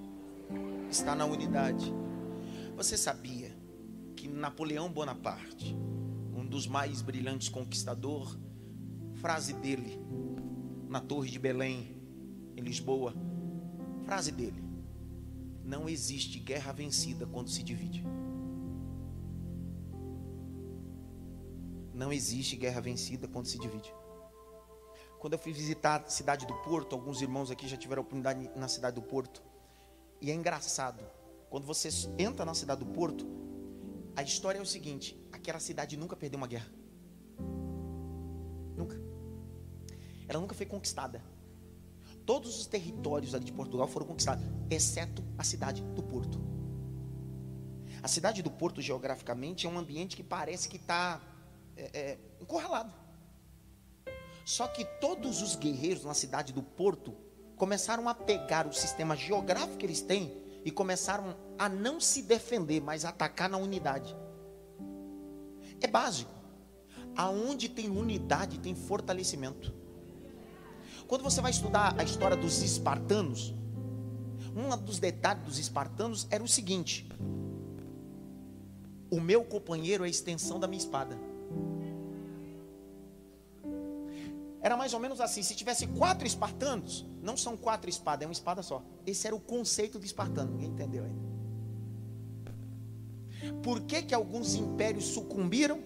está 0.92 1.16
na 1.16 1.24
unidade. 1.24 1.94
Você 2.76 2.98
sabia 2.98 3.58
que 4.18 4.28
Napoleão 4.28 4.92
Bonaparte, 4.92 5.74
um 6.36 6.46
dos 6.46 6.68
mais 6.68 7.02
brilhantes 7.02 7.48
conquistador, 7.48 8.38
frase 9.14 9.54
dele 9.54 9.98
na 10.90 11.00
Torre 11.00 11.32
de 11.32 11.40
Belém, 11.40 12.02
em 12.58 12.62
Lisboa, 12.62 13.14
frase 14.04 14.34
dele: 14.34 14.62
Não 15.64 15.88
existe 15.88 16.38
guerra 16.38 16.74
vencida 16.74 17.26
quando 17.26 17.50
se 17.50 17.64
divide. 17.64 18.06
Não 21.94 22.12
existe 22.12 22.58
guerra 22.58 22.82
vencida 22.82 23.26
quando 23.26 23.46
se 23.46 23.58
divide. 23.58 24.03
Quando 25.24 25.36
eu 25.36 25.40
fui 25.40 25.54
visitar 25.54 26.02
a 26.02 26.10
cidade 26.10 26.46
do 26.46 26.54
Porto, 26.54 26.94
alguns 26.94 27.22
irmãos 27.22 27.50
aqui 27.50 27.66
já 27.66 27.78
tiveram 27.78 28.02
oportunidade 28.02 28.52
na 28.58 28.68
cidade 28.68 28.96
do 28.96 29.02
Porto. 29.02 29.42
E 30.20 30.30
é 30.30 30.34
engraçado, 30.34 31.02
quando 31.50 31.66
você 31.66 31.88
entra 32.18 32.44
na 32.44 32.54
cidade 32.54 32.84
do 32.84 32.92
Porto, 32.92 33.26
a 34.18 34.22
história 34.22 34.60
é 34.60 34.62
o 34.62 34.66
seguinte: 34.66 35.18
aquela 35.32 35.62
cidade 35.62 35.96
nunca 35.96 36.14
perdeu 36.18 36.38
uma 36.38 36.46
guerra. 36.46 36.70
Nunca. 38.76 39.00
Ela 40.28 40.42
nunca 40.42 40.54
foi 40.54 40.66
conquistada. 40.66 41.24
Todos 42.26 42.60
os 42.60 42.68
territórios 42.68 43.34
ali 43.34 43.46
de 43.46 43.54
Portugal 43.54 43.88
foram 43.88 44.06
conquistados, 44.06 44.44
exceto 44.70 45.24
a 45.38 45.44
cidade 45.46 45.82
do 45.82 46.04
Porto. 46.04 46.38
A 48.02 48.10
cidade 48.10 48.44
do 48.44 48.52
Porto, 48.52 48.82
geograficamente, 48.82 49.66
é 49.66 49.70
um 49.70 49.78
ambiente 49.78 50.18
que 50.18 50.24
parece 50.24 50.68
que 50.68 50.76
está 50.76 51.22
é, 51.78 51.98
é, 51.98 52.20
encurralado. 52.42 53.03
Só 54.46 54.68
que 54.68 54.84
todos 55.00 55.42
os 55.42 55.56
guerreiros 55.56 56.04
na 56.04 56.14
cidade 56.14 56.52
do 56.52 56.62
Porto 56.62 57.16
começaram 57.56 58.10
a 58.10 58.14
pegar 58.14 58.68
o 58.68 58.74
sistema 58.74 59.16
geográfico 59.16 59.78
que 59.78 59.86
eles 59.86 60.02
têm 60.02 60.44
e 60.66 60.72
começaram 60.72 61.36
a 61.58 61.70
não 61.70 62.00
se 62.00 62.22
defender, 62.22 62.82
mas 62.82 63.06
atacar 63.06 63.50
na 63.50 63.58
unidade. 63.58 64.16
É 65.82 65.88
básico. 65.88 66.32
Aonde 67.16 67.70
tem 67.70 67.90
unidade, 67.90 68.60
tem 68.60 68.74
fortalecimento. 68.74 69.74
Quando 71.08 71.24
você 71.24 71.42
vai 71.42 71.52
estudar 71.52 72.00
a 72.00 72.04
história 72.04 72.36
dos 72.36 72.62
espartanos, 72.64 73.54
um 74.56 74.76
dos 74.78 75.00
detalhes 75.00 75.44
dos 75.44 75.60
espartanos 75.60 76.28
era 76.30 76.44
o 76.44 76.48
seguinte: 76.48 77.08
o 79.12 79.20
meu 79.20 79.44
companheiro 79.44 80.04
é 80.04 80.08
a 80.08 80.10
extensão 80.10 80.60
da 80.60 80.68
minha 80.68 80.80
espada. 80.80 81.18
Era 84.64 84.78
mais 84.78 84.94
ou 84.94 85.00
menos 85.00 85.20
assim: 85.20 85.44
se 85.44 85.54
tivesse 85.54 85.86
quatro 85.88 86.26
espartanos, 86.26 87.06
não 87.22 87.36
são 87.36 87.58
quatro 87.58 87.90
espadas, 87.90 88.24
é 88.24 88.28
uma 88.28 88.34
espada 88.34 88.64
só. 88.64 88.82
Esse 89.06 89.28
era 89.28 89.36
o 89.36 89.40
conceito 89.40 90.00
de 90.00 90.06
espartano, 90.06 90.52
ninguém 90.52 90.70
entendeu 90.70 91.04
ainda. 91.04 91.34
Por 93.62 93.82
que, 93.82 94.02
que 94.02 94.16
alguns 94.16 94.56
impérios 94.56 95.04
sucumbiram? 95.08 95.82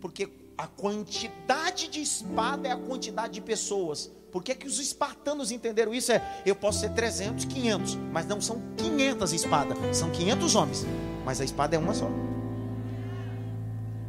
Porque 0.00 0.30
a 0.56 0.68
quantidade 0.68 1.88
de 1.88 2.00
espada 2.00 2.68
é 2.68 2.70
a 2.70 2.76
quantidade 2.76 3.34
de 3.34 3.40
pessoas. 3.40 4.08
Por 4.30 4.44
que, 4.44 4.54
que 4.54 4.66
os 4.68 4.78
espartanos 4.78 5.50
entenderam 5.50 5.92
isso? 5.92 6.12
É, 6.12 6.42
eu 6.46 6.54
posso 6.54 6.78
ser 6.78 6.90
300, 6.90 7.46
500, 7.46 7.96
mas 8.12 8.26
não 8.26 8.40
são 8.40 8.62
500 8.76 9.32
espadas, 9.32 9.96
são 9.96 10.10
500 10.10 10.54
homens, 10.54 10.86
mas 11.24 11.40
a 11.40 11.44
espada 11.44 11.74
é 11.74 11.78
uma 11.78 11.94
só. 11.94 12.08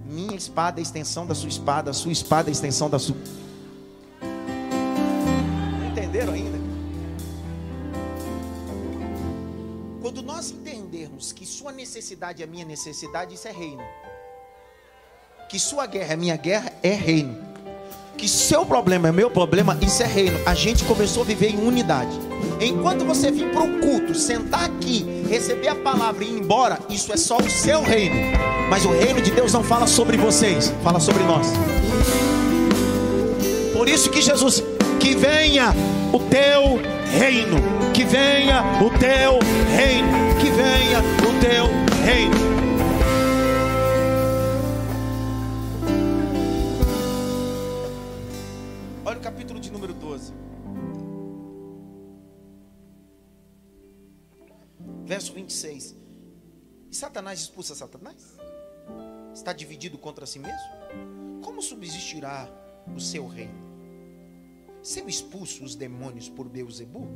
Minha 0.05 0.35
espada 0.35 0.79
é 0.79 0.81
a 0.81 0.83
extensão 0.83 1.25
da 1.25 1.33
sua 1.33 1.49
espada, 1.49 1.89
a 1.89 1.93
sua 1.93 2.11
espada 2.11 2.49
é 2.49 2.51
a 2.51 2.51
extensão 2.51 2.89
da 2.89 2.99
sua 2.99 3.15
entenderam 6.19 6.33
ainda? 6.33 6.59
Quando 10.01 10.21
nós 10.21 10.51
entendermos 10.51 11.31
que 11.31 11.45
sua 11.45 11.71
necessidade 11.71 12.43
é 12.43 12.45
minha 12.45 12.65
necessidade, 12.65 13.35
isso 13.35 13.47
é 13.47 13.51
reino. 13.51 13.81
Que 15.49 15.59
sua 15.59 15.85
guerra 15.85 16.13
é 16.13 16.15
minha 16.15 16.35
guerra, 16.35 16.71
é 16.83 16.93
reino. 16.93 17.37
Que 18.17 18.27
seu 18.27 18.65
problema 18.65 19.07
é 19.07 19.11
meu 19.11 19.31
problema, 19.31 19.77
isso 19.81 20.03
é 20.03 20.05
reino. 20.05 20.37
A 20.45 20.53
gente 20.53 20.83
começou 20.83 21.23
a 21.23 21.25
viver 21.25 21.49
em 21.49 21.65
unidade. 21.65 22.11
Enquanto 22.59 23.05
você 23.05 23.31
vir 23.31 23.51
para 23.51 23.63
o 23.63 23.79
culto, 23.79 24.13
sentar 24.13 24.65
aqui, 24.65 25.05
receber 25.29 25.69
a 25.69 25.75
palavra 25.75 26.23
e 26.23 26.27
ir 26.27 26.39
embora, 26.39 26.79
isso 26.89 27.13
é 27.13 27.17
só 27.17 27.37
o 27.37 27.49
seu 27.49 27.81
reino. 27.81 28.15
Mas 28.69 28.83
o 28.85 28.89
reino 28.89 29.21
de 29.21 29.31
Deus 29.31 29.53
não 29.53 29.63
fala 29.63 29.87
sobre 29.87 30.17
vocês, 30.17 30.73
fala 30.83 30.99
sobre 30.99 31.23
nós. 31.23 31.47
Por 33.73 33.87
isso 33.87 34.09
que 34.09 34.21
Jesus 34.21 34.61
que 34.99 35.15
venha 35.15 35.69
o 36.13 36.19
teu 36.29 36.75
reino, 37.17 37.57
que 37.93 38.03
venha 38.03 38.61
o 38.83 38.89
teu 38.99 39.39
reino, 39.75 40.37
que 40.39 40.49
venha 40.51 40.99
o 40.99 41.39
teu 41.39 41.65
reino. 42.05 42.35
Olha 49.05 49.17
o 49.17 49.21
capítulo 49.21 49.59
de 49.59 49.71
número 49.71 49.93
12. 49.93 50.33
Verso 55.05 55.33
26. 55.33 55.95
E 56.91 56.95
Satanás 56.95 57.39
expulsa 57.39 57.73
Satanás? 57.73 58.37
Está 59.33 59.53
dividido 59.53 59.97
contra 59.97 60.25
si 60.25 60.39
mesmo? 60.39 61.41
Como 61.41 61.61
subsistirá 61.61 62.49
o 62.95 62.99
seu 62.99 63.25
reino? 63.27 63.68
Se 64.81 64.99
eu 64.99 65.09
expulso 65.09 65.63
os 65.63 65.75
demônios 65.75 66.29
por 66.29 66.47
Beuzebu, 66.47 67.07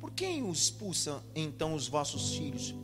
por 0.00 0.10
quem 0.10 0.42
os 0.42 0.64
expulsam 0.64 1.22
então 1.34 1.74
os 1.74 1.88
vossos 1.88 2.34
filhos? 2.34 2.74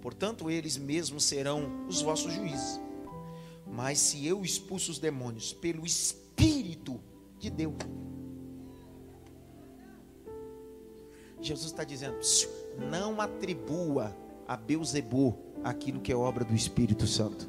Portanto, 0.00 0.50
eles 0.50 0.76
mesmos 0.76 1.24
serão 1.24 1.86
os 1.88 2.02
vossos 2.02 2.32
juízes. 2.32 2.80
Mas 3.66 3.98
se 3.98 4.26
eu 4.26 4.44
expulso 4.44 4.90
os 4.90 4.98
demônios 4.98 5.52
pelo 5.52 5.84
Espírito 5.84 7.00
de 7.38 7.50
Deus, 7.50 7.74
Jesus 11.40 11.70
está 11.70 11.84
dizendo: 11.84 12.18
não 12.90 13.20
atribua 13.20 14.16
a 14.46 14.56
Beuzebu 14.56 15.36
aquilo 15.62 16.00
que 16.00 16.12
é 16.12 16.16
obra 16.16 16.44
do 16.44 16.54
Espírito 16.54 17.06
Santo. 17.06 17.48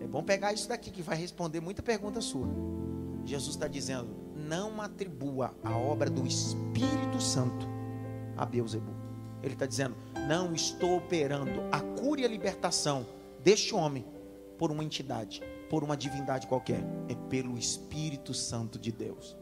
É 0.00 0.06
bom 0.06 0.22
pegar 0.22 0.52
isso 0.52 0.68
daqui 0.68 0.90
que 0.90 1.02
vai 1.02 1.16
responder 1.16 1.60
muita 1.60 1.82
pergunta 1.82 2.20
sua. 2.20 2.48
Jesus 3.24 3.54
está 3.54 3.68
dizendo: 3.68 4.14
não 4.34 4.80
atribua 4.80 5.54
a 5.62 5.76
obra 5.76 6.10
do 6.10 6.26
Espírito 6.26 7.20
Santo 7.20 7.66
a 8.36 8.44
Beuzebu. 8.44 8.92
Ele 9.42 9.54
está 9.54 9.66
dizendo: 9.66 9.96
não 10.28 10.54
estou 10.54 10.96
operando 10.96 11.62
a 11.70 11.80
cura 11.80 12.20
e 12.20 12.24
a 12.24 12.28
libertação 12.28 13.06
deste 13.42 13.74
homem 13.74 14.04
por 14.58 14.70
uma 14.70 14.84
entidade, 14.84 15.42
por 15.68 15.82
uma 15.82 15.96
divindade 15.96 16.46
qualquer. 16.46 16.82
É 17.08 17.14
pelo 17.28 17.58
Espírito 17.58 18.32
Santo 18.32 18.78
de 18.78 18.92
Deus. 18.92 19.36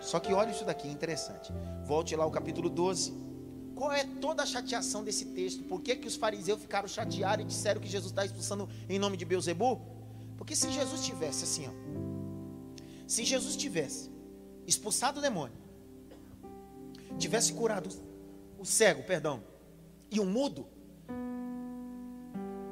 Só 0.00 0.20
que 0.20 0.32
olha 0.32 0.50
isso 0.50 0.64
daqui, 0.64 0.88
é 0.88 0.90
interessante. 0.90 1.52
Volte 1.84 2.14
lá 2.14 2.24
ao 2.24 2.30
capítulo 2.30 2.68
12. 2.68 3.26
Qual 3.74 3.92
é 3.92 4.04
toda 4.04 4.42
a 4.42 4.46
chateação 4.46 5.04
desse 5.04 5.26
texto? 5.26 5.64
Por 5.64 5.82
que, 5.82 5.96
que 5.96 6.08
os 6.08 6.16
fariseus 6.16 6.60
ficaram 6.60 6.88
chateados 6.88 7.44
e 7.44 7.48
disseram 7.48 7.80
que 7.80 7.88
Jesus 7.88 8.10
está 8.10 8.24
expulsando 8.24 8.68
em 8.88 8.98
nome 8.98 9.16
de 9.16 9.24
Beuzebu? 9.24 9.82
Porque 10.36 10.54
se 10.54 10.70
Jesus 10.70 11.04
tivesse 11.04 11.44
assim, 11.44 11.66
ó, 11.68 11.85
se 13.06 13.24
Jesus 13.24 13.56
tivesse 13.56 14.10
expulsado 14.66 15.18
o 15.18 15.22
demônio, 15.22 15.56
tivesse 17.18 17.52
curado 17.52 17.88
o 18.58 18.64
cego, 18.64 19.02
perdão, 19.04 19.42
e 20.10 20.18
o 20.18 20.24
mudo, 20.24 20.66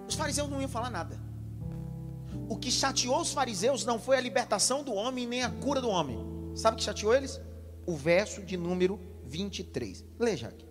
os 0.09 0.15
fariseus 0.15 0.49
não 0.49 0.61
iam 0.61 0.69
falar 0.69 0.91
nada. 0.91 1.21
O 2.49 2.57
que 2.57 2.71
chateou 2.71 3.21
os 3.21 3.33
fariseus 3.33 3.85
não 3.85 3.99
foi 3.99 4.17
a 4.17 4.21
libertação 4.21 4.83
do 4.83 4.93
homem 4.93 5.27
nem 5.27 5.43
a 5.43 5.51
cura 5.51 5.81
do 5.81 5.89
homem. 5.89 6.19
Sabe 6.55 6.75
o 6.75 6.79
que 6.79 6.85
chateou 6.85 7.15
eles? 7.15 7.41
O 7.87 7.95
verso 7.97 8.43
de 8.43 8.57
número 8.57 9.01
23. 9.25 10.05
Lê, 10.19 10.37
Jaque. 10.37 10.67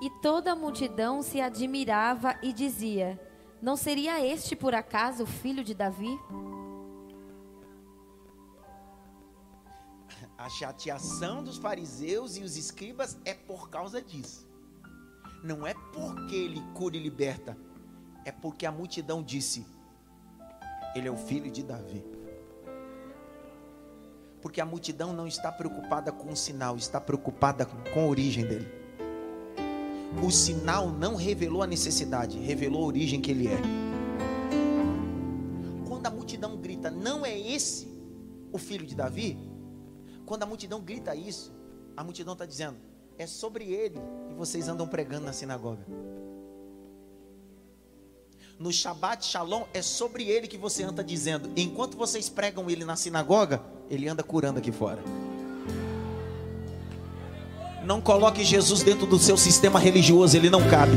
E 0.00 0.10
toda 0.20 0.52
a 0.52 0.56
multidão 0.56 1.22
se 1.22 1.40
admirava 1.40 2.36
e 2.42 2.52
dizia: 2.52 3.18
Não 3.60 3.76
seria 3.76 4.24
este 4.24 4.54
por 4.54 4.74
acaso 4.74 5.24
o 5.24 5.26
filho 5.26 5.64
de 5.64 5.74
Davi? 5.74 6.18
A 10.44 10.48
chateação 10.50 11.42
dos 11.42 11.56
fariseus 11.56 12.36
e 12.36 12.42
os 12.42 12.58
escribas 12.58 13.16
é 13.24 13.32
por 13.32 13.70
causa 13.70 14.02
disso. 14.02 14.46
Não 15.42 15.66
é 15.66 15.72
porque 15.72 16.34
ele 16.34 16.62
cura 16.74 16.98
e 16.98 17.00
liberta, 17.00 17.56
é 18.26 18.30
porque 18.30 18.66
a 18.66 18.70
multidão 18.70 19.22
disse: 19.22 19.64
Ele 20.94 21.08
é 21.08 21.10
o 21.10 21.16
filho 21.16 21.50
de 21.50 21.62
Davi. 21.62 22.04
Porque 24.42 24.60
a 24.60 24.66
multidão 24.66 25.14
não 25.14 25.26
está 25.26 25.50
preocupada 25.50 26.12
com 26.12 26.30
o 26.30 26.36
sinal, 26.36 26.76
está 26.76 27.00
preocupada 27.00 27.64
com 27.64 28.00
a 28.00 28.06
origem 28.06 28.44
dele. 28.44 28.68
O 30.22 30.30
sinal 30.30 30.90
não 30.90 31.14
revelou 31.14 31.62
a 31.62 31.66
necessidade, 31.66 32.38
revelou 32.38 32.82
a 32.82 32.86
origem 32.88 33.18
que 33.18 33.30
ele 33.30 33.48
é. 33.48 33.58
Quando 35.88 36.06
a 36.06 36.10
multidão 36.10 36.54
grita, 36.58 36.90
não 36.90 37.24
é 37.24 37.34
esse 37.34 37.88
o 38.52 38.58
filho 38.58 38.84
de 38.84 38.94
Davi? 38.94 39.53
Quando 40.26 40.42
a 40.42 40.46
multidão 40.46 40.80
grita 40.80 41.14
isso, 41.14 41.52
a 41.96 42.02
multidão 42.02 42.32
está 42.32 42.46
dizendo, 42.46 42.76
é 43.18 43.26
sobre 43.26 43.64
ele 43.64 44.00
que 44.28 44.34
vocês 44.34 44.68
andam 44.68 44.86
pregando 44.86 45.26
na 45.26 45.32
sinagoga. 45.32 45.86
No 48.58 48.72
Shabat 48.72 49.26
Shalom 49.26 49.64
é 49.74 49.82
sobre 49.82 50.24
ele 50.28 50.46
que 50.46 50.56
você 50.56 50.84
anda 50.84 51.02
dizendo. 51.02 51.50
Enquanto 51.56 51.96
vocês 51.96 52.28
pregam 52.28 52.70
ele 52.70 52.84
na 52.84 52.96
sinagoga, 52.96 53.60
ele 53.90 54.08
anda 54.08 54.22
curando 54.22 54.58
aqui 54.58 54.70
fora. 54.70 55.02
Não 57.84 58.00
coloque 58.00 58.44
Jesus 58.44 58.82
dentro 58.82 59.06
do 59.06 59.18
seu 59.18 59.36
sistema 59.36 59.78
religioso, 59.78 60.36
ele 60.36 60.48
não 60.48 60.60
cabe. 60.70 60.96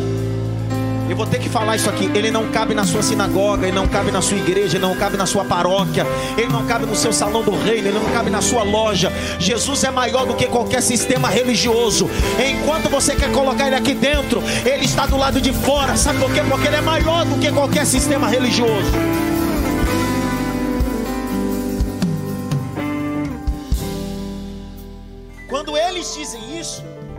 Eu 1.10 1.16
vou 1.16 1.26
ter 1.26 1.40
que 1.40 1.50
falar 1.50 1.76
isso 1.76 1.90
aqui. 1.90 2.10
Ele 2.14 2.30
não 2.30 2.50
cabe 2.50 2.74
na 2.74 2.86
sua 2.86 3.02
sinagoga, 3.02 3.66
ele 3.68 3.76
não 3.76 3.88
cabe 3.88 4.12
na 4.12 4.22
sua 4.22 4.38
igreja, 4.38 4.78
ele 4.78 4.86
não 4.86 4.96
cabe 4.96 5.18
na 5.18 5.26
sua 5.26 5.46
paróquia, 5.46 6.06
ele 6.38 6.52
não 6.52 6.66
cabe 6.66 6.86
no 6.86 6.96
seu 6.96 7.14
salão 7.14 7.44
do 7.44 7.52
reino, 7.52 7.88
ele 7.88 8.00
não 8.00 8.06
cabe 8.12 8.30
na 8.30 8.42
sua 8.42 8.64
loja. 8.64 9.12
Jesus 9.40 9.84
é 9.84 9.92
maior 9.92 10.26
do 10.26 10.34
que 10.34 10.48
qualquer 10.48 10.82
sistema 10.82 11.30
religioso. 11.30 12.10
Enquanto 12.38 12.90
você 12.90 13.16
quer 13.16 13.32
colocar 13.32 13.68
ele 13.68 13.76
aqui 13.76 13.94
dentro, 13.94 14.44
ele 14.66 14.86
está 14.86 15.06
do 15.06 15.18
lado 15.18 15.40
de 15.40 15.54
fora. 15.54 15.96
Sabe 15.96 16.20
por 16.20 16.32
quê? 16.34 16.42
Porque 16.50 16.68
ele 16.68 16.78
é 16.78 16.82
maior 16.82 17.26
do 17.26 17.40
que 17.40 17.52
qualquer 17.52 17.86
sistema 17.86 18.28
religioso. 18.28 19.27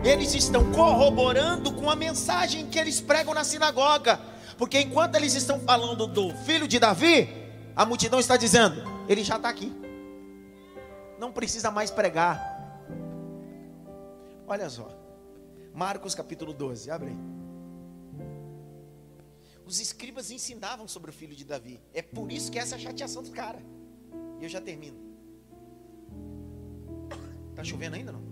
Eles 0.03 0.33
estão 0.33 0.71
corroborando 0.71 1.73
com 1.73 1.89
a 1.89 1.95
mensagem 1.95 2.67
que 2.69 2.79
eles 2.79 3.01
pregam 3.01 3.33
na 3.33 3.43
sinagoga. 3.43 4.19
Porque 4.57 4.79
enquanto 4.79 5.15
eles 5.15 5.33
estão 5.33 5.59
falando 5.59 6.07
do 6.07 6.33
filho 6.37 6.67
de 6.67 6.79
Davi, 6.79 7.29
a 7.75 7.85
multidão 7.85 8.19
está 8.19 8.37
dizendo: 8.37 8.81
ele 9.07 9.23
já 9.23 9.35
está 9.35 9.49
aqui. 9.49 9.73
Não 11.17 11.31
precisa 11.31 11.69
mais 11.69 11.91
pregar. 11.91 12.57
Olha 14.47 14.69
só. 14.69 14.89
Marcos 15.73 16.15
capítulo 16.15 16.53
12, 16.53 16.89
abre 16.89 17.09
aí. 17.09 17.17
Os 19.65 19.79
escribas 19.79 20.31
ensinavam 20.31 20.87
sobre 20.87 21.11
o 21.11 21.13
filho 21.13 21.35
de 21.35 21.45
Davi. 21.45 21.79
É 21.93 22.01
por 22.01 22.31
isso 22.31 22.51
que 22.51 22.57
essa 22.57 22.75
é 22.75 22.77
a 22.77 22.81
chateação 22.81 23.21
do 23.21 23.31
cara. 23.31 23.61
E 24.39 24.43
eu 24.43 24.49
já 24.49 24.59
termino. 24.59 24.97
Tá 27.55 27.63
chovendo 27.63 27.95
ainda 27.95 28.11
não? 28.11 28.28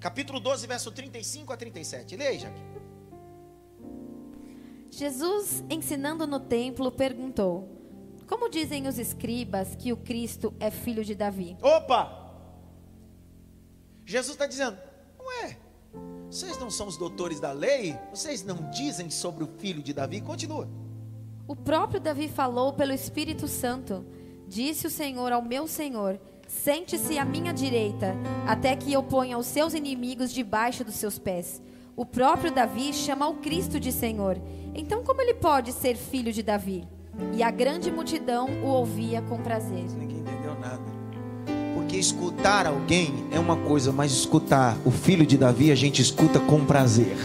Capítulo 0.00 0.40
12, 0.40 0.66
verso 0.66 0.90
35 0.90 1.52
a 1.52 1.56
37. 1.56 2.16
Leia, 2.16 2.38
Jaque. 2.38 2.60
Jesus, 4.90 5.62
ensinando 5.70 6.26
no 6.26 6.40
templo, 6.40 6.90
perguntou: 6.90 7.68
Como 8.26 8.48
dizem 8.48 8.88
os 8.88 8.98
escribas 8.98 9.76
que 9.76 9.92
o 9.92 9.96
Cristo 9.96 10.52
é 10.58 10.70
filho 10.70 11.04
de 11.04 11.14
Davi? 11.14 11.56
Opa! 11.62 12.18
Jesus 14.04 14.34
está 14.34 14.46
dizendo: 14.46 14.76
Ué, 15.20 15.56
vocês 16.28 16.58
não 16.58 16.70
são 16.70 16.88
os 16.88 16.96
doutores 16.96 17.38
da 17.38 17.52
lei? 17.52 17.96
Vocês 18.10 18.42
não 18.42 18.70
dizem 18.70 19.10
sobre 19.10 19.44
o 19.44 19.48
filho 19.58 19.82
de 19.82 19.92
Davi? 19.92 20.20
Continua. 20.20 20.68
O 21.46 21.54
próprio 21.54 22.00
Davi 22.00 22.28
falou 22.28 22.72
pelo 22.72 22.92
Espírito 22.92 23.46
Santo. 23.46 24.04
Disse 24.48 24.86
o 24.86 24.90
Senhor 24.90 25.30
ao 25.30 25.42
meu 25.42 25.68
Senhor: 25.68 26.20
Sente-se 26.50 27.16
à 27.16 27.24
minha 27.24 27.54
direita, 27.54 28.14
até 28.44 28.74
que 28.74 28.92
eu 28.92 29.04
ponha 29.04 29.38
os 29.38 29.46
seus 29.46 29.72
inimigos 29.72 30.32
debaixo 30.32 30.84
dos 30.84 30.96
seus 30.96 31.16
pés. 31.16 31.62
O 31.96 32.04
próprio 32.04 32.52
Davi 32.52 32.92
chama 32.92 33.28
o 33.28 33.36
Cristo 33.36 33.78
de 33.78 33.92
Senhor. 33.92 34.36
Então, 34.74 35.02
como 35.04 35.22
ele 35.22 35.32
pode 35.32 35.72
ser 35.72 35.96
filho 35.96 36.32
de 36.32 36.42
Davi? 36.42 36.86
E 37.32 37.42
a 37.42 37.50
grande 37.50 37.90
multidão 37.90 38.48
o 38.64 38.66
ouvia 38.66 39.22
com 39.22 39.38
prazer. 39.38 39.84
Ninguém 39.96 40.18
entendeu 40.18 40.58
nada. 40.60 40.82
Porque 41.74 41.96
escutar 41.96 42.66
alguém 42.66 43.26
é 43.30 43.38
uma 43.38 43.56
coisa, 43.56 43.92
mas 43.92 44.10
escutar 44.10 44.76
o 44.84 44.90
filho 44.90 45.24
de 45.24 45.38
Davi 45.38 45.70
a 45.70 45.76
gente 45.76 46.02
escuta 46.02 46.40
com 46.40 46.64
prazer. 46.66 47.16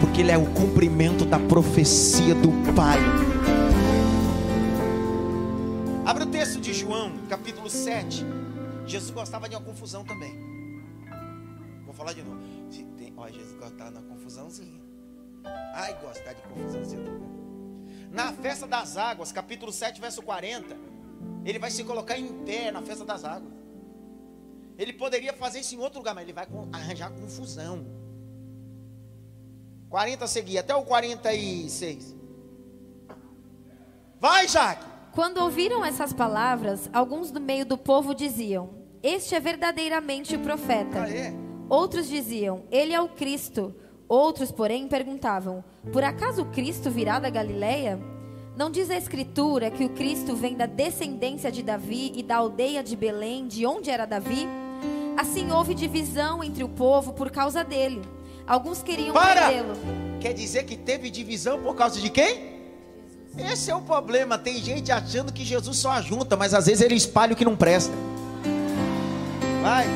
Porque 0.00 0.22
ele 0.22 0.32
é 0.32 0.38
o 0.38 0.46
cumprimento 0.46 1.24
da 1.26 1.38
profecia 1.38 2.34
do 2.34 2.50
Pai. 2.74 2.98
Abre 6.08 6.24
o 6.24 6.26
texto 6.30 6.58
de 6.58 6.72
João, 6.72 7.26
capítulo 7.28 7.68
7. 7.68 8.24
Jesus 8.86 9.10
gostava 9.10 9.46
de 9.46 9.54
uma 9.54 9.60
confusão 9.60 10.02
também. 10.02 10.32
Vou 11.84 11.92
falar 11.92 12.14
de 12.14 12.22
novo. 12.22 12.40
Tem, 12.96 13.12
ó, 13.14 13.28
Jesus 13.28 13.52
gostava 13.58 13.90
de 13.90 13.98
uma 13.98 14.14
confusãozinha. 14.14 14.80
Ai, 15.74 16.00
gostar 16.00 16.32
de 16.32 16.40
confusãozinha. 16.40 17.12
Na 18.10 18.32
festa 18.32 18.66
das 18.66 18.96
águas, 18.96 19.32
capítulo 19.32 19.70
7, 19.70 20.00
verso 20.00 20.22
40. 20.22 20.74
Ele 21.44 21.58
vai 21.58 21.70
se 21.70 21.84
colocar 21.84 22.18
em 22.18 22.42
pé 22.42 22.72
na 22.72 22.80
festa 22.80 23.04
das 23.04 23.22
águas. 23.22 23.52
Ele 24.78 24.94
poderia 24.94 25.34
fazer 25.34 25.60
isso 25.60 25.74
em 25.74 25.78
outro 25.78 25.98
lugar, 25.98 26.14
mas 26.14 26.24
ele 26.24 26.32
vai 26.32 26.48
arranjar 26.72 27.10
confusão. 27.10 27.84
40 29.90 30.24
a 30.24 30.26
seguir, 30.26 30.56
até 30.56 30.74
o 30.74 30.84
46. 30.84 32.16
Vai, 34.18 34.48
Jaque! 34.48 34.97
Quando 35.12 35.38
ouviram 35.38 35.84
essas 35.84 36.12
palavras, 36.12 36.88
alguns 36.92 37.30
do 37.30 37.40
meio 37.40 37.66
do 37.66 37.76
povo 37.76 38.14
diziam: 38.14 38.70
Este 39.02 39.34
é 39.34 39.40
verdadeiramente 39.40 40.36
o 40.36 40.40
profeta. 40.40 41.02
Ah, 41.02 41.10
é? 41.10 41.34
Outros 41.68 42.08
diziam: 42.08 42.64
Ele 42.70 42.92
é 42.92 43.00
o 43.00 43.08
Cristo. 43.08 43.74
Outros, 44.08 44.50
porém, 44.50 44.86
perguntavam: 44.88 45.64
Por 45.92 46.04
acaso 46.04 46.42
o 46.42 46.46
Cristo 46.46 46.90
virá 46.90 47.18
da 47.18 47.30
Galileia? 47.30 47.98
Não 48.56 48.70
diz 48.70 48.90
a 48.90 48.96
Escritura 48.96 49.70
que 49.70 49.84
o 49.84 49.90
Cristo 49.90 50.34
vem 50.34 50.56
da 50.56 50.66
descendência 50.66 51.50
de 51.50 51.62
Davi 51.62 52.12
e 52.16 52.22
da 52.22 52.36
aldeia 52.36 52.82
de 52.82 52.96
Belém, 52.96 53.46
de 53.46 53.64
onde 53.64 53.88
era 53.90 54.04
Davi? 54.04 54.48
Assim 55.16 55.50
houve 55.52 55.74
divisão 55.74 56.42
entre 56.42 56.64
o 56.64 56.68
povo 56.68 57.12
por 57.12 57.30
causa 57.30 57.62
dele. 57.62 58.02
Alguns 58.46 58.82
queriam 58.82 59.14
prendê-lo. 59.14 59.74
Quer 60.20 60.32
dizer 60.32 60.64
que 60.64 60.76
teve 60.76 61.10
divisão 61.10 61.62
por 61.62 61.76
causa 61.76 62.00
de 62.00 62.10
quem? 62.10 62.57
Esse 63.38 63.70
é 63.70 63.74
o 63.74 63.80
problema. 63.80 64.36
Tem 64.36 64.58
gente 64.58 64.90
achando 64.90 65.32
que 65.32 65.44
Jesus 65.44 65.76
só 65.78 65.92
ajunta, 65.92 66.36
mas 66.36 66.52
às 66.52 66.66
vezes 66.66 66.82
ele 66.82 66.94
espalha 66.94 67.32
o 67.32 67.36
que 67.36 67.44
não 67.44 67.56
presta. 67.56 67.94
Vai. 69.62 69.86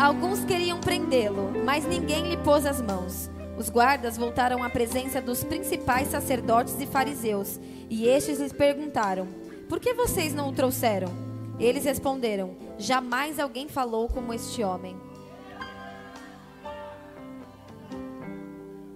Alguns 0.00 0.44
queriam 0.44 0.80
prendê-lo, 0.80 1.52
mas 1.64 1.84
ninguém 1.84 2.28
lhe 2.28 2.36
pôs 2.38 2.64
as 2.64 2.80
mãos. 2.80 3.30
Os 3.58 3.68
guardas 3.68 4.16
voltaram 4.16 4.64
à 4.64 4.70
presença 4.70 5.20
dos 5.20 5.44
principais 5.44 6.08
sacerdotes 6.08 6.80
e 6.80 6.86
fariseus, 6.86 7.60
e 7.90 8.06
estes 8.06 8.40
lhes 8.40 8.52
perguntaram: 8.52 9.28
Por 9.68 9.78
que 9.78 9.92
vocês 9.92 10.32
não 10.32 10.48
o 10.48 10.52
trouxeram? 10.52 11.12
Eles 11.58 11.84
responderam: 11.84 12.56
Jamais 12.78 13.38
alguém 13.38 13.68
falou 13.68 14.08
como 14.08 14.32
este 14.32 14.64
homem. 14.64 14.96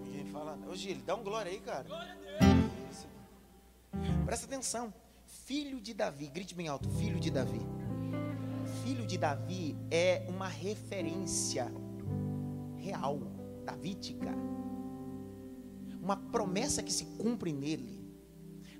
Ninguém 0.03 0.25
fala. 0.33 0.59
Ô 0.67 0.75
Gil, 0.75 0.97
dá 1.05 1.15
um 1.15 1.23
glória 1.23 1.53
aí, 1.53 1.61
cara. 1.61 1.85
Presta 4.25 4.47
atenção. 4.47 4.93
Filho 5.27 5.81
de 5.81 5.93
Davi, 5.93 6.29
grite 6.29 6.55
bem 6.55 6.67
alto, 6.67 6.89
filho 6.89 7.21
de 7.21 7.31
Davi. 7.31 7.61
Filho 8.83 9.07
de 9.07 9.19
Davi 9.19 9.77
é 9.91 10.25
uma 10.29 10.49
referência 10.49 11.71
real, 12.79 13.21
davídica. 13.65 14.35
Uma 16.01 16.17
promessa 16.17 16.83
que 16.83 16.93
se 16.93 17.05
cumpre 17.19 17.53
nele. 17.53 18.03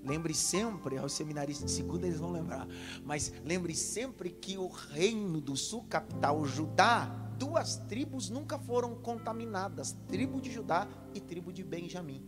Lembre 0.03 0.33
sempre, 0.33 0.97
aos 0.97 1.13
seminaristas 1.13 1.69
de 1.69 1.77
segunda 1.77 2.07
eles 2.07 2.19
vão 2.19 2.31
lembrar, 2.31 2.67
mas 3.03 3.31
lembre 3.43 3.75
sempre 3.75 4.29
que 4.29 4.57
o 4.57 4.67
reino 4.67 5.41
do 5.41 5.55
sul 5.55 5.83
capital, 5.89 6.45
Judá, 6.45 7.05
duas 7.37 7.77
tribos 7.87 8.29
nunca 8.29 8.57
foram 8.57 8.95
contaminadas: 8.95 9.95
tribo 10.07 10.41
de 10.41 10.51
Judá 10.51 10.87
e 11.13 11.19
tribo 11.19 11.51
de 11.53 11.63
Benjamim. 11.63 12.23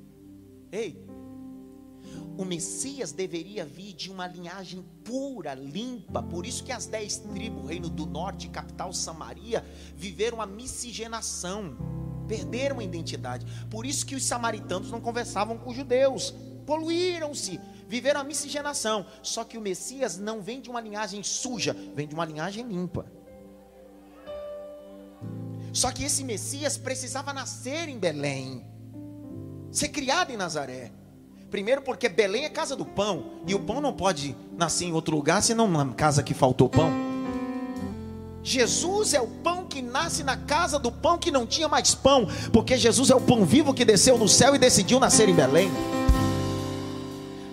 Ei, 0.72 1.06
o 2.38 2.46
Messias 2.46 3.12
deveria 3.12 3.66
vir 3.66 3.94
de 3.94 4.12
uma 4.12 4.28
linhagem 4.28 4.86
pura, 5.04 5.56
limpa. 5.56 6.22
Por 6.22 6.46
isso 6.46 6.64
que 6.64 6.72
as 6.72 6.86
dez 6.86 7.18
tribos, 7.18 7.68
reino 7.68 7.90
do 7.90 8.06
norte, 8.06 8.48
capital 8.48 8.94
Samaria, 8.94 9.66
viveram 9.96 10.40
a 10.40 10.46
miscigenação, 10.46 11.76
perderam 12.28 12.80
a 12.80 12.84
identidade. 12.84 13.46
Por 13.72 13.88
isso 13.88 14.06
que 14.06 14.16
os 14.16 14.24
samaritanos 14.24 14.92
não 14.92 15.02
conversavam 15.02 15.58
com 15.58 15.72
os 15.72 15.76
judeus, 15.76 16.32
poluíram-se, 16.66 17.60
viveram 17.88 18.22
a 18.22 18.24
miscigenação. 18.24 19.08
Só 19.24 19.44
que 19.44 19.58
o 19.58 19.62
Messias 19.62 20.18
não 20.18 20.40
vem 20.40 20.62
de 20.62 20.70
uma 20.70 20.80
linhagem 20.80 21.24
suja, 21.24 21.76
vem 21.96 22.08
de 22.08 22.14
uma 22.14 22.26
linhagem 22.26 22.68
limpa. 22.68 23.12
Só 25.74 25.92
que 25.92 26.04
esse 26.04 26.24
Messias 26.24 26.78
precisava 26.78 27.34
nascer 27.34 27.90
em 27.90 27.98
Belém, 27.98 28.64
ser 29.72 29.90
criado 29.90 30.32
em 30.32 30.38
Nazaré 30.38 30.92
Primeiro, 31.50 31.82
porque 31.82 32.10
Belém 32.10 32.44
é 32.44 32.50
casa 32.50 32.76
do 32.76 32.86
pão, 32.86 33.42
e 33.48 33.56
o 33.56 33.60
pão 33.60 33.80
não 33.80 33.94
pode 33.94 34.36
nascer 34.58 34.86
em 34.86 34.92
outro 34.92 35.16
lugar 35.16 35.42
senão 35.42 35.68
na 35.68 35.86
casa 35.94 36.22
que 36.22 36.34
faltou 36.34 36.68
pão. 36.68 36.92
Jesus 38.44 39.14
é 39.14 39.22
o 39.22 39.28
pão 39.28 39.66
que 39.66 39.82
nasce 39.82 40.24
na 40.24 40.38
casa 40.38 40.78
do 40.78 40.92
pão 40.92 41.18
que 41.18 41.32
não 41.32 41.46
tinha 41.46 41.68
mais 41.68 41.96
pão, 41.96 42.28
porque 42.52 42.78
Jesus 42.78 43.10
é 43.10 43.16
o 43.16 43.22
pão 43.22 43.46
vivo 43.46 43.74
que 43.74 43.86
desceu 43.86 44.18
do 44.18 44.28
céu 44.28 44.56
e 44.56 44.60
decidiu 44.60 45.00
nascer 45.00 45.28
em 45.28 45.36
Belém. 45.36 45.70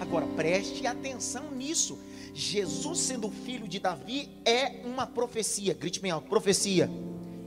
Agora 0.00 0.26
preste 0.36 0.86
atenção 0.86 1.50
nisso. 1.50 1.98
Jesus, 2.32 2.98
sendo 2.98 3.30
filho 3.30 3.66
de 3.68 3.78
Davi, 3.78 4.28
é 4.44 4.82
uma 4.84 5.06
profecia. 5.06 5.74
Grite 5.74 6.00
bem 6.00 6.10
alto: 6.10 6.28
profecia. 6.28 6.90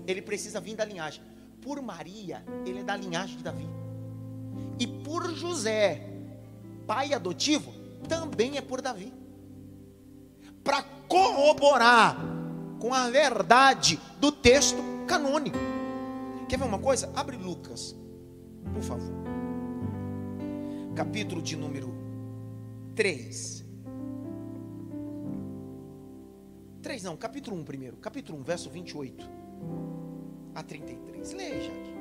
Ele 0.05 0.21
precisa 0.21 0.59
vir 0.59 0.75
da 0.75 0.85
linhagem. 0.85 1.21
Por 1.61 1.81
Maria, 1.81 2.43
ele 2.65 2.79
é 2.79 2.83
da 2.83 2.95
linhagem 2.95 3.37
de 3.37 3.43
Davi. 3.43 3.67
E 4.79 4.87
por 4.87 5.33
José, 5.33 6.16
pai 6.87 7.13
adotivo, 7.13 7.73
também 8.07 8.57
é 8.57 8.61
por 8.61 8.81
Davi. 8.81 9.13
Para 10.63 10.81
corroborar 11.07 12.17
com 12.79 12.93
a 12.93 13.09
verdade 13.09 13.99
do 14.19 14.31
texto 14.31 14.81
canônico. 15.05 15.57
Quer 16.47 16.57
ver 16.57 16.65
uma 16.65 16.79
coisa? 16.79 17.11
Abre 17.13 17.35
Lucas, 17.35 17.93
por 18.73 18.81
favor. 18.81 19.11
Capítulo 20.95 21.41
de 21.41 21.55
número 21.55 21.93
3. 22.95 23.65
3 26.81 27.03
não, 27.03 27.17
capítulo 27.17 27.57
1 27.57 27.63
primeiro. 27.65 27.97
Capítulo 27.97 28.39
1, 28.39 28.43
verso 28.43 28.69
28 28.69 29.29
a 30.55 30.63
33. 30.63 31.33
Leia, 31.33 31.61
Jaque. 31.61 31.96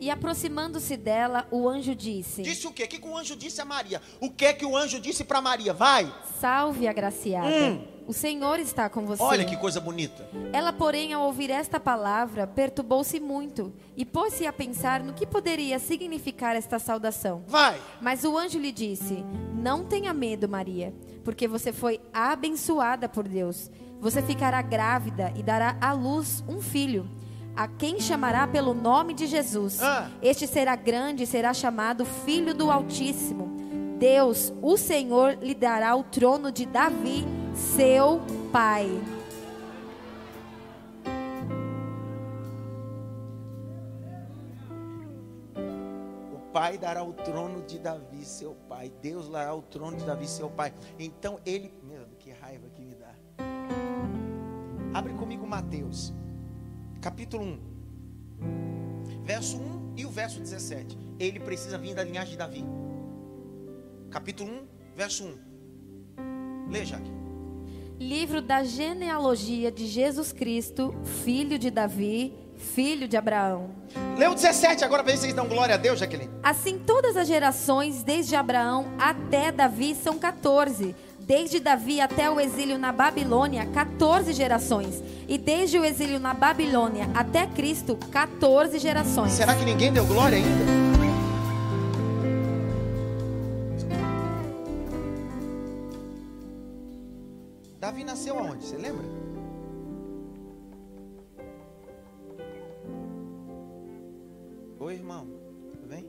E 0.00 0.10
aproximando-se 0.10 0.96
dela, 0.96 1.46
o 1.50 1.68
anjo 1.68 1.94
disse: 1.94 2.42
Disse 2.42 2.66
o 2.66 2.72
quê? 2.72 2.84
O 2.84 2.88
que, 2.88 2.98
que 2.98 3.08
o 3.08 3.16
anjo 3.16 3.36
disse 3.36 3.60
a 3.60 3.64
Maria? 3.64 4.00
O 4.20 4.30
que 4.30 4.52
que 4.52 4.64
o 4.64 4.76
anjo 4.76 5.00
disse 5.00 5.24
para 5.24 5.40
Maria? 5.40 5.72
Vai. 5.72 6.12
Salve, 6.40 6.86
agraciada. 6.86 7.48
Hum. 7.48 7.96
O 8.06 8.12
Senhor 8.12 8.60
está 8.60 8.88
com 8.88 9.04
você. 9.04 9.22
Olha 9.22 9.44
que 9.44 9.56
coisa 9.56 9.80
bonita. 9.80 10.28
Ela, 10.52 10.72
porém, 10.72 11.12
ao 11.12 11.24
ouvir 11.24 11.50
esta 11.50 11.80
palavra, 11.80 12.46
perturbou-se 12.46 13.18
muito 13.18 13.72
e 13.96 14.04
pôs-se 14.04 14.46
a 14.46 14.52
pensar 14.52 15.02
no 15.02 15.12
que 15.12 15.26
poderia 15.26 15.78
significar 15.80 16.54
esta 16.54 16.78
saudação. 16.78 17.42
Vai. 17.48 17.80
Mas 18.00 18.22
o 18.22 18.38
anjo 18.38 18.60
lhe 18.60 18.70
disse: 18.70 19.24
Não 19.54 19.84
tenha 19.84 20.14
medo, 20.14 20.48
Maria, 20.48 20.94
porque 21.24 21.48
você 21.48 21.72
foi 21.72 22.00
abençoada 22.12 23.08
por 23.08 23.26
Deus. 23.26 23.70
Você 23.98 24.22
ficará 24.22 24.62
grávida 24.62 25.32
e 25.34 25.42
dará 25.42 25.76
à 25.80 25.92
luz 25.92 26.44
um 26.46 26.60
filho, 26.60 27.08
a 27.56 27.66
quem 27.66 27.98
chamará 27.98 28.46
pelo 28.46 28.74
nome 28.74 29.14
de 29.14 29.26
Jesus. 29.26 29.82
Ah. 29.82 30.10
Este 30.20 30.46
será 30.46 30.76
grande 30.76 31.22
e 31.22 31.26
será 31.26 31.54
chamado 31.54 32.04
Filho 32.04 32.54
do 32.54 32.70
Altíssimo. 32.70 33.56
Deus, 33.98 34.52
o 34.60 34.76
Senhor, 34.76 35.38
lhe 35.40 35.54
dará 35.54 35.96
o 35.96 36.04
trono 36.04 36.52
de 36.52 36.66
Davi, 36.66 37.24
seu 37.54 38.20
pai. 38.52 38.86
O 46.34 46.38
pai 46.52 46.76
dará 46.76 47.02
o 47.02 47.14
trono 47.14 47.62
de 47.62 47.78
Davi, 47.78 48.22
seu 48.26 48.54
pai. 48.68 48.92
Deus 49.00 49.30
dará 49.30 49.54
o 49.54 49.62
trono 49.62 49.96
de 49.96 50.04
Davi, 50.04 50.28
seu 50.28 50.50
pai. 50.50 50.74
Então 50.98 51.40
ele. 51.46 51.72
Meu, 51.82 52.06
que 52.18 52.30
raiva 52.32 52.68
que 52.68 52.82
me 52.82 52.94
dá. 52.94 53.14
Abre 54.92 55.14
comigo 55.14 55.46
Mateus, 55.46 56.12
capítulo 57.06 57.44
1, 57.44 59.22
verso 59.22 59.58
1 59.58 59.94
e 59.96 60.04
o 60.04 60.10
verso 60.10 60.40
17. 60.40 60.98
Ele 61.20 61.38
precisa 61.38 61.78
vir 61.78 61.94
da 61.94 62.02
linhagem 62.02 62.32
de 62.32 62.36
Davi. 62.36 62.64
Capítulo 64.10 64.50
1, 64.50 64.66
verso 64.96 65.24
1. 65.24 66.68
Lê, 66.68 66.84
Jaque. 66.84 67.08
Livro 68.00 68.42
da 68.42 68.64
genealogia 68.64 69.70
de 69.70 69.86
Jesus 69.86 70.32
Cristo, 70.32 70.92
filho 71.24 71.60
de 71.60 71.70
Davi, 71.70 72.34
filho 72.56 73.06
de 73.06 73.16
Abraão. 73.16 73.70
O 74.28 74.34
17 74.34 74.84
agora 74.84 75.04
para 75.04 75.12
ver 75.12 75.16
se 75.16 75.22
vocês 75.22 75.34
dão 75.34 75.46
glória 75.46 75.76
a 75.76 75.78
Deus, 75.78 76.00
Jaqueline. 76.00 76.32
Assim, 76.42 76.76
todas 76.76 77.16
as 77.16 77.28
gerações, 77.28 78.02
desde 78.02 78.34
Abraão 78.34 78.92
até 78.98 79.52
Davi, 79.52 79.94
são 79.94 80.18
14. 80.18 80.92
Desde 81.26 81.58
Davi 81.58 82.00
até 82.00 82.30
o 82.30 82.38
exílio 82.38 82.78
na 82.78 82.92
Babilônia, 82.92 83.66
14 83.66 84.32
gerações. 84.32 85.02
E 85.26 85.36
desde 85.36 85.76
o 85.76 85.84
exílio 85.84 86.20
na 86.20 86.32
Babilônia 86.32 87.10
até 87.12 87.48
Cristo, 87.48 87.96
14 88.12 88.78
gerações. 88.78 89.32
Será 89.32 89.52
que 89.56 89.64
ninguém 89.64 89.92
deu 89.92 90.06
glória 90.06 90.38
ainda? 90.38 90.86
Davi 97.80 98.04
nasceu 98.04 98.38
aonde? 98.38 98.64
Você 98.64 98.76
lembra? 98.76 99.04
Oi, 104.78 104.94
irmão. 104.94 105.26
Tudo 105.72 105.88
bem? 105.88 106.06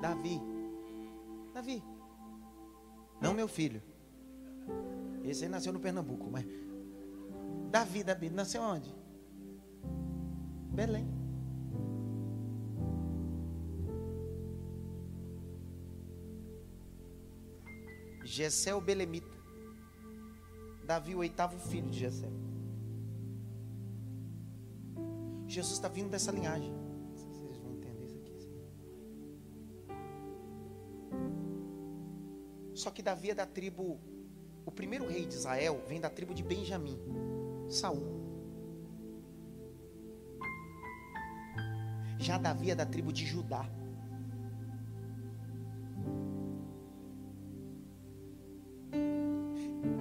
Davi. 0.00 0.40
Davi. 1.52 1.82
Não 3.20 3.34
meu 3.34 3.48
filho. 3.48 3.82
Esse 5.24 5.44
aí 5.44 5.50
nasceu 5.50 5.72
no 5.72 5.80
Pernambuco, 5.80 6.30
mas. 6.30 6.44
Davi, 7.70 8.02
Davi, 8.04 8.28
nasceu 8.30 8.62
aonde? 8.62 8.94
Belém. 10.72 11.06
Gessé 18.24 18.74
o 18.74 18.80
Belemita. 18.80 19.36
Davi, 20.84 21.14
o 21.14 21.18
oitavo 21.18 21.58
filho 21.58 21.90
de 21.90 21.98
Jessé. 22.00 22.28
Jesus 25.46 25.74
está 25.74 25.88
vindo 25.88 26.08
dessa 26.10 26.32
linhagem. 26.32 26.72
Se 27.14 27.26
Vocês 27.26 27.58
vão 27.58 27.72
entender 27.72 28.04
isso 28.04 28.16
aqui. 28.16 28.32
assim. 28.34 28.50
Só 32.74 32.90
que 32.90 33.02
Davi 33.02 33.30
é 33.30 33.34
da 33.34 33.46
tribo. 33.46 34.00
O 34.64 34.70
primeiro 34.70 35.08
rei 35.08 35.26
de 35.26 35.34
Israel 35.34 35.82
vem 35.88 36.00
da 36.00 36.08
tribo 36.08 36.34
de 36.34 36.42
Benjamim, 36.42 36.98
Saul. 37.68 38.22
Já 42.18 42.38
Davi 42.38 42.70
é 42.70 42.74
da 42.74 42.86
tribo 42.86 43.12
de 43.12 43.26
Judá. 43.26 43.68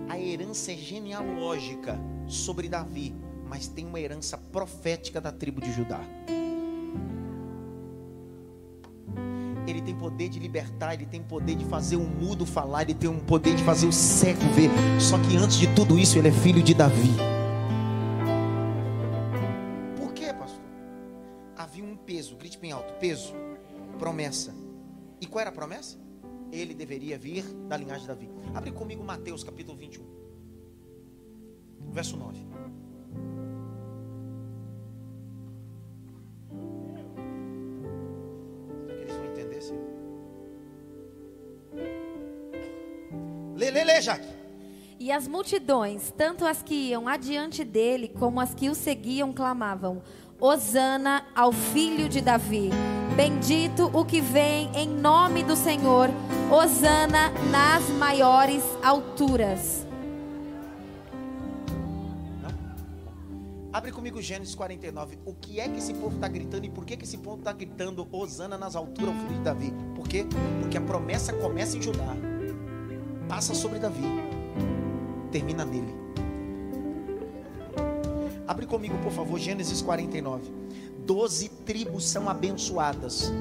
A 0.08 0.20
herança 0.20 0.72
é 0.72 0.76
genealógica 0.76 1.98
sobre 2.28 2.70
Davi, 2.70 3.16
mas 3.48 3.68
tem 3.68 3.88
uma 3.88 4.00
herança 4.00 4.38
profética 4.38 5.20
da 5.20 5.32
tribo 5.32 5.60
de 5.60 5.72
Judá. 5.72 6.00
Poder 10.12 10.28
de 10.28 10.40
libertar, 10.40 10.94
ele 10.94 11.06
tem 11.06 11.24
poder 11.24 11.56
de 11.56 11.66
fazer 11.66 11.96
o 11.96 12.04
mudo 12.04 12.46
falar, 12.46 12.84
ele 12.84 12.94
tem 12.94 13.10
um 13.10 13.20
poder 13.20 13.56
de 13.56 13.64
fazer 13.64 13.88
o 13.88 13.94
cego 13.94 14.42
ver. 14.54 14.70
Só 15.00 15.18
que 15.18 15.38
antes 15.38 15.58
de 15.58 15.74
tudo 15.74 15.98
isso, 15.98 16.18
ele 16.18 16.28
é 16.28 16.32
filho 16.32 16.62
de 16.62 16.74
Davi. 16.74 17.12
Por 19.96 20.14
quê, 20.14 20.34
pastor? 20.34 20.60
Havia 21.56 21.84
um 21.84 21.96
peso, 21.96 22.36
grite 22.36 22.60
bem 22.60 22.74
alto: 22.74 22.94
peso, 23.00 23.34
promessa. 23.98 24.54
E 25.22 25.26
qual 25.26 25.42
era 25.42 25.50
a 25.50 25.54
promessa? 25.54 25.98
Ele 26.52 26.74
deveria 26.74 27.18
vir 27.18 27.46
da 27.70 27.78
linhagem 27.78 28.02
de 28.02 28.08
Davi. 28.08 28.30
Abre 28.54 28.72
comigo 28.72 29.02
Mateus 29.04 29.44
capítulo 29.46 29.78
21, 29.78 30.04
verso 31.90 32.18
9. 32.18 32.46
E 45.02 45.12
as 45.12 45.28
multidões, 45.28 46.14
tanto 46.16 46.46
as 46.46 46.62
que 46.62 46.76
iam 46.76 47.08
adiante 47.08 47.64
dele, 47.64 48.08
como 48.08 48.40
as 48.40 48.54
que 48.54 48.70
o 48.70 48.76
seguiam, 48.76 49.34
clamavam: 49.34 50.00
Hosana 50.40 51.26
ao 51.36 51.52
filho 51.52 52.08
de 52.08 52.22
Davi. 52.22 52.70
Bendito 53.16 53.90
o 53.98 54.06
que 54.06 54.22
vem 54.22 54.70
em 54.76 54.88
nome 54.88 55.44
do 55.44 55.56
Senhor. 55.56 56.08
Hosana 56.52 57.32
nas 57.50 57.90
maiores 57.98 58.64
alturas. 58.84 59.88
Abre 63.74 63.92
comigo 63.92 64.22
Gênesis 64.22 64.54
49. 64.54 65.18
O 65.26 65.34
que 65.34 65.60
é 65.60 65.68
que 65.68 65.80
esse 65.80 65.96
povo 65.96 66.14
está 66.14 66.28
gritando 66.28 66.66
e 66.68 66.70
por 66.70 66.86
que, 66.86 66.96
que 66.96 67.06
esse 67.06 67.18
povo 67.18 67.40
está 67.40 67.52
gritando 67.52 68.08
Hosana 68.12 68.56
nas 68.56 68.76
alturas 68.76 69.16
ao 69.16 69.20
filho 69.22 69.34
de 69.34 69.42
Davi? 69.42 69.74
Por 69.96 70.08
quê? 70.08 70.28
Porque 70.60 70.78
a 70.78 70.82
promessa 70.82 71.34
começa 71.34 71.76
em 71.76 71.82
Judá, 71.82 72.16
passa 73.28 73.56
sobre 73.56 73.80
Davi, 73.80 74.04
termina 75.32 75.66
nele. 75.66 75.96
Abre 78.48 78.66
comigo, 78.66 78.98
por 78.98 79.12
favor, 79.12 79.40
Gênesis 79.40 79.82
49. 79.82 80.44
Doze 81.06 81.50
tribos 81.66 82.06
são 82.06 82.30
abençoadas, 82.30 83.32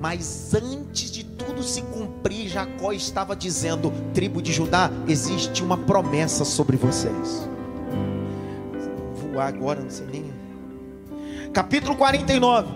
Mas 0.00 0.52
antes 0.52 1.10
de 1.10 1.24
tudo 1.24 1.62
se 1.62 1.80
cumprir, 1.80 2.48
Jacó 2.48 2.92
estava 2.92 3.34
dizendo: 3.34 3.92
tribo 4.12 4.42
de 4.42 4.52
Judá, 4.52 4.90
existe 5.08 5.62
uma 5.62 5.78
promessa 5.78 6.44
sobre 6.44 6.76
vocês. 6.76 7.48
Vou 9.14 9.32
voar 9.32 9.46
agora, 9.46 9.80
não 9.80 9.90
sei 9.90 10.06
nem. 10.06 10.32
Capítulo 11.52 11.96
49. 11.96 12.68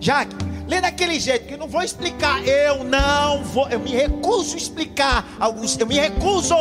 Jaque, 0.00 0.34
lê 0.70 0.80
daquele 0.80 1.18
jeito, 1.18 1.48
que 1.48 1.54
eu 1.54 1.58
não 1.58 1.66
vou 1.66 1.82
explicar. 1.82 2.46
Eu 2.46 2.84
não 2.84 3.42
vou, 3.42 3.68
eu 3.68 3.80
me 3.80 3.90
recuso 3.90 4.54
a 4.54 4.56
explicar 4.56 5.26
alguns, 5.40 5.76
eu 5.76 5.86
me 5.86 5.96
recuso. 5.96 6.54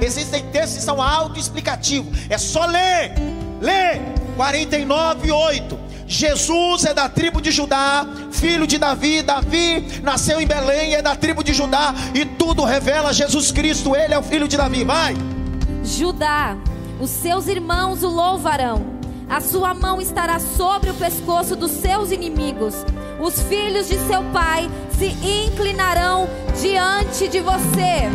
Existem 0.00 0.44
textos 0.50 0.78
que 0.78 0.84
são 0.84 1.00
autoexplicativos. 1.00 2.14
É 2.28 2.36
só 2.36 2.66
ler. 2.66 3.14
Lê 3.62 3.98
49, 4.36 5.32
8. 5.32 5.78
Jesus 6.06 6.84
é 6.84 6.92
da 6.92 7.08
tribo 7.08 7.40
de 7.40 7.50
Judá, 7.50 8.06
filho 8.30 8.66
de 8.66 8.76
Davi. 8.76 9.22
Davi 9.22 10.00
nasceu 10.02 10.38
em 10.38 10.46
Belém, 10.46 10.94
é 10.94 11.00
da 11.00 11.16
tribo 11.16 11.42
de 11.42 11.54
Judá, 11.54 11.94
e 12.14 12.26
tudo 12.26 12.62
revela 12.62 13.12
Jesus 13.12 13.50
Cristo, 13.50 13.96
ele 13.96 14.12
é 14.12 14.18
o 14.18 14.22
filho 14.22 14.46
de 14.46 14.56
Davi. 14.56 14.84
Vai. 14.84 15.16
Judá, 15.82 16.58
os 17.00 17.08
seus 17.08 17.48
irmãos 17.48 18.02
o 18.02 18.08
louvarão. 18.08 18.94
A 19.28 19.40
sua 19.40 19.74
mão 19.74 20.00
estará 20.00 20.38
sobre 20.38 20.90
o 20.90 20.94
pescoço 20.94 21.56
dos 21.56 21.72
seus 21.72 22.12
inimigos. 22.12 22.74
Os 23.18 23.40
filhos 23.42 23.88
de 23.88 23.98
seu 24.06 24.22
pai 24.24 24.70
se 24.98 25.06
inclinarão 25.06 26.28
diante 26.60 27.28
de 27.28 27.40
você. 27.40 28.10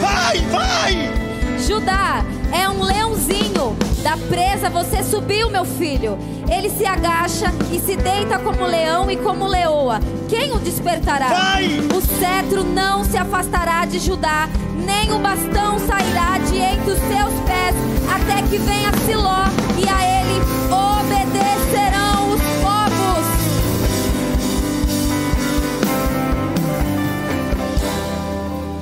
Vai, 0.00 0.38
vai! 0.50 1.24
Judá 1.66 2.24
é 2.52 2.68
um 2.68 2.82
leãozinho. 2.82 3.76
Da 4.02 4.18
presa 4.28 4.68
você 4.68 5.02
subiu, 5.02 5.48
meu 5.48 5.64
filho. 5.64 6.18
Ele 6.50 6.68
se 6.68 6.84
agacha 6.84 7.46
e 7.72 7.80
se 7.80 7.96
deita 7.96 8.38
como 8.38 8.66
leão 8.66 9.10
e 9.10 9.16
como 9.16 9.46
leoa. 9.46 9.98
Quem 10.28 10.52
o 10.52 10.58
despertará? 10.58 11.28
Vai! 11.28 11.80
O 11.94 12.00
cetro 12.02 12.62
não 12.62 13.02
se 13.02 13.16
afastará 13.16 13.86
de 13.86 13.98
Judá, 13.98 14.48
nem 14.84 15.10
o 15.12 15.18
bastão 15.18 15.78
sairá 15.78 16.38
de 16.46 16.58
entre 16.58 16.90
os 16.90 16.98
seus 16.98 17.34
pés, 17.46 17.74
até 18.14 18.42
que 18.42 18.58
venha 18.58 18.92
Siló, 19.06 19.44
e 19.78 19.88
a 19.88 20.20
ele 20.20 20.40
obedecerão 20.70 22.03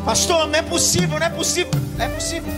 Pastor, 0.04 0.48
não 0.48 0.58
é 0.58 0.62
possível, 0.62 1.18
não 1.18 1.26
é 1.26 1.30
possível, 1.30 1.72
não 1.96 2.04
é 2.04 2.08
possível. 2.08 2.52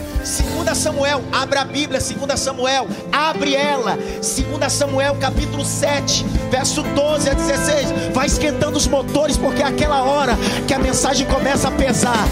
2 0.63 0.77
Samuel, 0.77 1.21
abra 1.31 1.61
a 1.61 1.65
Bíblia, 1.65 1.99
2 1.99 2.39
Samuel, 2.39 2.87
abre 3.11 3.53
ela. 3.55 3.97
2 3.97 4.73
Samuel, 4.73 5.15
capítulo 5.15 5.63
7, 5.63 6.25
verso 6.49 6.81
12 6.81 7.29
a 7.29 7.33
16. 7.33 8.13
Vai 8.13 8.25
esquentando 8.25 8.77
os 8.77 8.87
motores, 8.87 9.37
porque 9.37 9.61
é 9.61 9.65
aquela 9.65 10.01
hora 10.01 10.35
que 10.67 10.73
a 10.73 10.79
mensagem 10.79 11.27
começa 11.27 11.67
a 11.67 11.71
pesar. 11.71 12.27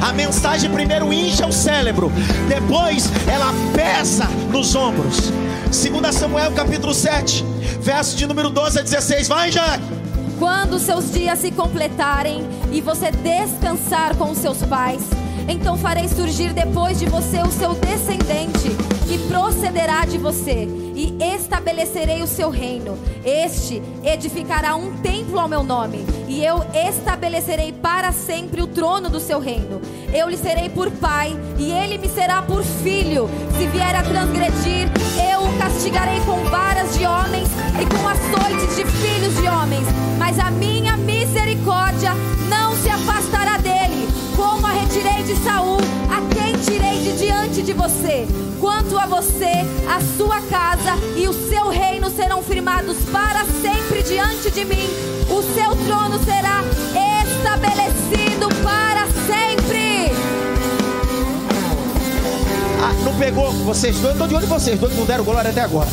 A 0.00 0.12
mensagem 0.12 0.70
primeiro 0.70 1.12
incha 1.12 1.46
o 1.46 1.52
cérebro, 1.52 2.12
depois 2.48 3.10
ela 3.26 3.52
pesa 3.74 4.26
nos 4.50 4.76
ombros. 4.76 5.32
2 5.72 6.14
Samuel, 6.14 6.52
capítulo 6.52 6.94
7, 6.94 7.44
verso 7.80 8.16
de 8.16 8.26
número 8.26 8.48
12 8.48 8.78
a 8.78 8.82
16. 8.82 9.26
Vai, 9.26 9.50
Jaque. 9.50 10.01
Quando 10.42 10.80
seus 10.80 11.12
dias 11.12 11.38
se 11.38 11.52
completarem 11.52 12.42
e 12.72 12.80
você 12.80 13.12
descansar 13.12 14.16
com 14.16 14.32
os 14.32 14.38
seus 14.38 14.60
pais, 14.64 15.00
então 15.48 15.76
farei 15.76 16.08
surgir 16.08 16.52
depois 16.52 16.98
de 16.98 17.06
você 17.06 17.40
o 17.42 17.50
seu 17.52 17.74
descendente, 17.74 18.68
que 19.06 19.18
procederá 19.28 20.04
de 20.04 20.18
você, 20.18 20.66
e 20.96 21.16
estabelecerei 21.22 22.22
o 22.22 22.26
seu 22.26 22.50
reino. 22.50 22.98
Este 23.24 23.80
edificará 24.02 24.74
um 24.74 24.96
templo 24.96 25.38
ao 25.38 25.46
meu 25.46 25.62
nome, 25.62 26.04
e 26.26 26.44
eu 26.44 26.56
estabelecerei 26.74 27.72
para 27.72 28.10
sempre 28.10 28.60
o 28.62 28.66
trono 28.66 29.08
do 29.08 29.20
seu 29.20 29.38
reino. 29.38 29.80
Eu 30.12 30.28
lhe 30.28 30.36
serei 30.36 30.68
por 30.68 30.90
pai, 30.90 31.34
e 31.58 31.72
ele 31.72 31.96
me 31.96 32.08
será 32.08 32.42
por 32.42 32.62
filho. 32.62 33.30
Se 33.56 33.66
vier 33.68 33.96
a 33.96 34.02
transgredir, 34.02 34.88
eu 35.32 35.44
o 35.44 35.58
castigarei 35.58 36.20
com 36.20 36.44
varas 36.50 36.98
de 36.98 37.06
homens 37.06 37.48
e 37.80 37.86
com 37.86 38.06
açoites 38.06 38.76
de 38.76 38.84
filhos 38.84 39.34
de 39.36 39.48
homens. 39.48 39.86
Mas 40.18 40.38
a 40.38 40.50
minha 40.50 40.98
misericórdia 40.98 42.12
não 42.48 42.76
se 42.76 42.90
afastará 42.90 43.56
dele, 43.56 44.06
como 44.36 44.66
a 44.66 44.72
retirei 44.72 45.22
de 45.22 45.34
Saul, 45.36 45.78
a 46.10 46.34
quem 46.34 46.58
tirei 46.58 47.00
de 47.00 47.16
diante 47.18 47.62
de 47.62 47.72
você. 47.72 48.28
Quanto 48.60 48.98
a 48.98 49.06
você, 49.06 49.64
a 49.88 50.00
sua 50.18 50.40
casa 50.42 50.92
e 51.16 51.26
o 51.26 51.32
seu 51.32 51.70
reino 51.70 52.10
serão 52.10 52.42
firmados 52.42 52.98
para 53.10 53.44
sempre 53.62 54.02
diante 54.02 54.50
de 54.50 54.64
mim. 54.64 54.88
O 55.30 55.42
seu 55.54 55.74
trono 55.86 56.22
será 56.22 56.62
estabelecido 57.24 58.48
para 58.62 59.06
sempre. 59.26 59.81
Pegou 63.22 63.52
vocês 63.52 64.00
dois, 64.00 64.14
estou 64.14 64.26
de 64.26 64.34
olho 64.34 64.46
em 64.46 64.48
vocês 64.48 64.80
dois, 64.80 64.96
não 64.96 65.06
deram 65.06 65.22
glória 65.22 65.48
até 65.48 65.60
agora. 65.60 65.88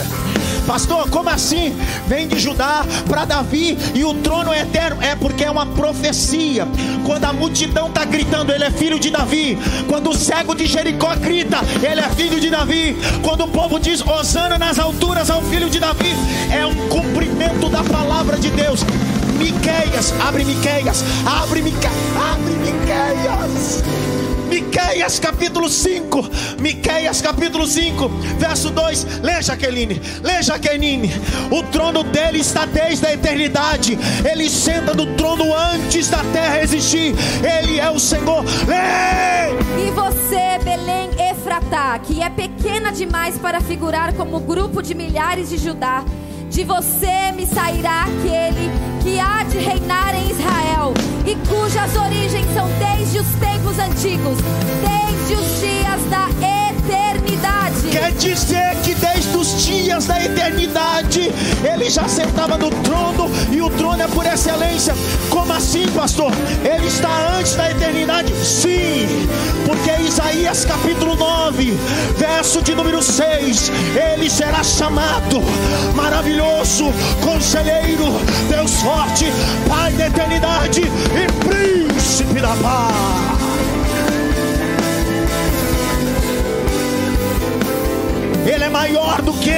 Pastor, 0.65 1.07
como 1.11 1.29
assim? 1.29 1.77
Vem 2.07 2.27
de 2.27 2.39
Judá 2.39 2.83
para 3.07 3.23
Davi 3.23 3.77
e 3.93 4.03
o 4.03 4.15
trono 4.15 4.51
é 4.51 4.61
eterno. 4.61 4.99
É 5.03 5.15
porque 5.15 5.43
é 5.43 5.51
uma 5.51 5.67
profecia. 5.67 6.67
Quando 7.05 7.25
a 7.25 7.33
multidão 7.33 7.87
está 7.87 8.03
gritando, 8.03 8.51
ele 8.51 8.63
é 8.63 8.71
filho 8.71 8.99
de 8.99 9.11
Davi. 9.11 9.59
Quando 9.87 10.09
o 10.09 10.15
cego 10.15 10.55
de 10.55 10.65
Jericó 10.65 11.15
grita, 11.15 11.59
ele 11.83 12.01
é 12.01 12.09
filho 12.09 12.39
de 12.39 12.49
Davi. 12.49 12.97
Quando 13.23 13.43
o 13.43 13.47
povo 13.47 13.79
diz, 13.79 14.01
Osana 14.05 14.57
nas 14.57 14.79
alturas 14.79 15.29
ao 15.29 15.43
filho 15.43 15.69
de 15.69 15.79
Davi, 15.79 16.15
é 16.51 16.65
um 16.65 16.87
cumprimento 16.87 17.69
da 17.69 17.83
palavra 17.83 18.37
de 18.37 18.49
Deus. 18.49 18.83
Miqueias, 19.37 20.13
abre 20.19 20.43
Miqueias, 20.43 21.03
abre 21.25 21.61
Miqueias, 21.61 21.93
abre 22.15 22.53
Miqueias. 22.55 24.08
Miqueias 24.49 25.19
capítulo 25.19 25.69
5, 25.69 26.29
Miqueias 26.59 27.21
capítulo 27.21 27.67
5, 27.67 28.09
verso 28.39 28.71
2. 28.71 29.21
Lê, 29.21 29.41
Jaqueline, 29.41 30.01
lê, 30.23 30.41
Jaqueline. 30.41 31.11
O 31.51 31.61
trono 31.63 32.03
dele 32.03 32.39
está 32.39 32.65
desde 32.65 33.05
a 33.05 33.13
eternidade. 33.13 33.97
Ele 34.29 34.49
senta 34.49 34.93
no 34.95 35.05
trono 35.15 35.53
antes 35.55 36.09
da 36.09 36.23
terra 36.33 36.61
existir. 36.61 37.13
Ele 37.43 37.79
é 37.79 37.89
o 37.91 37.99
Senhor. 37.99 38.43
Lê! 38.67 39.85
E 39.85 39.91
você, 39.91 40.57
Belém 40.63 41.09
Efratá, 41.31 41.99
que 41.99 42.21
é 42.21 42.29
pequena 42.29 42.91
demais 42.91 43.37
para 43.37 43.61
figurar 43.61 44.13
como 44.13 44.39
grupo 44.39 44.81
de 44.81 44.95
milhares 44.95 45.49
de 45.49 45.57
Judá, 45.57 46.03
de 46.59 46.65
você 46.65 47.31
me 47.37 47.47
sairá 47.47 48.03
aquele 48.03 48.69
que 49.01 49.17
há 49.17 49.43
de 49.43 49.59
reinar 49.59 50.13
em 50.13 50.29
Israel 50.29 50.93
e 51.25 51.33
cujas 51.47 51.95
origens 51.95 52.53
são 52.53 52.67
desde 52.77 53.19
os 53.19 53.27
tempos 53.35 53.79
antigos, 53.79 54.37
desde 54.81 55.35
os 55.35 55.61
dias 55.61 56.03
da 56.09 56.27
eternidade. 57.29 57.81
Quer 57.91 58.11
dizer 58.13 58.75
que 58.83 58.95
desde 58.95 59.37
os 59.37 59.63
dias 59.63 60.05
da 60.05 60.23
eternidade 60.23 61.31
ele 61.63 61.89
já 61.89 62.07
sentava 62.07 62.57
no 62.57 62.69
trono 62.69 63.29
e 63.51 63.61
o 63.61 63.69
trono 63.71 64.01
é 64.01 64.07
por 64.07 64.25
excelência. 64.25 64.95
Como 65.29 65.51
assim, 65.53 65.87
pastor? 65.91 66.31
Ele 66.63 66.87
está 66.87 67.37
antes 67.37 67.55
da 67.55 67.69
eternidade? 67.69 68.33
Sim, 68.43 69.27
porque 69.65 69.91
Isaías 70.01 70.65
capítulo 70.65 71.15
9, 71.15 71.77
verso 72.17 72.61
de 72.61 72.73
número 72.75 73.01
6, 73.01 73.71
ele 74.13 74.29
será 74.29 74.63
chamado 74.63 75.41
maravilhoso, 75.95 76.85
conselheiro, 77.21 78.05
Deus 78.49 78.73
forte, 78.81 79.25
Pai 79.67 79.91
da 79.93 80.07
eternidade 80.07 80.81
e 80.81 81.47
príncipe 81.47 82.41
da 82.41 82.55
paz. 82.55 83.28
Ele 88.49 88.63
é 88.63 88.69
maior 88.69 89.21
do 89.21 89.31
que 89.33 89.53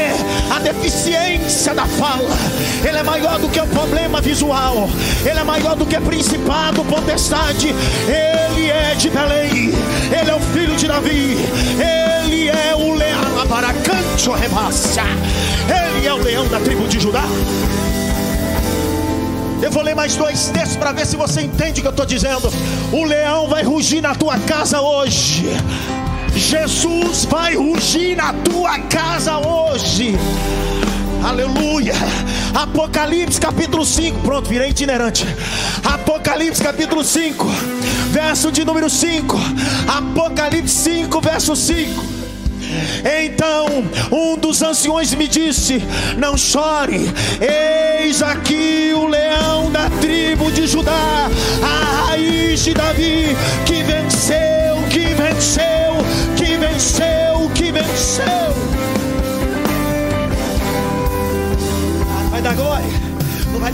a 0.53 0.59
deficiência 0.59 1.73
da 1.73 1.85
fala. 1.85 2.29
Ele 2.85 2.97
é 2.97 3.03
maior 3.03 3.39
do 3.39 3.47
que 3.47 3.59
o 3.59 3.67
problema 3.67 4.19
visual. 4.19 4.89
Ele 5.25 5.39
é 5.39 5.43
maior 5.45 5.77
do 5.77 5.85
que 5.85 5.97
principado, 6.01 6.83
potestade. 6.83 7.69
Ele 7.69 8.69
é 8.69 8.93
de 8.95 9.09
Belém. 9.09 9.73
Ele 10.11 10.29
é 10.29 10.35
o 10.35 10.41
filho 10.41 10.75
de 10.75 10.87
Davi. 10.89 11.37
Ele 11.79 12.49
é 12.49 12.75
o 12.75 12.93
leão 12.93 13.47
para 13.47 13.73
canto 13.75 14.31
rebaixa. 14.33 15.03
Ele 15.69 16.05
é 16.05 16.13
o 16.13 16.17
leão 16.17 16.45
da 16.49 16.59
tribo 16.59 16.85
de 16.85 16.99
Judá. 16.99 17.23
Eu 19.61 19.71
vou 19.71 19.83
ler 19.83 19.95
mais 19.95 20.17
dois 20.17 20.49
textos 20.49 20.75
para 20.75 20.91
ver 20.91 21.05
se 21.05 21.15
você 21.15 21.41
entende 21.41 21.79
o 21.79 21.83
que 21.83 21.87
eu 21.87 21.91
estou 21.91 22.05
dizendo. 22.05 22.51
O 22.91 23.05
leão 23.05 23.47
vai 23.47 23.63
rugir 23.63 24.01
na 24.01 24.13
tua 24.15 24.37
casa 24.39 24.81
hoje. 24.81 25.45
Jesus 26.35 27.25
vai 27.25 27.55
rugir 27.55 28.15
na 28.15 28.33
tua 28.33 28.79
casa 28.79 29.37
hoje. 29.37 30.15
Aleluia. 31.23 31.93
Apocalipse 32.53 33.39
capítulo 33.39 33.85
5. 33.85 34.19
Pronto, 34.19 34.49
virei 34.49 34.69
itinerante. 34.69 35.25
Apocalipse 35.83 36.63
capítulo 36.63 37.03
5, 37.03 37.45
verso 38.09 38.51
de 38.51 38.65
número 38.65 38.89
5. 38.89 39.37
Apocalipse 39.87 40.73
5, 40.73 41.21
verso 41.21 41.55
5. 41.55 42.21
Então 43.23 43.67
um 44.11 44.37
dos 44.37 44.61
anciões 44.61 45.13
me 45.13 45.27
disse: 45.27 45.83
Não 46.17 46.37
chore, 46.37 47.11
eis 47.41 48.21
aqui 48.21 48.93
o 48.95 49.07
leão 49.07 49.71
da 49.71 49.89
tribo 49.99 50.51
de 50.51 50.67
Judá, 50.67 51.29
a 51.61 52.07
raiz 52.07 52.63
de 52.63 52.73
Davi, 52.73 53.35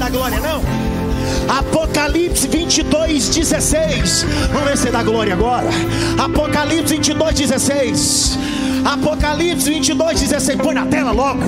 dar 0.08 0.12
glória, 0.12 0.40
não. 0.40 0.62
Apocalipse 1.50 2.48
22, 2.48 3.30
16. 3.30 4.26
Vamos 4.52 4.70
ver 4.70 4.78
se 4.78 4.90
dá 4.90 5.04
glória 5.04 5.34
agora. 5.34 5.68
Apocalipse 6.18 6.94
22, 6.94 7.36
16. 7.36 8.40
Apocalipse 8.86 9.70
22, 9.70 10.22
16. 10.22 10.62
Põe 10.62 10.76
na 10.76 10.86
tela 10.86 11.12
logo. 11.12 11.42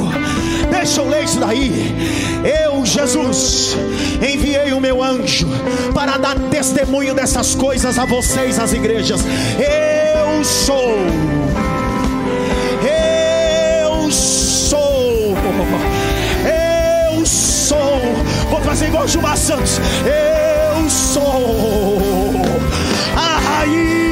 Deixa 0.69 1.01
eu 1.01 1.09
ler 1.09 1.23
isso 1.23 1.39
daí. 1.39 1.95
Eu, 2.43 2.85
Jesus, 2.85 3.77
enviei 4.21 4.73
o 4.73 4.79
meu 4.79 5.01
anjo 5.01 5.47
para 5.93 6.17
dar 6.17 6.37
testemunho 6.49 7.13
dessas 7.13 7.55
coisas 7.55 7.97
a 7.97 8.05
vocês, 8.05 8.59
as 8.59 8.73
igrejas. 8.73 9.21
Eu 9.57 10.43
sou. 10.43 10.97
Fazer 18.69 18.87
igual 18.89 19.07
Gilmar 19.07 19.35
Santos. 19.35 19.81
Eu 20.05 20.87
sou 20.87 22.35
a 23.15 23.39
raiz 23.39 24.08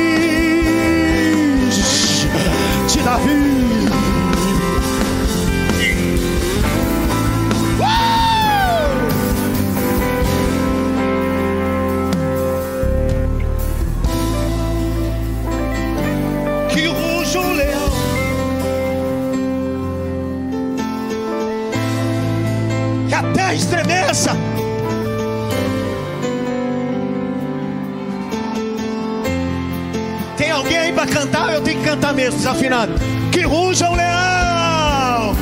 cantar? 31.97 32.13
Mesmo, 32.13 32.37
desafinado. 32.37 32.93
Que 33.31 33.41
ruja 33.41 33.89
o 33.89 33.95
leão. 33.95 35.35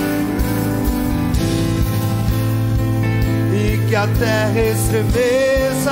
e 3.54 3.78
que 3.88 3.96
a 3.96 4.08
terra 4.08 4.60
estremeça 4.60 5.92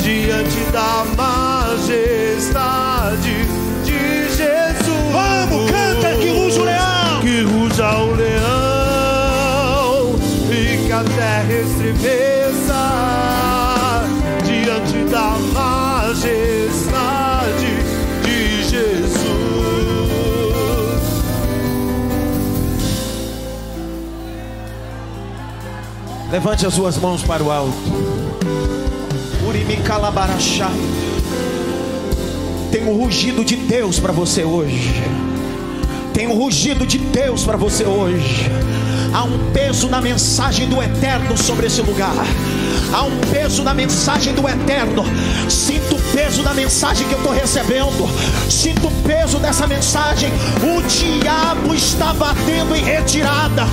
diante 0.00 0.60
da 0.72 1.04
majestade 1.16 2.14
de 3.84 4.28
Jesus. 4.36 5.12
Vamos, 5.12 5.70
canta 5.70 6.14
que 6.16 6.28
ruja 6.28 6.60
o 6.60 6.64
leão. 6.64 7.20
Que 7.20 7.42
ruja 7.42 7.98
o 7.98 8.14
leão 8.14 9.50
e 10.50 10.86
que 10.86 10.92
a 10.92 11.02
terra 11.04 11.52
estremeça 11.52 12.29
Levante 26.30 26.64
as 26.64 26.74
suas 26.74 26.96
mãos 26.96 27.22
para 27.22 27.42
o 27.42 27.50
alto. 27.50 27.74
Urimicalabarachá. 29.48 30.70
Tem 32.70 32.86
um 32.86 32.96
rugido 32.96 33.44
de 33.44 33.56
Deus 33.56 33.98
para 33.98 34.12
você 34.12 34.44
hoje. 34.44 35.02
Tem 36.14 36.28
um 36.28 36.34
rugido 36.34 36.86
de 36.86 36.98
Deus 36.98 37.42
para 37.42 37.56
você 37.56 37.84
hoje. 37.84 38.48
Há 39.12 39.24
um 39.24 39.50
peso 39.52 39.88
na 39.88 40.00
mensagem 40.00 40.68
do 40.68 40.80
eterno 40.80 41.36
sobre 41.36 41.66
esse 41.66 41.82
lugar. 41.82 42.14
Há 42.92 43.02
um 43.02 43.18
peso 43.32 43.64
na 43.64 43.74
mensagem 43.74 44.32
do 44.32 44.48
eterno. 44.48 45.02
Sinto 45.48 45.96
o 45.96 46.00
peso 46.14 46.44
da 46.44 46.54
mensagem 46.54 47.08
que 47.08 47.14
eu 47.14 47.18
estou 47.18 47.32
recebendo. 47.32 48.08
Sinto 48.48 48.86
o 48.86 49.02
peso 49.02 49.38
dessa 49.40 49.66
mensagem. 49.66 50.30
O 50.62 50.80
diabo 50.82 51.74
está 51.74 52.12
batendo 52.12 52.76
em 52.76 52.84
retirada. 52.84 53.66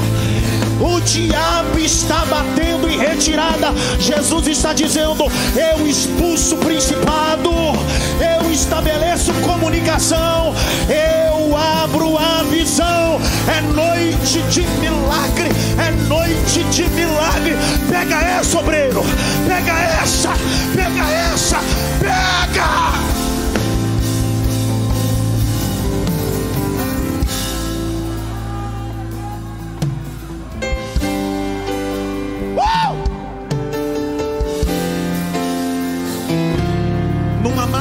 O 0.79 0.99
diabo 1.01 1.79
está 1.79 2.23
batendo 2.25 2.89
em 2.89 2.97
retirada. 2.97 3.73
Jesus 3.99 4.47
está 4.47 4.73
dizendo: 4.73 5.25
Eu 5.55 5.87
expulso 5.87 6.57
principado, 6.57 7.51
eu 8.19 8.51
estabeleço 8.51 9.33
comunicação, 9.45 10.53
eu 10.89 11.57
abro 11.57 12.17
a 12.17 12.43
visão. 12.43 13.19
É 13.47 13.61
noite 13.73 14.41
de 14.51 14.61
milagre, 14.79 15.49
é 15.79 15.91
noite 16.07 16.63
de 16.65 16.87
milagre. 16.89 17.55
Pega 17.89 18.21
essa, 18.21 18.59
obreiro, 18.59 19.03
pega 19.47 19.73
essa, 20.01 20.29
pega 20.75 21.11
essa, 21.33 21.57
pega. 21.99 23.16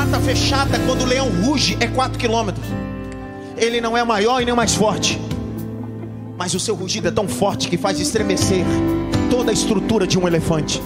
Mata 0.07 0.21
fechada, 0.21 0.79
quando 0.87 1.03
o 1.03 1.05
leão 1.05 1.29
ruge, 1.29 1.77
é 1.81 1.89
4 1.89 2.17
quilômetros. 2.17 2.65
Ele 3.57 3.81
não 3.81 3.97
é 3.97 4.05
maior 4.05 4.41
e 4.41 4.45
nem 4.45 4.55
mais 4.55 4.75
forte. 4.75 5.21
Mas 6.39 6.55
o 6.55 6.61
seu 6.61 6.77
rugido 6.77 7.09
é 7.09 7.11
tão 7.11 7.27
forte 7.27 7.69
que 7.69 7.77
faz 7.77 7.99
estremecer 7.99 8.65
toda 9.29 9.51
a 9.51 9.55
estrutura 9.55 10.07
de 10.07 10.17
um 10.19 10.27
elefante. 10.27 10.81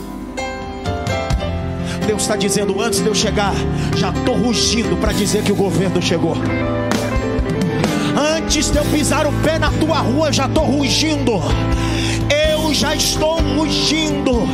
Deus 2.07 2.23
está 2.23 2.35
dizendo: 2.35 2.81
antes 2.81 3.01
de 3.01 3.09
eu 3.09 3.15
chegar, 3.15 3.53
já 3.97 4.09
estou 4.09 4.37
rugindo 4.37 4.97
para 4.97 5.13
dizer 5.13 5.43
que 5.43 5.53
o 5.53 5.57
governo 5.57 6.01
chegou. 6.01 6.35
Antes 8.37 8.71
de 8.71 8.79
eu 8.79 8.85
pisar 8.87 9.27
o 9.27 9.33
pé 9.43 9.59
na 9.59 9.71
tua 9.73 9.99
rua, 9.99 10.33
já 10.33 10.47
estou 10.47 10.65
rugindo. 10.65 11.33
Já 12.73 12.95
estou 12.95 13.41
rugindo. 13.41 14.49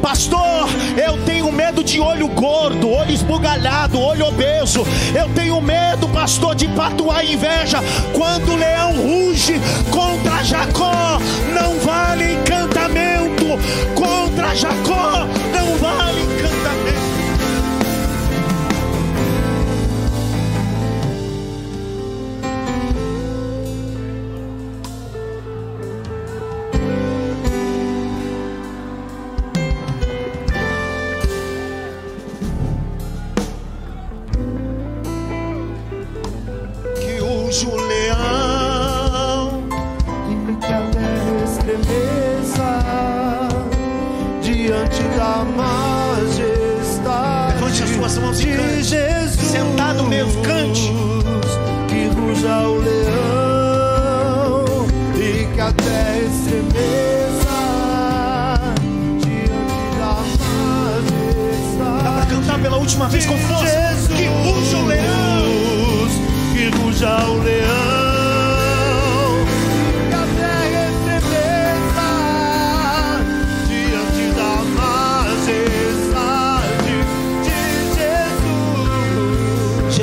Pastor, 0.00 0.68
eu 0.96 1.22
tenho 1.24 1.50
medo 1.50 1.82
de 1.82 2.00
olho 2.00 2.28
gordo, 2.28 2.88
olho 2.88 3.10
esbugalhado, 3.10 4.00
olho 4.00 4.26
obeso. 4.26 4.86
Eu 5.14 5.28
tenho 5.34 5.60
medo, 5.60 6.08
pastor, 6.08 6.54
de 6.54 6.68
patuar 6.68 7.24
inveja. 7.24 7.78
Quando 8.14 8.52
o 8.52 8.56
leão 8.56 8.92
ruge 8.92 9.60
contra 9.90 10.42
Jacó, 10.44 11.20
não 11.52 11.78
vale 11.80 12.34
encantamento. 12.34 13.44
Contra 13.94 14.54
Jacó, 14.54 15.26
não 15.52 15.67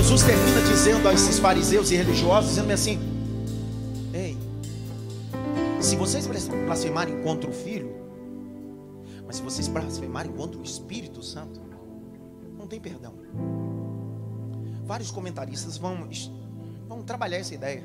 Jesus. 0.06 0.22
Termina 0.22 0.62
dizendo 0.62 0.76
dizendo 0.86 1.10
a 1.10 1.14
esses 1.14 1.40
fariseus 1.40 1.90
e 1.90 1.96
religiosos, 1.96 2.52
dizendo 2.52 2.72
assim: 2.72 3.00
Ei, 4.14 4.38
se 5.82 5.96
vocês 5.96 6.28
blasfemarem 6.68 7.24
contra 7.24 7.50
o 7.50 7.54
Filho, 7.54 7.92
mas 9.26 9.38
se 9.38 9.42
vocês 9.42 9.68
blasfemarem 9.68 10.32
contra 10.32 10.60
o 10.60 10.64
Espírito 10.64 11.24
Santo, 11.24 11.60
não 12.56 12.68
tem 12.68 12.80
perdão. 12.80 13.16
Vários 14.86 15.10
comentaristas 15.10 15.76
vão, 15.76 16.08
vão 16.88 17.02
trabalhar 17.02 17.38
essa 17.38 17.56
ideia. 17.56 17.84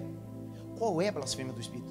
Qual 0.76 1.00
é 1.00 1.08
a 1.08 1.12
blasfêmia 1.12 1.54
do 1.54 1.60
Espírito? 1.60 1.90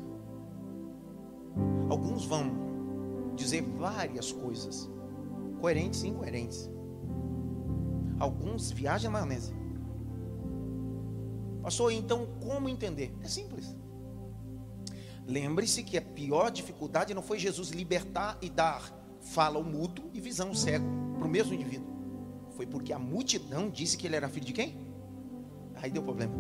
Alguns 1.90 2.26
vão 2.26 3.34
dizer 3.36 3.64
várias 3.64 4.32
coisas, 4.32 4.88
coerentes 5.60 6.04
e 6.04 6.08
incoerentes. 6.10 6.70
Alguns 8.20 8.70
viajam 8.70 9.12
na 9.12 9.18
maionese. 9.18 9.59
Pastor, 11.70 11.91
então 11.91 12.26
como 12.41 12.67
entender? 12.67 13.15
É 13.22 13.28
simples. 13.28 13.76
Lembre-se 15.28 15.84
que 15.84 15.99
a 15.99 16.01
pior 16.01 16.49
dificuldade 16.49 17.13
não 17.13 17.22
foi 17.22 17.38
Jesus 17.38 17.70
libertar 17.70 18.39
e 18.41 18.49
dar 18.49 18.91
fala 19.22 19.57
ao 19.57 19.63
mudo 19.63 20.09
e 20.11 20.20
visão 20.20 20.47
ao 20.47 20.55
cego 20.55 20.84
para 21.20 21.28
o 21.28 21.30
mesmo 21.30 21.53
indivíduo. 21.53 21.88
Foi 22.55 22.65
porque 22.65 22.91
a 22.91 22.97
multidão 22.97 23.70
disse 23.70 23.95
que 23.95 24.07
ele 24.07 24.15
era 24.15 24.28
filho 24.28 24.47
de 24.47 24.53
quem? 24.53 24.80
Aí 25.76 25.91
deu 25.91 26.01
problema. 26.01 26.34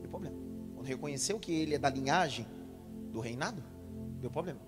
Deu 0.00 0.08
problema. 0.08 0.36
Quando 0.72 0.86
reconheceu 0.86 1.40
que 1.40 1.50
ele 1.50 1.74
é 1.74 1.78
da 1.78 1.90
linhagem 1.90 2.46
do 3.10 3.18
reinado, 3.18 3.60
deu 4.20 4.30
problema. 4.30 4.60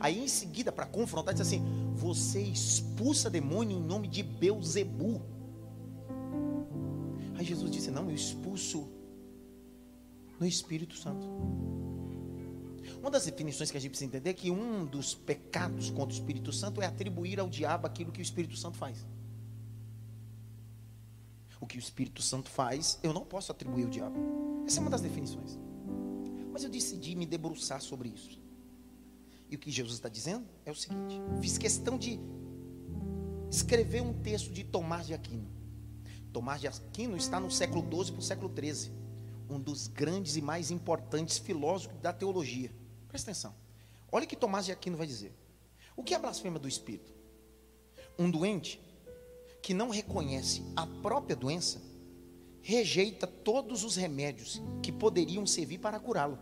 Aí 0.00 0.18
em 0.18 0.26
seguida, 0.26 0.72
para 0.72 0.84
confrontar, 0.84 1.32
disse 1.32 1.54
assim: 1.54 1.64
Você 1.94 2.40
expulsa 2.40 3.30
demônio 3.30 3.78
em 3.78 3.80
nome 3.80 4.08
de 4.08 4.24
Beuzebu. 4.24 5.31
Aí 7.34 7.44
Jesus 7.44 7.70
disse: 7.70 7.90
Não, 7.90 8.08
eu 8.08 8.14
expulso 8.14 8.88
no 10.38 10.46
Espírito 10.46 10.96
Santo. 10.96 11.26
Uma 13.00 13.10
das 13.10 13.24
definições 13.24 13.70
que 13.70 13.76
a 13.76 13.80
gente 13.80 13.90
precisa 13.90 14.08
entender 14.08 14.30
é 14.30 14.32
que 14.32 14.50
um 14.50 14.84
dos 14.84 15.14
pecados 15.14 15.90
contra 15.90 16.14
o 16.14 16.18
Espírito 16.18 16.52
Santo 16.52 16.82
é 16.82 16.86
atribuir 16.86 17.40
ao 17.40 17.48
diabo 17.48 17.86
aquilo 17.86 18.12
que 18.12 18.20
o 18.20 18.22
Espírito 18.22 18.56
Santo 18.56 18.76
faz. 18.76 19.04
O 21.60 21.66
que 21.66 21.76
o 21.76 21.78
Espírito 21.78 22.20
Santo 22.22 22.50
faz, 22.50 22.98
eu 23.02 23.12
não 23.12 23.24
posso 23.24 23.52
atribuir 23.52 23.84
ao 23.84 23.90
diabo. 23.90 24.64
Essa 24.66 24.78
é 24.78 24.80
uma 24.80 24.90
das 24.90 25.00
definições. 25.00 25.58
Mas 26.52 26.64
eu 26.64 26.70
decidi 26.70 27.14
me 27.14 27.24
debruçar 27.24 27.80
sobre 27.80 28.08
isso. 28.08 28.40
E 29.48 29.54
o 29.54 29.58
que 29.58 29.70
Jesus 29.70 29.96
está 29.96 30.08
dizendo 30.08 30.46
é 30.64 30.70
o 30.70 30.74
seguinte: 30.74 31.20
fiz 31.40 31.58
questão 31.58 31.96
de 31.96 32.18
escrever 33.50 34.02
um 34.02 34.12
texto 34.12 34.52
de 34.52 34.64
Tomás 34.64 35.06
de 35.06 35.14
Aquino. 35.14 35.61
Tomás 36.32 36.60
de 36.60 36.66
Aquino 36.66 37.16
está 37.16 37.38
no 37.38 37.50
século 37.50 37.82
XII 37.82 38.12
para 38.12 38.20
o 38.20 38.22
século 38.22 38.52
XIII, 38.54 38.90
um 39.50 39.60
dos 39.60 39.86
grandes 39.86 40.36
e 40.36 40.40
mais 40.40 40.70
importantes 40.70 41.36
filósofos 41.38 42.00
da 42.00 42.12
teologia. 42.12 42.72
Presta 43.06 43.30
atenção. 43.30 43.54
Olha 44.10 44.24
o 44.24 44.28
que 44.28 44.34
Tomás 44.34 44.64
de 44.64 44.72
Aquino 44.72 44.96
vai 44.96 45.06
dizer. 45.06 45.34
O 45.94 46.02
que 46.02 46.14
é 46.14 46.18
blasfêmia 46.18 46.58
do 46.58 46.66
espírito? 46.66 47.12
Um 48.18 48.30
doente 48.30 48.80
que 49.62 49.74
não 49.74 49.90
reconhece 49.90 50.62
a 50.74 50.86
própria 50.86 51.36
doença 51.36 51.80
rejeita 52.62 53.26
todos 53.26 53.84
os 53.84 53.96
remédios 53.96 54.62
que 54.82 54.90
poderiam 54.90 55.46
servir 55.46 55.78
para 55.78 56.00
curá-lo. 56.00 56.38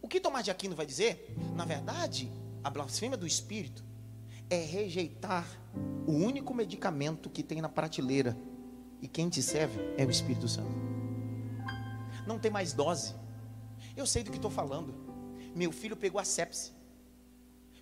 O 0.00 0.08
que 0.08 0.20
Tomás 0.20 0.44
de 0.44 0.50
Aquino 0.50 0.76
vai 0.76 0.86
dizer? 0.86 1.34
Na 1.56 1.64
verdade, 1.64 2.30
a 2.62 2.70
blasfêmia 2.70 3.16
do 3.16 3.26
espírito 3.26 3.84
é 4.48 4.64
rejeitar 4.64 5.59
o 6.06 6.12
único 6.12 6.54
medicamento 6.54 7.30
que 7.30 7.42
tem 7.42 7.60
na 7.60 7.68
prateleira 7.68 8.36
e 9.00 9.08
quem 9.08 9.28
te 9.28 9.42
serve 9.42 9.80
é 9.96 10.04
o 10.04 10.10
Espírito 10.10 10.48
Santo. 10.48 10.70
Não 12.26 12.38
tem 12.38 12.50
mais 12.50 12.72
dose, 12.72 13.14
eu 13.96 14.06
sei 14.06 14.22
do 14.22 14.30
que 14.30 14.36
estou 14.36 14.50
falando. 14.50 14.94
Meu 15.54 15.72
filho 15.72 15.96
pegou 15.96 16.20
a 16.20 16.24
sepse, 16.24 16.72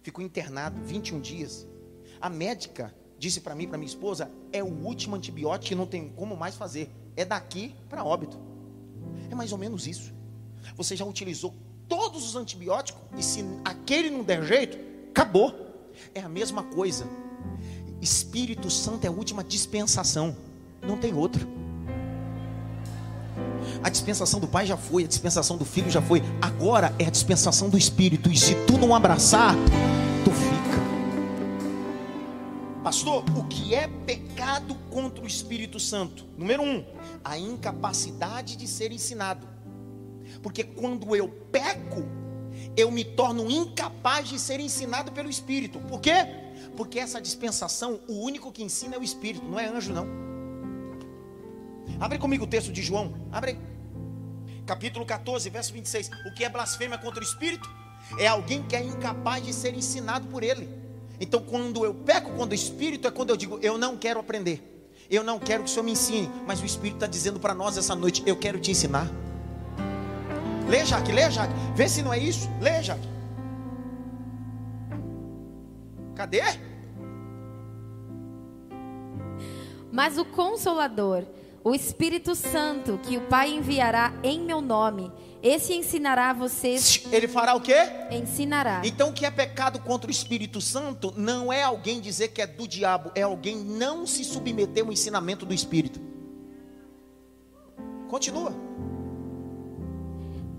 ficou 0.03 0.24
internado 0.24 0.80
21 0.82 1.20
dias. 1.20 1.66
A 2.20 2.28
médica 2.28 2.95
disse 3.18 3.41
para 3.41 3.55
mim, 3.55 3.68
para 3.68 3.78
minha 3.78 3.89
esposa, 3.89 4.30
é 4.53 4.62
o 4.62 4.66
último 4.66 5.16
antibiótico 5.16 5.68
que 5.68 5.74
não 5.74 5.86
tem 5.86 6.11
como 6.11 6.36
mais 6.36 6.55
fazer. 6.55 6.91
É 7.16 7.24
daqui 7.24 7.74
para 7.89 8.05
óbito. 8.05 8.39
É 9.30 9.34
mais 9.34 9.53
ou 9.53 9.59
menos 9.59 9.86
isso. 9.86 10.12
Você 10.76 10.97
já 10.97 11.05
utilizou 11.05 11.55
todos 11.89 12.24
os 12.24 12.36
antibióticos 12.36 13.03
e 13.18 13.22
se 13.22 13.45
aquele 13.64 14.11
não 14.11 14.22
der 14.22 14.45
jeito, 14.45 14.78
acabou. 15.11 15.53
É 16.14 16.20
a 16.20 16.28
mesma 16.28 16.62
coisa. 16.62 17.07
Espírito 18.01 18.70
Santo 18.70 19.05
é 19.05 19.09
a 19.09 19.12
última 19.12 19.42
dispensação. 19.42 20.36
Não 20.82 20.96
tem 20.96 21.12
outro. 21.14 21.46
A 23.82 23.88
dispensação 23.88 24.40
do 24.40 24.46
Pai 24.46 24.66
já 24.66 24.76
foi, 24.76 25.05
a 25.05 25.07
dispensação 25.07 25.57
do 25.57 25.64
Filho 25.64 25.90
já 25.90 26.03
foi. 26.03 26.22
Agora 26.40 26.94
é 26.99 27.07
a 27.07 27.11
dispensação 27.11 27.68
do 27.68 27.78
Espírito. 27.78 28.30
E 28.30 28.36
se 28.36 28.55
tu 28.66 28.78
não 28.78 28.94
abraçar, 28.94 29.55
tu 30.24 30.30
fica. 30.30 30.59
Pastor, 32.82 33.24
o 33.36 33.44
que 33.44 33.74
é 33.74 33.86
pecado 34.07 34.74
contra 34.90 35.22
o 35.22 35.26
Espírito 35.26 35.78
Santo? 35.78 36.24
Número 36.36 36.62
um, 36.62 36.84
a 37.24 37.38
incapacidade 37.38 38.57
de 38.57 38.66
ser 38.66 38.92
ensinado. 38.92 39.46
Porque 40.42 40.64
quando 40.64 41.14
eu 41.14 41.28
peco, 41.28 42.05
eu 42.76 42.90
me 42.90 43.05
torno 43.05 43.51
incapaz 43.51 44.28
de 44.28 44.38
ser 44.38 44.61
ensinado 44.61 45.12
pelo 45.12 45.28
Espírito. 45.28 45.78
Por 45.80 46.01
quê? 46.01 46.47
Porque 46.79 47.01
essa 47.01 47.20
dispensação, 47.20 47.99
o 48.07 48.22
único 48.22 48.53
que 48.53 48.62
ensina 48.62 48.95
é 48.95 48.99
o 49.00 49.03
Espírito, 49.03 49.45
não 49.45 49.59
é 49.59 49.67
anjo, 49.67 49.92
não. 49.92 50.07
Abre 51.99 52.18
comigo 52.18 52.45
o 52.45 52.46
texto 52.46 52.71
de 52.71 52.80
João. 52.80 53.13
Abre. 53.33 53.59
Capítulo 54.64 55.05
14, 55.05 55.50
verso 55.50 55.72
26. 55.72 56.09
O 56.30 56.34
que 56.37 56.45
é 56.45 56.49
blasfêmia 56.49 56.96
contra 56.96 57.18
o 57.18 57.25
Espírito? 57.25 57.68
É 58.17 58.29
alguém 58.29 58.63
que 58.63 58.76
é 58.76 58.84
incapaz 58.84 59.45
de 59.45 59.53
ser 59.53 59.75
ensinado 59.75 60.29
por 60.29 60.45
ele. 60.45 60.68
Então, 61.18 61.42
quando 61.42 61.84
eu 61.84 61.92
peco 61.92 62.30
contra 62.34 62.53
o 62.53 62.55
Espírito, 62.55 63.09
é 63.09 63.11
quando 63.11 63.30
eu 63.30 63.37
digo, 63.37 63.59
eu 63.61 63.76
não 63.76 63.96
quero 63.96 64.21
aprender. 64.21 64.63
Eu 65.11 65.25
não 65.25 65.41
quero 65.41 65.64
que 65.64 65.71
o 65.71 65.72
Senhor 65.72 65.83
me 65.83 65.91
ensine. 65.91 66.30
Mas 66.46 66.61
o 66.61 66.64
Espírito 66.64 66.99
está 66.99 67.09
dizendo 67.09 67.41
para 67.41 67.55
nós 67.55 67.76
essa 67.76 67.96
noite, 67.96 68.22
eu 68.25 68.37
quero 68.37 68.61
te 68.61 68.71
ensinar. 68.71 69.11
Lê, 70.68 70.84
Jaque, 70.84 71.11
lê, 71.11 71.29
Jaque. 71.29 71.55
Vê 71.75 71.88
se 71.88 72.03
não 72.03 72.14
é 72.14 72.21
isso. 72.21 72.49
Lê, 72.61 72.80
Jaque. 72.84 73.09
Cadê? 76.14 76.67
Mas 79.92 80.18
o 80.18 80.24
Consolador 80.24 81.24
o 81.68 81.74
Espírito 81.74 82.34
Santo, 82.34 82.98
que 83.02 83.16
o 83.16 83.22
Pai 83.22 83.52
enviará 83.52 84.14
em 84.22 84.40
meu 84.40 84.60
nome, 84.60 85.12
esse 85.42 85.74
ensinará 85.74 86.30
a 86.30 86.32
vocês. 86.32 87.04
Ele 87.12 87.28
fará 87.28 87.54
o 87.54 87.60
quê? 87.60 87.74
Ensinará. 88.10 88.80
Então, 88.84 89.10
o 89.10 89.12
que 89.12 89.26
é 89.26 89.30
pecado 89.30 89.78
contra 89.80 90.08
o 90.08 90.10
Espírito 90.10 90.60
Santo 90.60 91.12
não 91.16 91.52
é 91.52 91.62
alguém 91.62 92.00
dizer 92.00 92.28
que 92.28 92.40
é 92.40 92.46
do 92.46 92.66
diabo, 92.66 93.10
é 93.14 93.22
alguém 93.22 93.56
não 93.56 94.06
se 94.06 94.24
submeter 94.24 94.84
ao 94.84 94.92
ensinamento 94.92 95.44
do 95.44 95.52
Espírito. 95.52 96.00
Continua. 98.08 98.54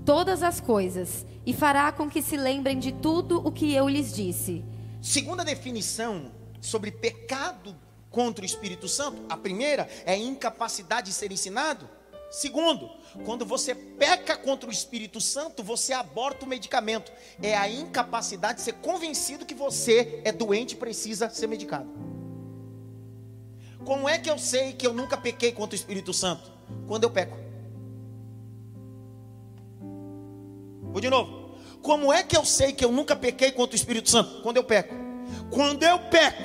Todas 0.06 0.44
as 0.44 0.60
coisas, 0.60 1.26
e 1.46 1.54
fará 1.54 1.92
com 1.92 2.10
que 2.10 2.22
se 2.22 2.38
lembrem 2.38 2.78
de 2.78 2.92
tudo 2.92 3.42
o 3.46 3.52
que 3.52 3.74
eu 3.74 3.90
lhes 3.90 4.14
disse. 4.14 4.64
Segunda 5.02 5.44
definição 5.44 6.32
sobre 6.62 6.92
pecado 6.92 7.76
contra 8.10 8.44
o 8.44 8.46
Espírito 8.46 8.88
Santo. 8.88 9.24
A 9.30 9.38
primeira 9.38 9.88
é 10.06 10.14
a 10.14 10.18
incapacidade 10.18 11.08
de 11.08 11.14
ser 11.14 11.32
ensinado. 11.32 11.90
Segundo, 12.32 12.92
quando 13.26 13.44
você 13.44 13.74
peca 13.74 14.38
contra 14.38 14.70
o 14.70 14.72
Espírito 14.72 15.20
Santo, 15.20 15.64
você 15.64 15.94
aborta 15.94 16.46
o 16.46 16.48
medicamento. 16.48 17.12
É 17.42 17.58
a 17.58 17.70
incapacidade 17.70 18.60
de 18.60 18.66
ser 18.66 18.74
convencido 18.74 19.46
que 19.46 19.56
você 19.56 20.22
é 20.24 20.32
doente 20.32 20.74
e 20.74 20.78
precisa 20.78 21.30
ser 21.30 21.48
medicado. 21.48 21.90
Como 23.84 24.08
é 24.08 24.20
que 24.20 24.30
eu 24.30 24.38
sei 24.38 24.74
que 24.74 24.86
eu 24.86 24.94
nunca 24.94 25.18
pequei 25.18 25.52
contra 25.52 25.76
o 25.76 25.80
Espírito 25.80 26.14
Santo? 26.14 26.52
Quando 26.88 27.04
eu 27.04 27.10
peco. 27.10 27.38
Vou 30.92 31.02
de 31.02 31.10
novo. 31.10 31.58
Como 31.82 32.12
é 32.12 32.22
que 32.22 32.36
eu 32.36 32.46
sei 32.46 32.74
que 32.74 32.84
eu 32.84 32.92
nunca 32.92 33.16
pequei 33.16 33.52
contra 33.52 33.74
o 33.74 33.76
Espírito 33.76 34.10
Santo? 34.10 34.42
Quando 34.42 34.58
eu 34.58 34.64
peco. 34.64 34.94
Quando 35.50 35.84
eu 35.84 35.98
peco, 36.10 36.44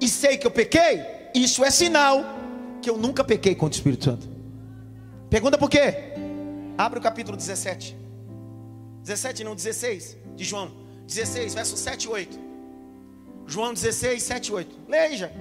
e 0.00 0.08
sei 0.08 0.36
que 0.36 0.46
eu 0.46 0.50
pequei, 0.50 1.02
isso 1.34 1.64
é 1.64 1.70
sinal 1.70 2.24
que 2.80 2.90
eu 2.90 2.96
nunca 2.96 3.24
pequei 3.24 3.54
contra 3.54 3.74
o 3.74 3.78
Espírito 3.78 4.04
Santo. 4.04 4.28
Pergunta 5.30 5.58
por 5.58 5.70
quê? 5.70 6.12
Abre 6.76 6.98
o 6.98 7.02
capítulo 7.02 7.36
17. 7.36 7.96
17, 9.02 9.44
não 9.44 9.54
16, 9.54 10.16
de 10.36 10.44
João. 10.44 10.70
16, 11.06 11.54
verso 11.54 11.76
7 11.76 12.04
e 12.04 12.08
8. 12.08 12.38
João 13.46 13.74
16, 13.74 14.22
7 14.22 14.46
e 14.48 14.52
8. 14.52 14.76
Leia. 14.88 15.32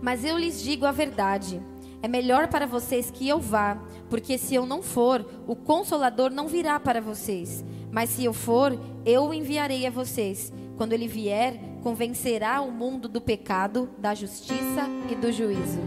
Mas 0.00 0.24
eu 0.24 0.38
lhes 0.38 0.62
digo 0.62 0.86
a 0.86 0.92
verdade. 0.92 1.60
É 2.02 2.08
melhor 2.08 2.48
para 2.48 2.66
vocês 2.66 3.10
que 3.10 3.28
eu 3.28 3.40
vá, 3.40 3.82
porque 4.08 4.38
se 4.38 4.54
eu 4.54 4.64
não 4.64 4.82
for, 4.82 5.24
o 5.46 5.56
consolador 5.56 6.30
não 6.30 6.46
virá 6.46 6.78
para 6.78 7.00
vocês. 7.00 7.64
Mas 7.90 8.10
se 8.10 8.24
eu 8.24 8.32
for, 8.32 8.78
eu 9.04 9.24
o 9.24 9.34
enviarei 9.34 9.86
a 9.86 9.90
vocês. 9.90 10.52
Quando 10.76 10.92
ele 10.92 11.08
vier, 11.08 11.58
convencerá 11.82 12.60
o 12.60 12.70
mundo 12.70 13.08
do 13.08 13.20
pecado, 13.20 13.88
da 13.96 14.14
justiça 14.14 14.88
e 15.10 15.14
do 15.14 15.32
juízo. 15.32 15.80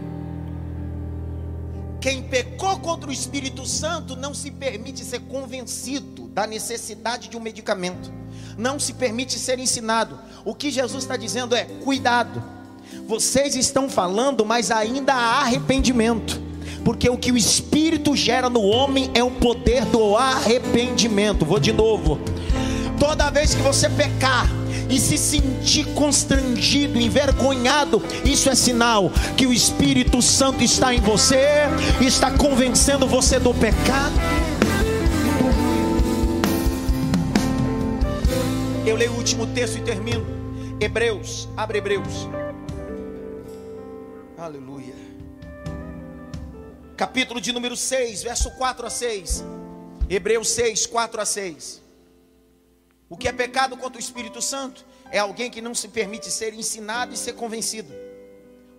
Quem 2.00 2.22
pecou 2.22 2.78
contra 2.80 3.10
o 3.10 3.12
Espírito 3.12 3.66
Santo 3.66 4.16
não 4.16 4.32
se 4.32 4.50
permite 4.50 5.04
ser 5.04 5.20
convencido 5.20 6.28
da 6.28 6.46
necessidade 6.46 7.28
de 7.28 7.36
um 7.36 7.40
medicamento, 7.40 8.10
não 8.56 8.80
se 8.80 8.94
permite 8.94 9.38
ser 9.38 9.58
ensinado. 9.58 10.18
O 10.44 10.54
que 10.54 10.70
Jesus 10.70 11.04
está 11.04 11.16
dizendo 11.16 11.54
é: 11.54 11.64
cuidado, 11.84 12.42
vocês 13.06 13.54
estão 13.54 13.88
falando, 13.88 14.44
mas 14.44 14.70
ainda 14.70 15.12
há 15.12 15.42
arrependimento, 15.42 16.40
porque 16.84 17.08
o 17.08 17.18
que 17.18 17.30
o 17.30 17.36
Espírito 17.36 18.16
gera 18.16 18.48
no 18.48 18.62
homem 18.62 19.10
é 19.14 19.22
o 19.22 19.30
poder 19.30 19.84
do 19.84 20.16
arrependimento. 20.16 21.44
Vou 21.44 21.60
de 21.60 21.72
novo, 21.72 22.18
toda 22.98 23.30
vez 23.30 23.54
que 23.54 23.60
você 23.60 23.90
pecar, 23.90 24.48
e 24.90 24.98
se 24.98 25.16
sentir 25.16 25.86
constrangido, 25.94 26.98
envergonhado, 26.98 28.02
isso 28.24 28.50
é 28.50 28.54
sinal 28.54 29.10
que 29.36 29.46
o 29.46 29.52
Espírito 29.52 30.20
Santo 30.20 30.62
está 30.62 30.92
em 30.92 31.00
você, 31.00 31.60
está 32.00 32.30
convencendo 32.30 33.06
você 33.06 33.38
do 33.38 33.54
pecado. 33.54 34.14
Eu 38.84 38.96
leio 38.96 39.12
o 39.12 39.16
último 39.16 39.46
texto 39.46 39.78
e 39.78 39.82
termino. 39.82 40.26
Hebreus, 40.80 41.48
abre 41.56 41.78
Hebreus. 41.78 42.28
Aleluia. 44.36 44.94
Capítulo 46.96 47.40
de 47.40 47.52
número 47.52 47.76
6, 47.76 48.22
verso 48.22 48.50
4 48.52 48.86
a 48.86 48.90
6. 48.90 49.44
Hebreus 50.08 50.48
6, 50.48 50.86
4 50.86 51.20
a 51.20 51.24
6. 51.24 51.89
O 53.10 53.16
que 53.16 53.26
é 53.26 53.32
pecado 53.32 53.76
contra 53.76 53.96
o 53.96 54.00
Espírito 54.00 54.40
Santo 54.40 54.86
é 55.10 55.18
alguém 55.18 55.50
que 55.50 55.60
não 55.60 55.74
se 55.74 55.88
permite 55.88 56.30
ser 56.30 56.54
ensinado 56.54 57.12
e 57.12 57.16
ser 57.16 57.32
convencido. 57.32 57.92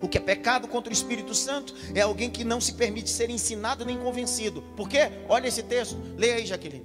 O 0.00 0.08
que 0.08 0.16
é 0.16 0.20
pecado 0.22 0.66
contra 0.66 0.88
o 0.88 0.92
Espírito 0.92 1.34
Santo 1.34 1.74
é 1.94 2.00
alguém 2.00 2.30
que 2.30 2.42
não 2.42 2.58
se 2.58 2.72
permite 2.72 3.10
ser 3.10 3.28
ensinado 3.28 3.84
nem 3.84 3.98
convencido. 3.98 4.62
Por 4.74 4.88
quê? 4.88 5.12
Olha 5.28 5.48
esse 5.48 5.62
texto. 5.62 5.98
Leia 6.16 6.36
aí, 6.36 6.46
Jaqueline. 6.46 6.82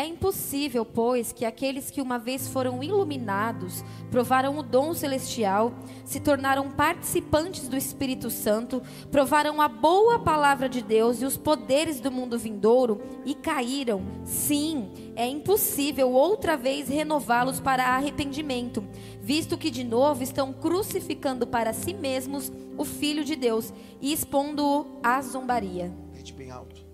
É 0.00 0.06
impossível, 0.06 0.82
pois, 0.82 1.30
que 1.30 1.44
aqueles 1.44 1.90
que 1.90 2.00
uma 2.00 2.18
vez 2.18 2.48
foram 2.48 2.82
iluminados, 2.82 3.84
provaram 4.10 4.56
o 4.56 4.62
dom 4.62 4.94
celestial, 4.94 5.74
se 6.06 6.18
tornaram 6.18 6.70
participantes 6.70 7.68
do 7.68 7.76
Espírito 7.76 8.30
Santo, 8.30 8.80
provaram 9.10 9.60
a 9.60 9.68
boa 9.68 10.18
palavra 10.18 10.70
de 10.70 10.80
Deus 10.80 11.20
e 11.20 11.26
os 11.26 11.36
poderes 11.36 12.00
do 12.00 12.10
mundo 12.10 12.38
vindouro 12.38 13.02
e 13.26 13.34
caíram. 13.34 14.00
Sim, 14.24 14.90
é 15.14 15.26
impossível 15.26 16.10
outra 16.12 16.56
vez 16.56 16.88
renová-los 16.88 17.60
para 17.60 17.84
arrependimento, 17.88 18.82
visto 19.20 19.58
que 19.58 19.70
de 19.70 19.84
novo 19.84 20.22
estão 20.22 20.50
crucificando 20.50 21.46
para 21.46 21.74
si 21.74 21.92
mesmos 21.92 22.50
o 22.78 22.86
Filho 22.86 23.22
de 23.22 23.36
Deus 23.36 23.70
e 24.00 24.14
expondo-o 24.14 24.98
à 25.02 25.20
zombaria. 25.20 25.92
Grite 26.10 26.32
bem 26.32 26.50
alto. 26.50 26.88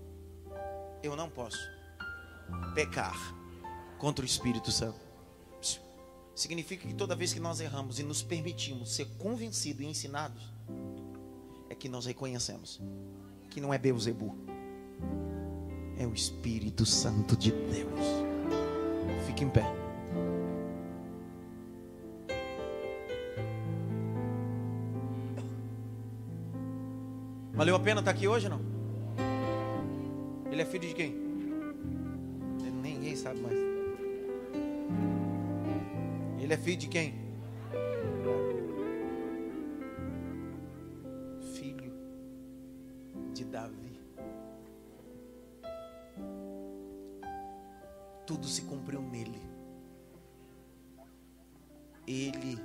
Eu 1.01 1.15
não 1.15 1.29
posso 1.29 1.76
pecar 2.73 3.35
contra 3.97 4.23
o 4.23 4.25
Espírito 4.25 4.71
Santo. 4.71 5.07
Significa 6.35 6.87
que 6.87 6.93
toda 6.93 7.15
vez 7.15 7.33
que 7.33 7.39
nós 7.39 7.59
erramos 7.59 7.99
e 7.99 8.03
nos 8.03 8.21
permitimos 8.21 8.93
ser 8.93 9.05
convencidos 9.17 9.81
e 9.81 9.85
ensinados, 9.85 10.53
é 11.67 11.73
que 11.73 11.89
nós 11.89 12.05
reconhecemos 12.05 12.79
que 13.49 13.59
não 13.59 13.73
é 13.73 13.77
Beuzebu, 13.79 14.37
é 15.97 16.05
o 16.05 16.13
Espírito 16.13 16.85
Santo 16.85 17.35
de 17.35 17.51
Deus. 17.51 17.99
Fique 19.25 19.43
em 19.43 19.49
pé. 19.49 19.65
Valeu 27.53 27.75
a 27.75 27.79
pena 27.79 28.01
estar 28.01 28.11
aqui 28.11 28.27
hoje 28.27 28.47
não? 28.47 28.61
Ele 30.51 30.61
é 30.61 30.65
filho 30.65 30.87
de 30.87 30.93
quem? 30.93 31.26
Sabe 33.27 33.41
mais. 33.41 33.57
Ele 36.41 36.53
é 36.53 36.57
filho 36.57 36.77
de 36.77 36.87
quem? 36.87 37.13
Filho 41.53 41.91
de 43.33 43.43
Davi. 43.43 43.99
Tudo 48.25 48.45
se 48.45 48.61
cumpriu 48.61 49.01
nele. 49.01 49.41
Ele 52.07 52.57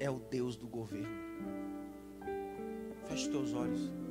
é 0.00 0.10
o 0.10 0.18
Deus 0.18 0.56
do 0.56 0.66
governo. 0.66 1.08
Feche 3.06 3.26
os 3.26 3.28
teus 3.28 3.52
olhos. 3.52 4.07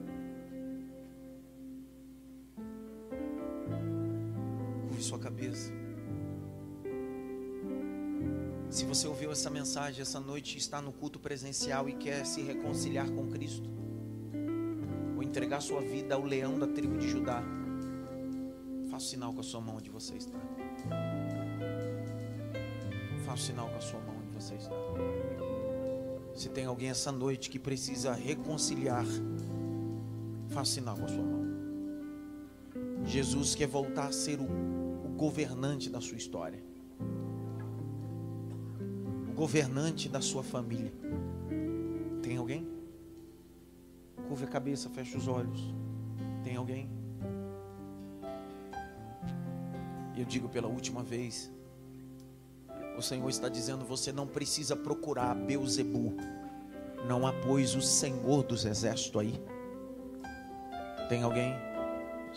Cabeça. 5.37 5.71
Se 8.69 8.85
você 8.85 9.07
ouviu 9.07 9.31
essa 9.31 9.49
mensagem 9.49 10.01
essa 10.01 10.19
noite, 10.19 10.57
está 10.57 10.81
no 10.81 10.91
culto 10.91 11.19
presencial 11.19 11.87
e 11.87 11.93
quer 11.93 12.25
se 12.25 12.41
reconciliar 12.41 13.09
com 13.09 13.27
Cristo, 13.27 13.69
ou 15.15 15.23
entregar 15.23 15.61
sua 15.61 15.81
vida 15.81 16.15
ao 16.15 16.23
leão 16.23 16.57
da 16.57 16.67
tribo 16.67 16.97
de 16.97 17.07
Judá, 17.07 17.43
faça 18.89 19.05
o 19.05 19.09
sinal 19.09 19.33
com 19.33 19.39
a 19.39 19.43
sua 19.43 19.61
mão 19.61 19.77
onde 19.77 19.89
você 19.89 20.15
está. 20.15 20.37
Faça 23.25 23.43
o 23.43 23.45
sinal 23.45 23.69
com 23.69 23.77
a 23.77 23.81
sua 23.81 23.99
mão 24.01 24.15
onde 24.17 24.31
você 24.31 24.55
está. 24.55 24.75
Se 26.33 26.49
tem 26.49 26.65
alguém 26.65 26.89
essa 26.89 27.11
noite 27.11 27.49
que 27.49 27.59
precisa 27.59 28.13
reconciliar, 28.13 29.05
faça 30.49 30.71
sinal 30.71 30.97
com 30.97 31.05
a 31.05 31.07
sua 31.07 31.23
mão. 31.23 31.37
Jesus 33.05 33.55
quer 33.55 33.67
voltar 33.67 34.07
a 34.07 34.11
ser 34.11 34.39
o 34.39 34.76
governante 35.17 35.89
da 35.89 35.99
sua 35.99 36.15
história, 36.15 36.63
o 39.27 39.33
governante 39.33 40.07
da 40.07 40.21
sua 40.21 40.43
família. 40.43 40.93
Tem 42.21 42.37
alguém? 42.37 42.67
Curva 44.27 44.45
a 44.45 44.47
cabeça, 44.47 44.89
fecha 44.89 45.17
os 45.17 45.27
olhos. 45.27 45.73
Tem 46.43 46.55
alguém? 46.55 46.89
E 50.15 50.19
eu 50.19 50.25
digo 50.25 50.47
pela 50.47 50.67
última 50.67 51.01
vez: 51.01 51.51
o 52.97 53.01
Senhor 53.01 53.29
está 53.29 53.49
dizendo, 53.49 53.83
você 53.85 54.11
não 54.11 54.27
precisa 54.27 54.75
procurar 54.75 55.33
Beuzebu. 55.33 56.15
Não 57.07 57.25
há, 57.25 57.33
pois, 57.33 57.75
o 57.75 57.81
Senhor 57.81 58.43
dos 58.43 58.65
exércitos 58.65 59.21
aí. 59.21 59.41
Tem 61.09 61.23
alguém? 61.23 61.66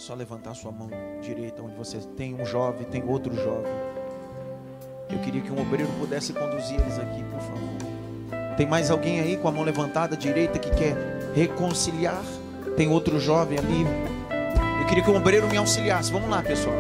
Só 0.01 0.15
levantar 0.15 0.55
sua 0.55 0.73
mão 0.73 0.89
direita 1.21 1.61
onde 1.61 1.75
você 1.75 1.99
tem 2.17 2.35
um 2.35 2.43
jovem, 2.43 2.87
tem 2.87 3.07
outro 3.07 3.35
jovem. 3.35 3.71
Eu 5.11 5.19
queria 5.19 5.43
que 5.43 5.53
um 5.53 5.61
obreiro 5.61 5.93
pudesse 6.01 6.33
conduzir 6.33 6.81
eles 6.81 6.99
aqui, 6.99 7.23
por 7.25 7.39
favor. 7.39 8.57
Tem 8.57 8.67
mais 8.67 8.91
alguém 8.91 9.21
aí 9.21 9.37
com 9.37 9.47
a 9.47 9.53
mão 9.53 9.63
levantada 9.63 10.17
direita 10.17 10.59
que 10.59 10.71
quer 10.71 10.97
reconciliar? 11.35 12.23
Tem 12.79 12.89
outro 12.89 13.21
jovem 13.21 13.59
ali. 13.59 13.85
Eu 14.81 14.87
queria 14.87 15.05
que 15.05 15.11
um 15.11 15.17
obreiro 15.17 15.47
me 15.49 15.59
auxiliasse. 15.59 16.11
Vamos 16.11 16.31
lá, 16.31 16.43
pessoal. 16.43 16.77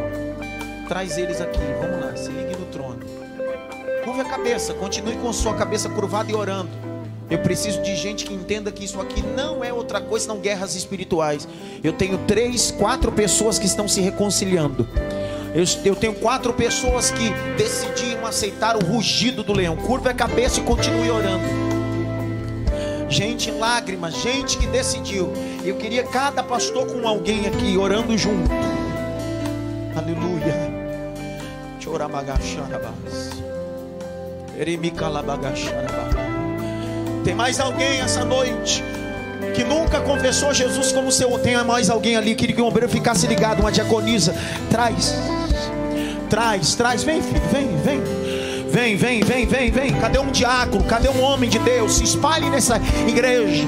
Traz 0.88 1.18
eles 1.18 1.42
aqui. 1.42 1.60
Vamos 1.78 2.00
lá. 2.02 2.16
Se 2.16 2.30
ligue 2.30 2.56
no 2.56 2.64
trono. 2.72 3.00
Curve 4.02 4.22
a 4.22 4.24
cabeça. 4.24 4.72
Continue 4.72 5.16
com 5.16 5.30
sua 5.30 5.52
cabeça 5.52 5.90
curvada 5.90 6.30
e 6.30 6.34
orando. 6.34 6.70
Eu 7.28 7.38
preciso 7.40 7.82
de 7.82 7.94
gente 7.96 8.24
que 8.24 8.32
entenda 8.32 8.72
que 8.72 8.82
isso 8.82 8.98
aqui 8.98 9.20
não 9.20 9.62
é 9.62 9.70
outra 9.90 10.00
coisa 10.00 10.24
senão 10.24 10.38
guerras 10.38 10.74
espirituais. 10.74 11.48
Eu 11.82 11.92
tenho 11.92 12.18
três, 12.18 12.70
quatro 12.70 13.10
pessoas 13.10 13.58
que 13.58 13.66
estão 13.66 13.88
se 13.88 14.00
reconciliando. 14.00 14.88
Eu, 15.52 15.64
eu 15.84 15.96
tenho 15.96 16.14
quatro 16.14 16.52
pessoas 16.52 17.10
que 17.10 17.30
decidiram 17.56 18.24
aceitar 18.24 18.76
o 18.76 18.84
rugido 18.84 19.42
do 19.42 19.52
leão. 19.52 19.76
Curva 19.76 20.10
a 20.10 20.14
cabeça 20.14 20.60
e 20.60 20.62
continue 20.62 21.10
orando. 21.10 21.44
Gente 23.08 23.50
em 23.50 23.58
lágrimas, 23.58 24.14
gente 24.14 24.56
que 24.56 24.66
decidiu. 24.68 25.32
Eu 25.64 25.76
queria 25.76 26.04
cada 26.04 26.44
pastor 26.44 26.86
com 26.86 27.06
alguém 27.06 27.46
aqui 27.48 27.76
orando 27.76 28.16
junto. 28.16 28.50
Aleluia. 29.96 30.70
Tem 37.24 37.34
mais 37.34 37.58
alguém 37.58 38.00
essa 38.00 38.24
noite 38.24 38.84
que 39.60 39.64
nunca 39.64 40.00
confessou 40.00 40.54
Jesus 40.54 40.90
como 40.90 41.12
seu. 41.12 41.38
Tem 41.38 41.62
mais 41.64 41.90
alguém 41.90 42.16
ali 42.16 42.34
que 42.34 42.60
o 42.60 42.66
obreiro 42.66 42.90
ficasse 42.90 43.26
ligado, 43.26 43.60
uma 43.60 43.70
diaconisa. 43.70 44.34
Traz, 44.70 45.14
traz, 46.30 46.74
traz. 46.74 47.04
Vem, 47.04 47.20
filho, 47.20 47.42
vem, 47.52 47.76
vem. 47.76 48.20
Vem, 48.70 48.96
vem, 48.96 49.20
vem, 49.20 49.46
vem, 49.46 49.70
vem. 49.70 49.92
Cadê 49.92 50.18
um 50.18 50.30
diácono? 50.30 50.84
Cadê 50.84 51.08
um 51.08 51.20
homem 51.22 51.50
de 51.50 51.58
Deus? 51.58 51.94
Se 51.94 52.04
espalhe 52.04 52.48
nessa 52.48 52.80
igreja. 53.06 53.66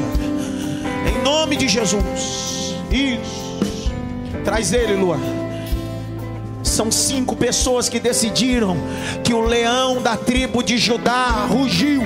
Em 1.06 1.22
nome 1.22 1.56
de 1.56 1.68
Jesus. 1.68 2.74
Isso. 2.90 3.90
Traz 4.44 4.72
ele, 4.72 4.94
Lua. 4.94 5.18
São 6.62 6.90
cinco 6.90 7.36
pessoas 7.36 7.88
que 7.88 8.00
decidiram 8.00 8.76
que 9.22 9.34
o 9.34 9.42
leão 9.42 10.00
da 10.00 10.16
tribo 10.16 10.62
de 10.62 10.78
Judá 10.78 11.46
rugiu 11.50 12.02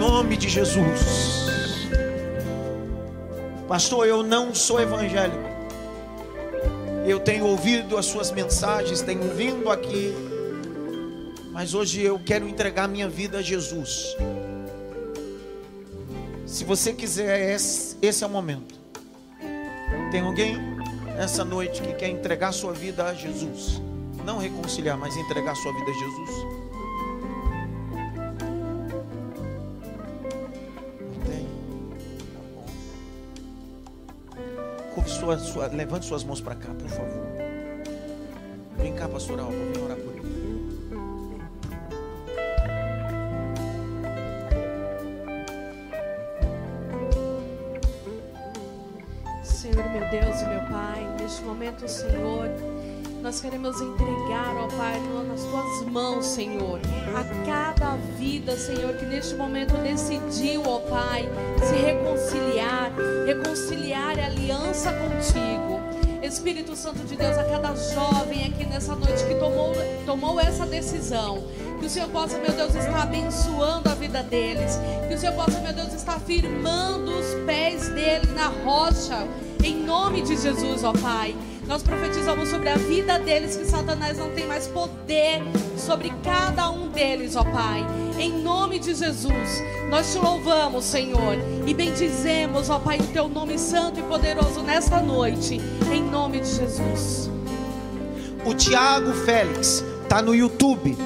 nome 0.00 0.34
de 0.34 0.48
Jesus. 0.48 1.50
Pastor, 3.68 4.08
eu 4.08 4.22
não 4.22 4.54
sou 4.54 4.80
evangélico. 4.80 5.50
Eu 7.06 7.20
tenho 7.20 7.44
ouvido 7.44 7.98
as 7.98 8.06
suas 8.06 8.30
mensagens, 8.30 9.02
tenho 9.02 9.34
vindo 9.34 9.68
aqui, 9.68 10.14
mas 11.52 11.74
hoje 11.74 12.00
eu 12.00 12.18
quero 12.18 12.48
entregar 12.48 12.88
minha 12.88 13.10
vida 13.10 13.38
a 13.38 13.42
Jesus. 13.42 14.16
Se 16.46 16.64
você 16.64 16.94
quiser, 16.94 17.54
esse, 17.54 17.98
esse 18.00 18.24
é 18.24 18.26
o 18.26 18.30
momento. 18.30 18.74
Tem 20.10 20.22
alguém 20.22 20.56
nessa 21.14 21.44
noite 21.44 21.82
que 21.82 21.92
quer 21.92 22.08
entregar 22.08 22.52
sua 22.52 22.72
vida 22.72 23.04
a 23.04 23.12
Jesus? 23.12 23.82
Não 24.24 24.38
reconciliar, 24.38 24.96
mas 24.96 25.14
entregar 25.14 25.54
sua 25.56 25.72
vida 25.74 25.90
a 25.90 25.94
Jesus? 25.94 26.59
Sua, 35.06 35.38
sua, 35.38 35.66
levante 35.66 36.06
suas 36.06 36.24
mãos 36.24 36.40
para 36.40 36.54
cá, 36.54 36.68
por 36.72 36.88
favor. 36.88 37.26
Vem 38.76 38.94
cá, 38.94 39.08
pastor 39.08 39.38
Alba, 39.38 39.52
vem 39.52 39.84
orar 39.84 39.96
por 39.98 40.14
ele. 40.16 40.20
Senhor, 49.44 49.84
meu 49.90 50.10
Deus 50.10 50.40
e 50.40 50.46
meu 50.46 50.60
Pai, 50.70 51.16
neste 51.20 51.42
momento, 51.42 51.86
Senhor, 51.86 52.48
nós 53.22 53.40
queremos 53.40 53.80
entregar, 53.80 54.56
ó 54.56 54.66
Pai, 54.76 54.98
nas 55.28 55.42
tuas 55.42 55.86
mãos, 55.92 56.24
Senhor, 56.24 56.80
a 57.14 57.24
cada 57.44 57.96
vida, 58.18 58.56
Senhor, 58.56 58.94
que 58.94 59.04
neste 59.04 59.34
momento 59.34 59.74
decidiu, 59.78 60.62
ó 60.64 60.78
Pai, 60.80 61.28
se 61.58 61.74
reconciliar, 61.76 62.90
reconciliar 63.26 64.18
a 64.18 64.26
aliança 64.26 64.92
contigo. 64.92 65.80
Espírito 66.22 66.74
Santo 66.76 67.00
de 67.00 67.16
Deus, 67.16 67.36
a 67.36 67.44
cada 67.44 67.74
jovem 67.74 68.46
aqui 68.46 68.64
nessa 68.64 68.94
noite 68.94 69.24
que 69.24 69.34
tomou, 69.34 69.72
tomou 70.06 70.40
essa 70.40 70.64
decisão, 70.64 71.42
que 71.78 71.86
o 71.86 71.90
Senhor 71.90 72.08
possa, 72.08 72.38
meu 72.38 72.52
Deus, 72.52 72.74
estar 72.74 73.02
abençoando 73.02 73.90
a 73.90 73.94
vida 73.94 74.22
deles, 74.22 74.78
que 75.08 75.14
o 75.14 75.18
Senhor 75.18 75.34
possa, 75.34 75.58
meu 75.60 75.72
Deus, 75.72 75.92
estar 75.92 76.20
firmando 76.20 77.10
os 77.10 77.34
pés 77.44 77.88
deles 77.88 78.32
na 78.34 78.46
rocha, 78.46 79.26
em 79.62 79.76
nome 79.84 80.22
de 80.22 80.36
Jesus, 80.36 80.84
ó 80.84 80.92
Pai. 80.92 81.34
Nós 81.70 81.84
profetizamos 81.84 82.48
sobre 82.48 82.68
a 82.68 82.74
vida 82.74 83.16
deles 83.20 83.56
que 83.56 83.64
Satanás 83.64 84.18
não 84.18 84.28
tem 84.32 84.44
mais 84.44 84.66
poder 84.66 85.40
sobre 85.78 86.12
cada 86.20 86.68
um 86.68 86.88
deles, 86.88 87.36
ó 87.36 87.44
Pai. 87.44 87.86
Em 88.18 88.42
nome 88.42 88.80
de 88.80 88.92
Jesus, 88.92 89.62
nós 89.88 90.12
te 90.12 90.18
louvamos, 90.18 90.84
Senhor, 90.84 91.36
e 91.64 91.72
bendizemos, 91.72 92.68
ó 92.70 92.80
Pai, 92.80 92.98
o 92.98 93.06
teu 93.12 93.28
nome 93.28 93.56
santo 93.56 94.00
e 94.00 94.02
poderoso 94.02 94.64
nesta 94.64 95.00
noite, 95.00 95.60
em 95.92 96.02
nome 96.02 96.40
de 96.40 96.48
Jesus. 96.48 97.30
O 98.44 98.52
Tiago 98.52 99.12
Félix 99.12 99.84
está 100.02 100.20
no 100.20 100.34
YouTube. 100.34 100.98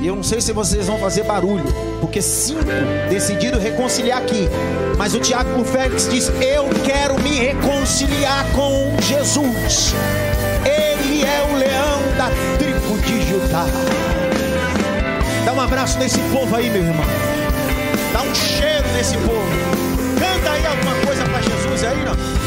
E 0.00 0.06
eu 0.06 0.16
não 0.16 0.22
sei 0.22 0.40
se 0.40 0.52
vocês 0.52 0.86
vão 0.86 0.98
fazer 0.98 1.22
barulho, 1.24 1.64
porque 2.00 2.20
cinco 2.20 2.64
decidiram 3.08 3.58
reconciliar 3.58 4.18
aqui. 4.18 4.48
Mas 4.98 5.14
o 5.14 5.20
Tiago 5.20 5.64
Félix 5.64 6.08
diz: 6.08 6.28
Eu 6.40 6.68
quero 6.84 7.20
me 7.22 7.30
reconciliar 7.30 8.44
com 8.52 8.94
Jesus. 9.02 9.94
Ele 10.64 11.22
é 11.24 11.42
o 11.50 11.56
leão 11.56 12.00
da 12.16 12.30
tribo 12.58 12.98
de 12.98 13.28
Judá. 13.28 13.64
Dá 15.44 15.52
um 15.52 15.60
abraço 15.60 15.98
nesse 15.98 16.18
povo 16.32 16.54
aí, 16.54 16.70
meu 16.70 16.82
irmão. 16.82 17.06
Dá 18.12 18.22
um 18.22 18.34
cheiro 18.34 18.86
nesse 18.94 19.16
povo. 19.18 19.48
Canta 20.18 20.50
aí 20.50 20.66
alguma 20.66 20.94
coisa 21.06 21.24
para 21.24 21.40
Jesus 21.40 21.84
aí, 21.84 22.04
não? 22.04 22.43